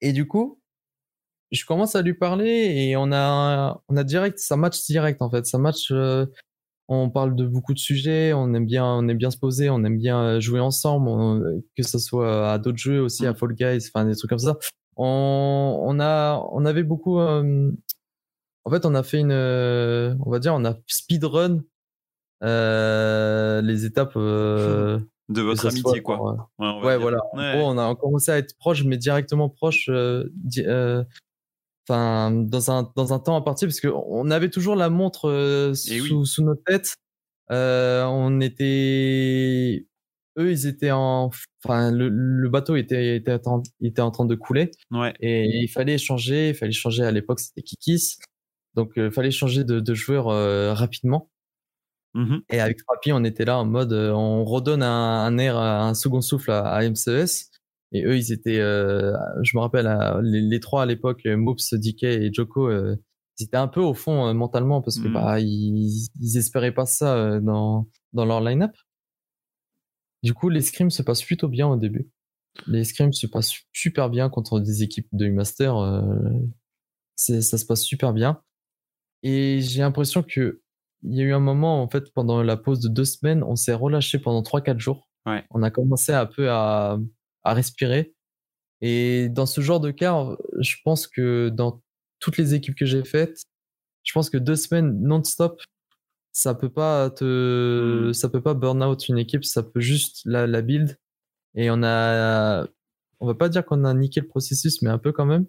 [0.00, 0.57] Et du coup,
[1.50, 5.30] je commence à lui parler et on a, on a direct, ça match direct en
[5.30, 5.46] fait.
[5.46, 5.90] Ça match.
[5.90, 6.26] euh,
[6.90, 8.32] on parle de beaucoup de sujets.
[8.32, 9.68] On aime bien, on aime bien se poser.
[9.68, 11.08] On aime bien jouer ensemble.
[11.08, 13.36] on- que ce soit à d'autres jeux aussi, à Mm.
[13.36, 14.56] Fall Guys, enfin des trucs comme ça
[14.96, 17.70] on, on a on avait beaucoup euh,
[18.64, 21.60] en fait on a fait une euh, on va dire on a speedrun
[22.42, 26.50] euh, les étapes euh, De votre amitié, soit quoi.
[26.58, 27.52] Ouais, voilà Ouais.
[27.52, 31.04] en gros on a commencé à être proche mais directement proche euh, di- euh,
[31.88, 35.28] enfin dans un dans un temps en partie parce que on avait toujours la montre
[35.30, 36.08] euh, Eh oui.
[36.08, 36.94] sous sous notre tête
[37.50, 39.86] euh, on était
[40.38, 41.30] eux ils étaient en
[41.64, 45.14] enfin le, le bateau était était en, était en train de couler Ouais.
[45.20, 48.16] et il fallait changer, il fallait changer à l'époque c'était Kikis.
[48.74, 51.30] Donc il fallait changer de, de joueur euh, rapidement.
[52.14, 52.42] Mhm.
[52.50, 55.94] Et avec Trapi, on était là en mode euh, on redonne un, un air, un
[55.94, 57.50] second souffle à, à MCES.
[57.92, 59.12] Et eux, ils étaient, euh,
[59.42, 59.88] je me rappelle,
[60.22, 62.96] les, les trois à l'époque, euh, Moops, DK et Joko, euh,
[63.38, 65.14] ils étaient un peu au fond mentalement parce que Mhm.
[65.14, 68.72] bah ils, ils espéraient pas ça dans dans leur line-up.
[70.22, 72.10] Du coup, les scrims se passent plutôt bien au début.
[72.66, 75.76] Les scrims se passent super bien contre des équipes de master.
[75.76, 76.02] Euh,
[77.16, 78.42] ça se passe super bien.
[79.22, 80.60] Et j'ai l'impression que
[81.04, 83.54] il y a eu un moment, en fait, pendant la pause de deux semaines, on
[83.54, 85.08] s'est relâché pendant trois, quatre jours.
[85.26, 85.44] Ouais.
[85.50, 86.98] On a commencé un peu à,
[87.48, 88.14] à respirer.
[88.80, 91.82] Et dans ce genre de cas, je pense que dans
[92.20, 93.42] toutes les équipes que j'ai faites,
[94.04, 95.60] je pense que deux semaines non-stop,
[96.32, 98.12] ça peut pas te, Mm.
[98.14, 100.96] ça peut pas burn out une équipe, ça peut juste la, la build.
[101.54, 102.66] Et on a,
[103.20, 105.46] on va pas dire qu'on a niqué le processus, mais un peu quand même.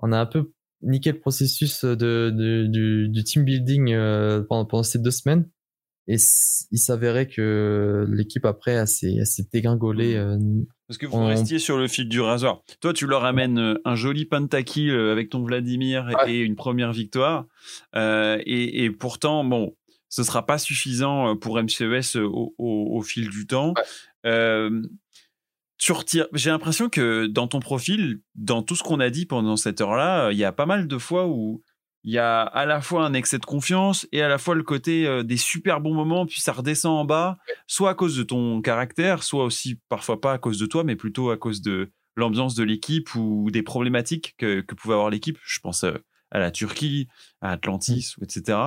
[0.00, 0.52] On a un peu
[0.82, 5.48] niqué le processus de, de- du, du team building euh, pendant, pendant ces deux semaines.
[6.06, 6.16] Et
[6.70, 9.16] il s'avérait que l'équipe après, s'est
[9.52, 10.16] dégringolée.
[10.16, 10.36] euh,
[10.86, 12.60] Parce que vous On- restiez sur le fil du rasoir.
[12.80, 16.38] Toi, tu leur amènes euh, un joli pentakill euh, avec ton Vladimir et- Ouais.
[16.40, 17.46] une première victoire.
[17.96, 19.74] Euh, et, et pourtant, bon,
[20.10, 23.72] ce sera pas suffisant euh, pour MCES au, au- au fil du temps.
[24.26, 24.82] Euh,
[25.78, 29.56] tu retires- J'ai l'impression que dans ton profil, dans tout ce qu'on a dit pendant
[29.56, 31.62] cette heure-là, euh, il y a pas mal de fois où
[32.04, 34.62] il y a à la fois un excès de confiance et à la fois le
[34.62, 38.22] côté euh, des super bons moments, puis ça redescend en bas, soit à cause de
[38.22, 41.90] ton caractère, soit aussi parfois pas à cause de toi, mais plutôt à cause de
[42.16, 45.38] l'ambiance de l'équipe ou des problématiques que, que pouvait avoir l'équipe.
[45.44, 45.94] Je pense euh,
[46.30, 47.08] à la Turquie,
[47.40, 48.58] à Atlantis, etc.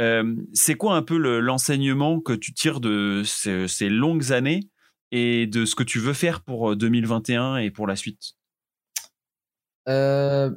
[0.00, 4.68] Euh, c'est quoi un peu le- l'enseignement que tu tires de ces, ces longues années
[5.10, 8.32] et de ce que tu veux faire pour euh, 2021 et pour la suite?
[9.88, 10.50] Euh,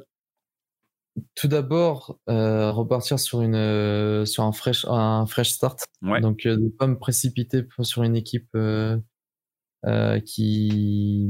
[1.34, 5.84] tout d'abord, euh, repartir sur une euh, sur un fresh un fresh start.
[6.02, 6.20] Ouais.
[6.20, 8.98] Donc euh, ne pas me précipiter sur une équipe euh,
[9.86, 11.28] euh, qui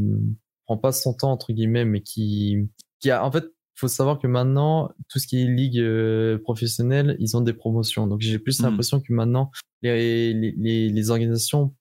[0.66, 2.68] prend pas son temps entre guillemets, mais qui
[3.00, 3.44] qui a en fait
[3.78, 8.06] faut savoir que maintenant tout ce qui est ligue euh, professionnelle, ils ont des promotions.
[8.06, 8.66] Donc j'ai plus Mhm.
[8.70, 9.50] l'impression que maintenant
[9.82, 11.74] les, les les les organisations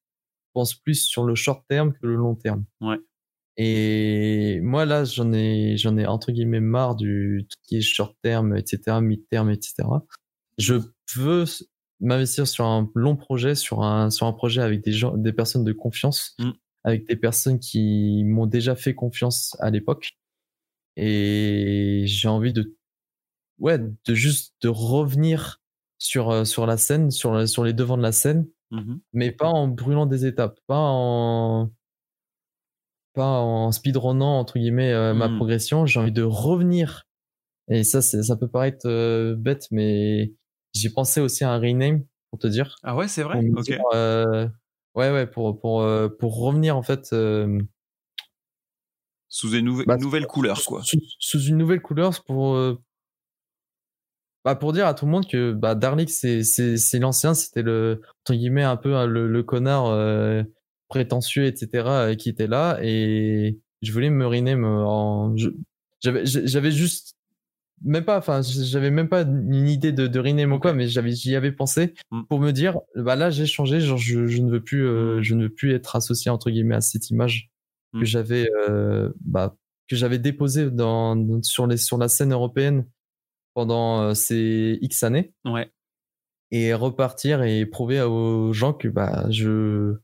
[0.53, 2.65] pensent plus sur le short terme que le long terme.
[2.81, 2.97] Ouais.
[3.57, 7.81] Et moi là, j'en ai, j'en ai entre guillemets marre du tout ce qui est
[7.81, 9.75] short terme, etc., mid terme, etc.
[10.57, 10.75] Je
[11.15, 11.45] veux
[12.01, 15.63] m'investir sur un long projet, sur un sur un projet avec des gens, des personnes
[15.63, 16.51] de confiance, Mm.
[16.83, 20.17] avec des personnes qui m'ont déjà fait confiance à l'époque.
[20.97, 22.75] Et j'ai envie de,
[23.59, 25.61] ouais, de juste de revenir
[25.97, 28.99] sur euh, sur la scène, sur sur les devants de la scène Mhm.
[29.13, 31.71] mais pas en brûlant des étapes, pas en
[33.15, 35.37] pas en speedrunnant entre guillemets euh, ma Mm.
[35.37, 35.85] progression.
[35.85, 37.07] J'ai envie de revenir.
[37.67, 40.33] Et ça, ça peut paraître euh, bête, mais
[40.73, 42.75] j'ai pensé aussi à un rename pour te dire.
[42.83, 43.41] Ah ouais, c'est vrai?
[43.51, 44.47] Pour dire, euh,
[44.93, 45.83] ouais, ouais, pour pour
[46.19, 47.15] pour revenir en fait.
[49.27, 50.83] Sous une bah, nouvelle couleur, quoi.
[50.83, 52.55] Sous, sous une nouvelle couleur pour
[54.45, 57.63] bah, pour dire à tout le monde que bah, Darlik c'est c'est c'est l'ancien c'était
[57.63, 60.43] le entre guillemets un peu hein, le, le connard euh,
[60.87, 65.49] prétentieux etc euh, qui était là et je voulais me rename en je-
[66.01, 67.15] j'avais j'avais juste
[67.83, 71.11] même pas enfin j'avais même pas une idée de, de rename ou quoi mais j'avais
[71.11, 72.21] j'y avais pensé Mm.
[72.29, 75.21] pour me dire bah là j'ai changé genre je, je ne veux plus euh, Mm.
[75.23, 77.49] je ne veux plus être associé entre guillemets à cette image
[77.93, 77.99] Mm.
[77.99, 79.55] que j'avais euh, bah
[79.87, 82.85] que j'avais déposé dans, dans- sur les sur la scène européenne
[83.53, 85.69] pendant ces X années Ouais.
[86.51, 89.95] et repartir et prouver aux gens que bah je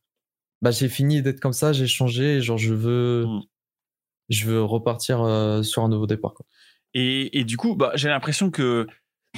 [0.62, 3.42] bah j'ai fini d'être comme ça j'ai changé genre je veux Mm.
[4.30, 6.46] je veux repartir euh, sur un nouveau départ quoi.
[6.94, 8.86] Et, et du coup, bah, j'ai l'impression que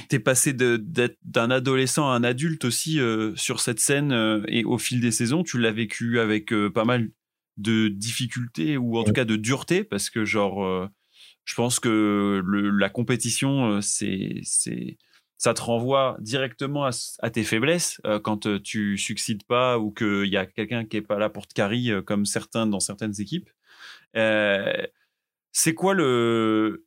[0.08, 4.64] t'es passé d'être d'un adolescent à un adulte aussi euh, sur cette scène euh, et
[4.64, 7.10] au fil des saisons, tu l'as vécu avec pas mal
[7.56, 10.88] de difficultés ou en tout cas de dureté parce que genre,
[11.44, 14.98] je pense que le, la compétition, c'est, c'est,
[15.38, 20.26] ça te renvoie directement à, tes faiblesses euh, quand euh, tu succèdes pas ou qu'il
[20.26, 23.20] y a quelqu'un qui est pas là pour te carry euh, comme certains dans certaines
[23.20, 23.50] équipes.
[24.16, 24.72] Euh,
[25.52, 26.86] c'est quoi le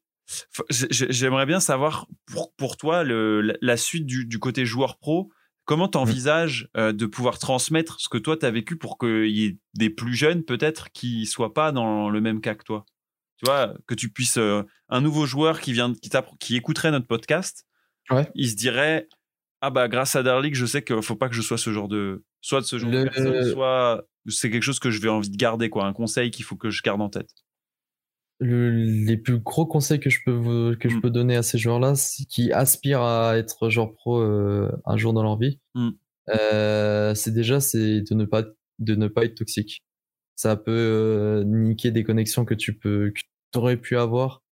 [0.70, 5.32] J'aimerais bien savoir pour, pour toi le, la, suite du, du côté joueur pro.
[5.64, 9.58] Comment t'envisages euh, de pouvoir transmettre ce que toi t'as vécu pour qu'il y ait
[9.74, 12.86] des plus jeunes peut-être qui soient pas dans le même cas que toi?
[13.38, 16.10] Tu vois, que tu puisses un nouveau joueur qui vient qui,
[16.40, 17.68] qui écouterait notre podcast,
[18.12, 18.30] Ouais.
[18.36, 19.08] il se dirait
[19.62, 21.88] ah bah grâce à Darlik je sais qu'il faut pas que je sois ce genre
[21.88, 25.30] de soit de ce genre de personne, soit c'est quelque chose que je vais envie
[25.30, 27.30] de garder quoi, un conseil qu'il faut que je garde en tête.
[28.40, 31.02] Le- les plus gros conseils que je peux vous- que je Mm.
[31.02, 31.94] peux donner à ces joueurs là
[32.30, 35.90] qui aspirent à être joueur pro euh, un jour dans leur vie Mm.
[36.30, 38.44] euh, c'est déjà c'est de ne pas
[38.80, 39.80] de ne pas être toxique
[40.36, 43.22] ça peut euh, niquer des connexions que tu peux que
[43.52, 44.44] t'aurais pu avoir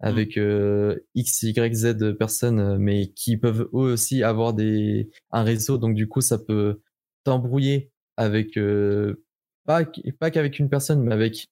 [0.00, 5.42] avec euh, x y z personnes euh, mais qui peuvent eux aussi avoir des un
[5.42, 6.80] réseau donc du coup ça peut
[7.24, 9.22] t'embrouiller avec euh,
[9.66, 9.84] pas
[10.18, 11.46] pas qu'avec une personne mais avec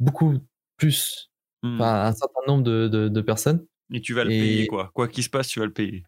[0.00, 0.34] beaucoup
[0.76, 1.24] plus
[1.64, 1.74] Hmm.
[1.80, 4.92] enfin un certain nombre de, de, de personnes Et tu vas le Et- payer, quoi.
[4.94, 6.04] Quoi qu'il se passe, tu vas le payer.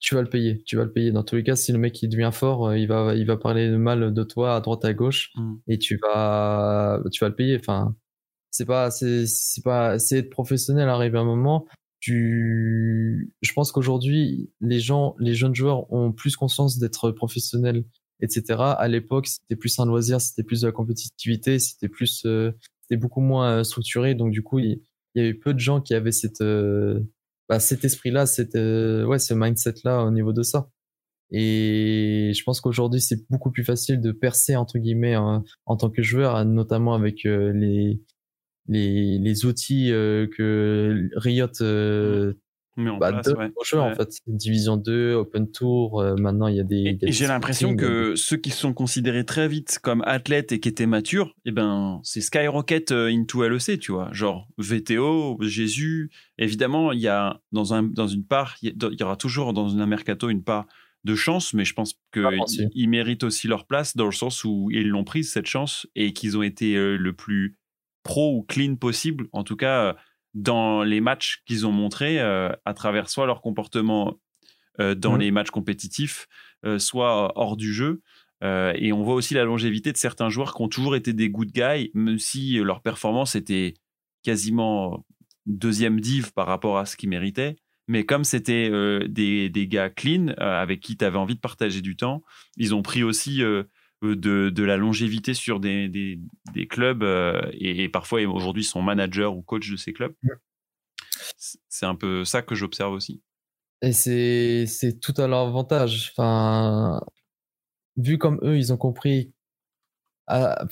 [0.00, 2.02] tu vas le payer tu vas le payer dans tous les cas si le mec
[2.02, 5.30] il devient fort il va il va parler mal de toi à droite à gauche
[5.36, 5.54] Mm.
[5.68, 7.94] et tu vas tu vas le payer enfin
[8.54, 11.66] c'est pas c'est c'est pas c'est être professionnel arrivé à un moment
[12.00, 17.84] tu je pense qu'aujourd'hui les gens les jeunes joueurs ont plus conscience d'être professionnels
[18.20, 22.52] etc à l'époque c'était plus un loisir c'était plus de la compétitivité c'était plus euh,
[22.84, 24.14] c'était beaucoup moins euh, structuré.
[24.14, 24.80] Donc du coup il,
[25.14, 27.00] y avait peu de gens qui avaient cette euh,
[27.48, 30.68] bah, cet esprit là cette euh, ouais ce mindset là au niveau de ça.
[31.30, 35.90] Et je pense qu'aujourd'hui c'est beaucoup plus facile de percer entre guillemets en, en tant
[35.90, 38.00] que joueur notamment avec les
[38.68, 42.32] les, les outils euh, que Riot euh,
[42.76, 43.50] Mais en bah, place, ouais.
[43.64, 43.92] joueurs Ouais.
[43.92, 48.14] en fait Division 2 Open Tour euh, maintenant il y a des, j'ai l'impression que
[48.16, 52.20] ceux qui sont considérés très vite comme athlètes et qui étaient matures, eh ben, c'est
[52.20, 54.08] Skyrocket into LEC, tu vois.
[54.12, 56.10] Genre VTO, Jésus.
[56.38, 59.76] Évidemment, il y a dans, un, dans une part, il y- y aura toujours dans
[59.78, 60.66] un mercato une part
[61.04, 64.42] de chance, mais je pense Ah, qu'ils ils méritent aussi leur place dans le sens
[64.44, 67.58] où ils l'ont prise cette chance et qu'ils ont été le plus
[68.04, 69.92] pro ou clean possible, en tout cas euh,
[70.34, 74.14] dans les matchs qu'ils ont montrés euh, à travers soit leur comportement
[74.80, 75.20] euh, dans Mhm.
[75.20, 76.26] les matchs compétitifs,
[76.64, 78.02] euh, soit hors du jeu.
[78.42, 81.50] Et on voit aussi la longévité de certains joueurs qui ont toujours été des good
[81.50, 83.72] guys, même si leur performance était
[84.22, 85.06] quasiment
[85.46, 87.56] deuxième div par rapport à ce qu'il méritait.
[87.88, 88.68] Mais comme c'était
[89.08, 92.22] des, des gars clean avec qui tu avais envie de partager du temps,
[92.58, 93.40] ils ont pris aussi
[94.04, 96.20] de, de la longévité sur des, des,
[96.52, 100.14] des clubs euh, et, et parfois aujourd'hui ils sont managers ou coach de ces clubs.
[101.68, 103.22] C'est- un peu ça que j'observe aussi.
[103.82, 104.66] Et c'est,
[105.00, 106.10] tout à leur avantage.
[106.12, 107.02] Enfin,
[107.96, 109.32] vu comme eux, ils ont compris.
[110.26, 110.64] Ah,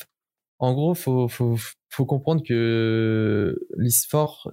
[0.58, 1.56] en gros, faut, faut,
[1.90, 4.50] faut comprendre que l'e-sport,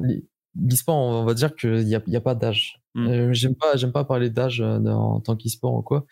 [0.55, 2.81] l'e-sport, on va dire qu'il n'y a, y a pas d'âge.
[2.95, 3.07] Mm.
[3.07, 6.05] Euh, j'aime pas, j'aime pas parler d'âge euh, en tant qu'e-sport ou quoi.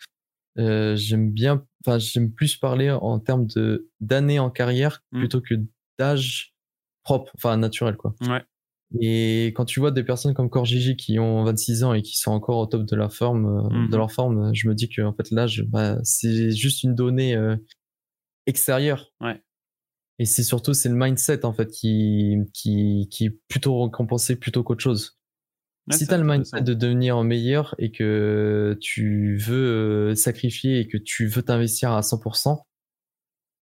[0.58, 5.18] Euh, j'aime bien, enfin, j'aime plus parler en termes de d'années en carrière Mm.
[5.20, 5.54] plutôt que
[5.98, 6.54] d'âge
[7.04, 8.14] propre, enfin naturel quoi.
[8.22, 8.42] Ouais.
[9.00, 12.30] Et quand tu vois des personnes comme Corgigi qui ont 26 ans et qui sont
[12.32, 13.90] encore au top de la forme, euh, Mhm.
[13.90, 17.34] de leur forme, je me dis que en fait l'âge, bah, c'est juste une donnée
[17.36, 17.56] euh,
[18.46, 19.12] extérieure.
[19.20, 19.40] Ouais.
[20.18, 24.64] Et c'est surtout c'est le mindset en fait qui qui qui est plutôt récompensé plutôt
[24.64, 25.18] qu'autre chose.
[25.90, 30.80] Ouais, si tu as le mindset de devenir meilleur et que tu veux euh, sacrifier
[30.80, 32.62] et que tu veux t'investir à 100%,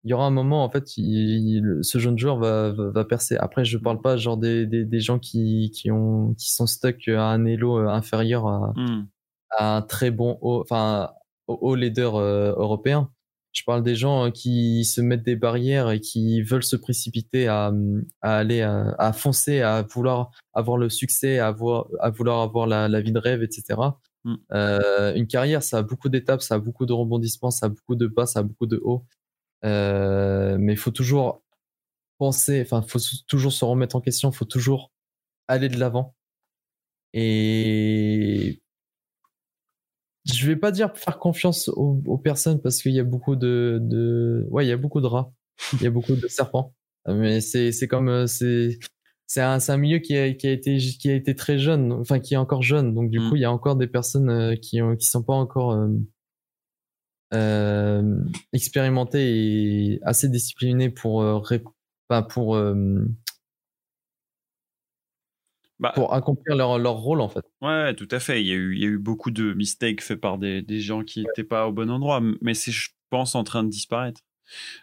[0.04, 3.36] il y aura un moment, en fait, il- ce jeune joueur va, va, va percer.
[3.38, 7.08] Après, je parle pas genre des, des, des gens qui, qui, ont, qui sont stuck
[7.08, 9.06] à un elo euh, inférieur à, Hmm.
[9.58, 11.10] à un très bon haut, enfin,
[11.46, 13.10] au haut leader euh, européen.
[13.54, 17.48] Je parle des gens euh, qui se mettent des barrières et qui veulent se précipiter
[17.48, 17.72] à,
[18.20, 22.66] à aller, à, à foncer, à vouloir avoir le succès, à, avoir, à vouloir avoir
[22.66, 23.76] la, la vie de rêve, etc.
[24.24, 24.34] Mm.
[24.52, 27.94] Euh, une carrière, ça a beaucoup d'étapes, ça a beaucoup de rebondissements, ça a beaucoup
[27.96, 29.06] de bas, ça a beaucoup de hauts.
[29.64, 31.42] Euh, mais il faut toujours
[32.18, 34.92] penser, enfin, il faut toujours se remettre en question, il faut toujours
[35.48, 36.14] aller de l'avant.
[37.12, 38.62] Et
[40.24, 43.78] je vais pas dire faire confiance aux, aux personnes parce qu'il y a beaucoup de,
[43.82, 45.32] de, ouais, il y a beaucoup de rats,
[45.74, 46.72] il y a beaucoup de serpents.
[47.06, 48.78] Mais c'est, c'est comme, euh, c'est,
[49.26, 51.92] c'est un, c'est un milieu qui a, qui a été, qui a été très jeune,
[51.92, 52.94] enfin, qui est encore jeune.
[52.94, 53.28] Donc, du Mm.
[53.28, 55.88] coup, il y a encore des personnes euh, qui ont, qui sont pas encore, euh,
[57.34, 58.16] euh,
[58.52, 61.62] expérimentées et assez disciplinées pour, euh, ré-
[62.08, 63.04] enfin, pour, euh,
[65.80, 67.44] Bah, pour accomplir leur, leur rôle, en fait.
[67.60, 68.40] Ouais, tout à fait.
[68.40, 70.80] Il y a eu, il y a eu beaucoup de mistakes faits par des, des
[70.80, 74.20] gens qui n'étaient pas au bon endroit, mais c'est, je pense, en train de disparaître.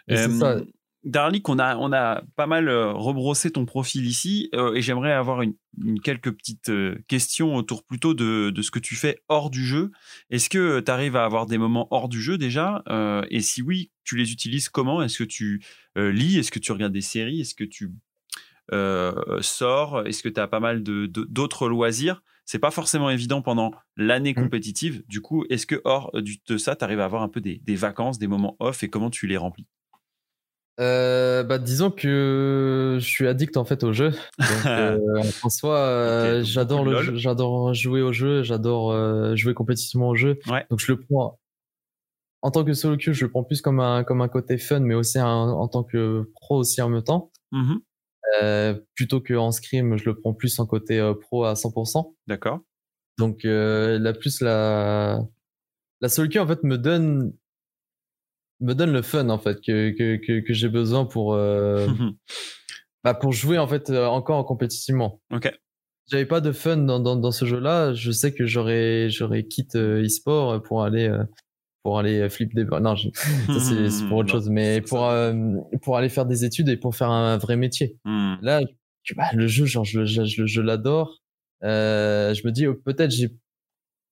[0.10, 0.64] Euh.
[1.04, 5.12] Darlik, on a, on a pas mal euh, rebrossé ton profil ici euh, et j'aimerais
[5.14, 9.18] avoir une, une- quelques petites euh, questions autour plutôt de, de ce que tu fais
[9.28, 9.90] hors du jeu.
[10.30, 13.64] Est-ce que tu arrives à avoir des moments hors du jeu déjà Euh, Et si
[13.64, 15.02] oui, tu les utilises comment?
[15.02, 15.64] Est-ce que tu
[15.96, 16.38] lis?
[16.38, 17.42] Est-ce que tu regardes des séries?
[17.42, 17.92] Est-ce que tu
[18.74, 22.24] euh, sors Est-ce que tu as pas mal de- de- d'autres loisirs?
[22.46, 24.44] C'est pas forcément évident pendant l'année Mm.
[24.44, 25.04] compétitive.
[25.08, 27.76] Du coup, est-ce que hors de ça, tu arrives à avoir un peu des, des
[27.76, 29.68] vacances, des moments off et comment tu les remplis?
[30.80, 34.10] Euh, bah, disons que je suis addict en fait au jeu.
[34.12, 34.20] Donc,
[34.66, 37.06] euh, en soi, euh, j'adore beaucoup de le LOL.
[37.14, 40.40] jeu, j'adore jouer au jeu, j'adore jouer compétitivement au jeu.
[40.48, 40.66] Ouais.
[40.70, 41.38] Donc je le prends
[42.42, 44.80] en tant que solo queue, je le prends plus comme un comme un côté fun,
[44.80, 47.32] mais aussi un- en tant que pro aussi en même temps.
[47.52, 47.80] Mhm.
[48.42, 52.16] Euh, plutôt que en scrim, je le prends plus en côté euh, pro à 100%.
[52.28, 52.62] D'accord.
[53.18, 55.20] Donc euh, la plus la
[56.00, 57.34] la solo queue en fait me donne
[58.62, 61.88] me donne le fun en fait que que que, que j'ai besoin pour euh,
[63.04, 65.22] bah, pour jouer en fait euh, encore compétitivement.
[65.32, 65.52] ok.
[66.08, 67.94] J'avais pas de fun dans, dans, dans ce jeu-là.
[67.94, 71.10] Je sais que j'aurais j'aurais quitté e-sport pour aller
[71.84, 75.34] pour aller euh, flip des non je- ça c'est pour autre chose mais pour euh,
[75.82, 77.98] pour aller faire des études et pour faire un vrai métier.
[78.06, 78.36] Hmm.
[78.42, 78.62] Là
[79.16, 81.18] bah, le jeu genre je je, je, je l'adore.
[81.64, 83.30] Euh, je me dis oh, peut-être j'ai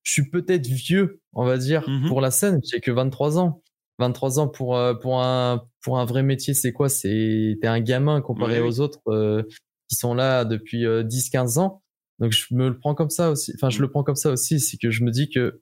[0.04, 2.08] je suis peut-être vieux on va dire Mhm.
[2.08, 2.60] pour la scène.
[2.70, 3.62] J'ai que 23 ans.
[4.00, 6.90] 23 ans pour euh, pour un pour un vrai métier c'est quoi?
[6.90, 8.68] C'est t'es un gamin comparé Oui, oui.
[8.68, 9.44] aux autres euh,
[9.90, 11.82] qui sont là depuis 10 15 ans
[12.20, 14.60] donc je me le prends comme ça aussi enfin je le prends comme ça aussi
[14.60, 15.62] c'est que je me dis que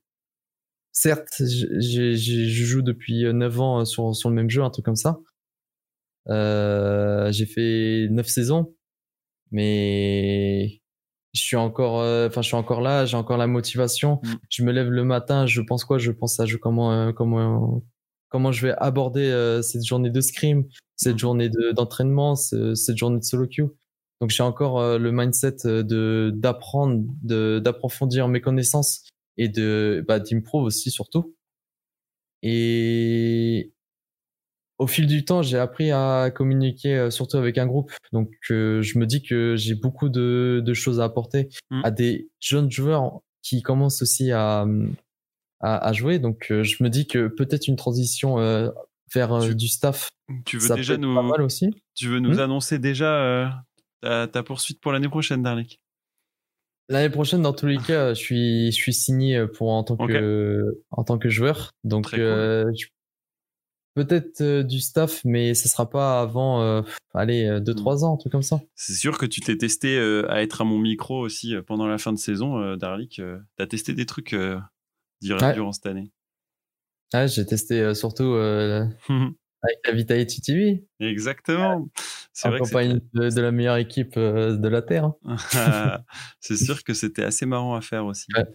[0.99, 5.19] certes je joue depuis 9 ans sur sur le même jeu un truc comme ça.
[6.30, 8.74] Euh, j'ai fait 9 saisons.
[9.52, 10.82] Mais
[11.34, 14.19] je suis encore euh, enfin je suis encore là j'ai encore la motivation.
[14.24, 14.34] Mm.
[14.49, 15.98] je me lève le matin je pense quoi?
[15.99, 17.84] Je pense à je, comment euh, comment
[18.30, 20.65] comment je vais aborder euh, cette journée de scrim
[20.98, 21.19] cette Mm.
[21.19, 23.76] journée de- d'entraînement ce- cette journée de solo queue.
[24.19, 29.03] Donc j'ai encore euh, le mindset euh, de d'apprendre de d'approfondir mes connaissances
[29.38, 31.34] et de bah, d'improve aussi surtout
[32.44, 33.72] et
[34.80, 37.92] au fil du temps, j'ai appris à communiquer euh, surtout avec un groupe.
[38.14, 41.82] Donc, euh, je me dis que j'ai beaucoup de, de choses à apporter Mm.
[41.84, 44.68] à des jeunes joueurs qui commencent aussi à,
[45.62, 46.20] à, à jouer.
[46.20, 48.70] Donc, euh, je me dis que peut-être une transition euh,
[49.16, 50.12] vers Tu- du staff,
[50.46, 51.72] Tu veux ça déjà peut être nous, pas mal aussi.
[51.96, 53.66] tu veux nous Hmm annoncer déjà
[54.02, 55.80] ta, ta poursuite pour l'année prochaine, Darlik
[56.90, 60.64] L'année prochaine, dans tous les cas, je suis, je suis signé pour en tant que,
[60.92, 61.72] en tant que joueur.
[61.84, 62.20] Donc, cool.
[62.22, 62.64] euh,
[63.96, 66.82] peut-être euh, du staff, mais ce sera pas avant, euh,
[67.14, 67.64] allez, Mm.
[67.64, 68.62] 2-3 ans, un truc comme ça.
[68.76, 71.88] C'est sûr que tu t'es testé euh, à être à mon micro aussi euh, pendant
[71.88, 73.20] la fin de saison, euh, Darlik.
[73.20, 74.58] euh, T'as testé des trucs euh,
[75.22, 75.54] durant, Ouais.
[75.54, 76.12] durant cette année.
[77.14, 78.86] J'ai testé euh, surtout euh,
[79.64, 81.90] avec la Vitality TV, Exactement.
[82.34, 85.12] C'est en vrai que compagnie de, de la meilleure équipe euh, de la Terre.
[85.26, 85.38] hein.
[86.40, 88.28] c'est sûr que c'était assez marrant à faire aussi.
[88.36, 88.46] Ouais.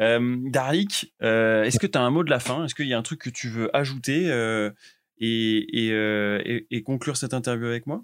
[0.00, 2.64] Euh, Darlik, euh, est-ce que tu as un mot de la fin?
[2.64, 4.70] Est-ce qu'il y a un truc que tu veux ajouter euh,
[5.18, 8.02] et, et, euh, et- et conclure cette interview avec moi?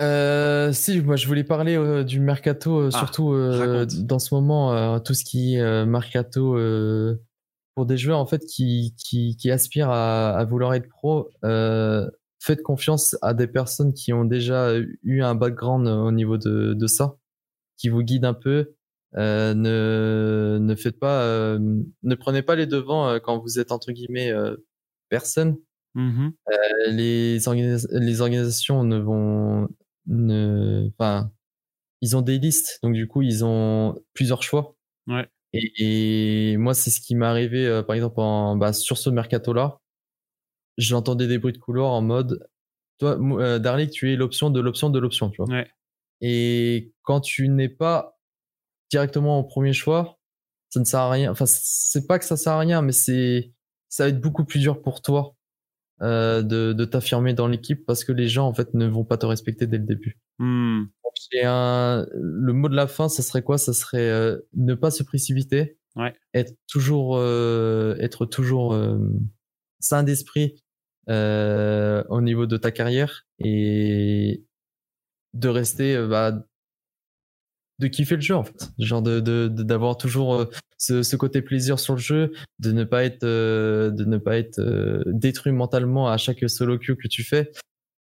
[0.00, 4.34] Euh, si, moi je voulais parler euh, du mercato, euh, Ah, surtout euh, dans ce
[4.34, 7.16] moment, euh, tout ce qui est euh, mercato euh,
[7.80, 11.30] pour des joueurs en fait qui, qui, qui aspirent à, à vouloir être pro.
[11.46, 12.06] Euh,
[12.38, 16.86] faites confiance à des personnes qui ont déjà eu un background au niveau de, de
[16.86, 17.16] ça,
[17.78, 18.74] qui vous guident un peu.
[19.16, 21.58] Euh, ne, ne faites pas, euh,
[22.02, 24.56] ne prenez pas les devants euh, quand vous êtes entre guillemets euh,
[25.08, 25.56] personne.
[26.52, 27.38] Euh, les,
[27.92, 29.68] les organisations ne vont
[30.06, 31.32] ne enfin
[32.02, 34.76] ils ont des listes donc du coup ils ont plusieurs choix
[35.06, 35.26] Ouais.
[35.52, 39.10] Et, et moi c'est ce qui m'est arrivé euh, par exemple en, bah, sur ce
[39.10, 39.78] mercato là
[40.78, 42.46] j'entendais des bruits de couloir en mode
[42.98, 45.68] toi euh, Darlik tu es l'option de l'option de l'option tu vois Ouais.
[46.20, 48.18] et quand tu n'es pas
[48.90, 50.18] directement au premier choix
[50.70, 53.52] ça ne sert à rien enfin c'est pas que ça sert à rien mais c'est
[53.88, 55.34] ça va être beaucoup plus dur pour toi
[56.02, 59.18] euh, de, de t'affirmer dans l'équipe parce que les gens en fait ne vont pas
[59.18, 60.18] te respecter dès le début.
[60.40, 60.84] Hmm.
[61.42, 63.58] Un le mot de la fin, ça serait quoi?
[63.58, 66.14] Ça serait euh, ne pas se précipiter, Ouais.
[66.34, 68.96] être toujours euh, être toujours euh,
[69.80, 70.62] sain d'esprit
[71.10, 74.44] euh, au niveau de ta carrière et
[75.34, 76.42] de rester euh, bah,
[77.78, 80.46] de kiffer le jeu en fait, genre de de- de- d'avoir toujours
[80.78, 84.38] ce, ce côté plaisir sur le jeu, de ne pas être euh, de ne pas
[84.38, 84.58] être
[85.06, 87.50] détruit mentalement à chaque solo queue que tu fais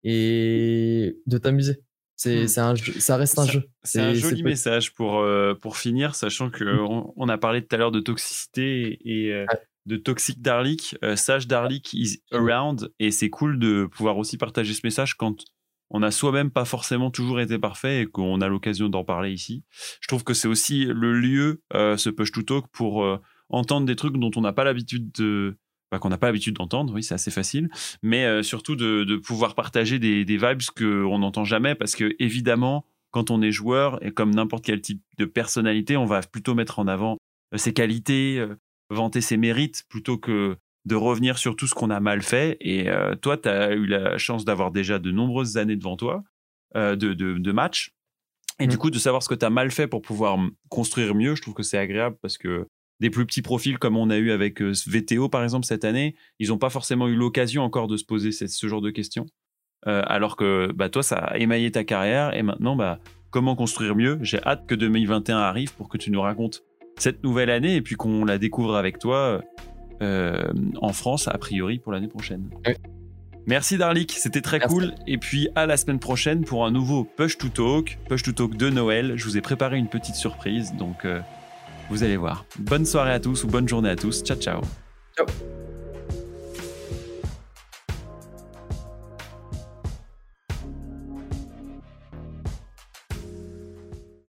[0.04, 1.82] et de t'amuser.
[2.18, 2.48] C'est Hmm.
[2.48, 3.62] c'est un jeu, ça reste un Ça- jeu.
[3.82, 6.80] C'est un joli message pour, euh, pour finir, sachant que Mm.
[6.80, 9.58] on, on a parlé tout à l'heure de toxicité et euh, Ouais.
[9.86, 10.96] de toxic Darlik.
[11.04, 15.44] Euh, Sage Darlik is around et c'est cool de pouvoir aussi partager ce message quand
[15.90, 19.62] on a soi-même pas forcément toujours été parfait et qu'on a l'occasion d'en parler ici.
[20.00, 23.18] Je trouve que c'est aussi le lieu, euh, ce push to talk, pour euh,
[23.50, 25.56] entendre des trucs dont on n'a pas l'habitude de.
[25.90, 27.68] Bah, qu'on n'a pas l'habitude d'entendre, oui, c'est assez facile,
[28.02, 32.14] mais euh, surtout de, de pouvoir partager des, des vibes qu'on n'entend jamais parce que,
[32.18, 32.84] évidemment,
[33.16, 36.78] quand on est joueur et comme n'importe quel type de personnalité, on va plutôt mettre
[36.78, 37.16] en avant
[37.54, 38.56] euh, ses qualités, euh,
[38.90, 42.58] vanter ses mérites plutôt que de revenir sur tout ce qu'on a mal fait.
[42.60, 46.22] Et euh, toi, tu as eu la chance d'avoir déjà de nombreuses années devant toi
[46.74, 47.94] de, de, de matchs.
[48.60, 50.38] Et du coup, de savoir ce que tu as mal fait pour pouvoir
[50.68, 52.66] construire mieux, je trouve que c'est agréable parce que
[53.00, 56.16] des plus petits profils comme on a eu avec euh, VTO par exemple cette année,
[56.38, 59.26] ils n'ont pas forcément eu l'occasion encore de se poser ce, ce genre de questions.
[59.86, 62.98] Euh, alors que bah, toi, ça a émaillé ta carrière et maintenant, bah,
[63.30, 64.18] comment construire mieux?
[64.22, 66.64] J'ai hâte que 2021 arrive pour que tu nous racontes
[66.98, 69.42] cette nouvelle année et puis qu'on la découvre avec toi
[70.02, 72.50] euh, en France, a priori pour l'année prochaine.
[73.46, 74.74] Merci Darlik, c'était très Merci.
[74.74, 74.94] cool.
[75.06, 78.56] Et puis à la semaine prochaine pour un nouveau Push to Talk, Push to Talk
[78.56, 79.12] de Noël.
[79.16, 81.20] Je vous ai préparé une petite surprise, donc euh,
[81.90, 82.44] vous allez voir.
[82.58, 84.22] Bonne soirée à tous ou bonne journée à tous.
[84.22, 84.60] Ciao ciao.
[85.16, 85.26] Ciao.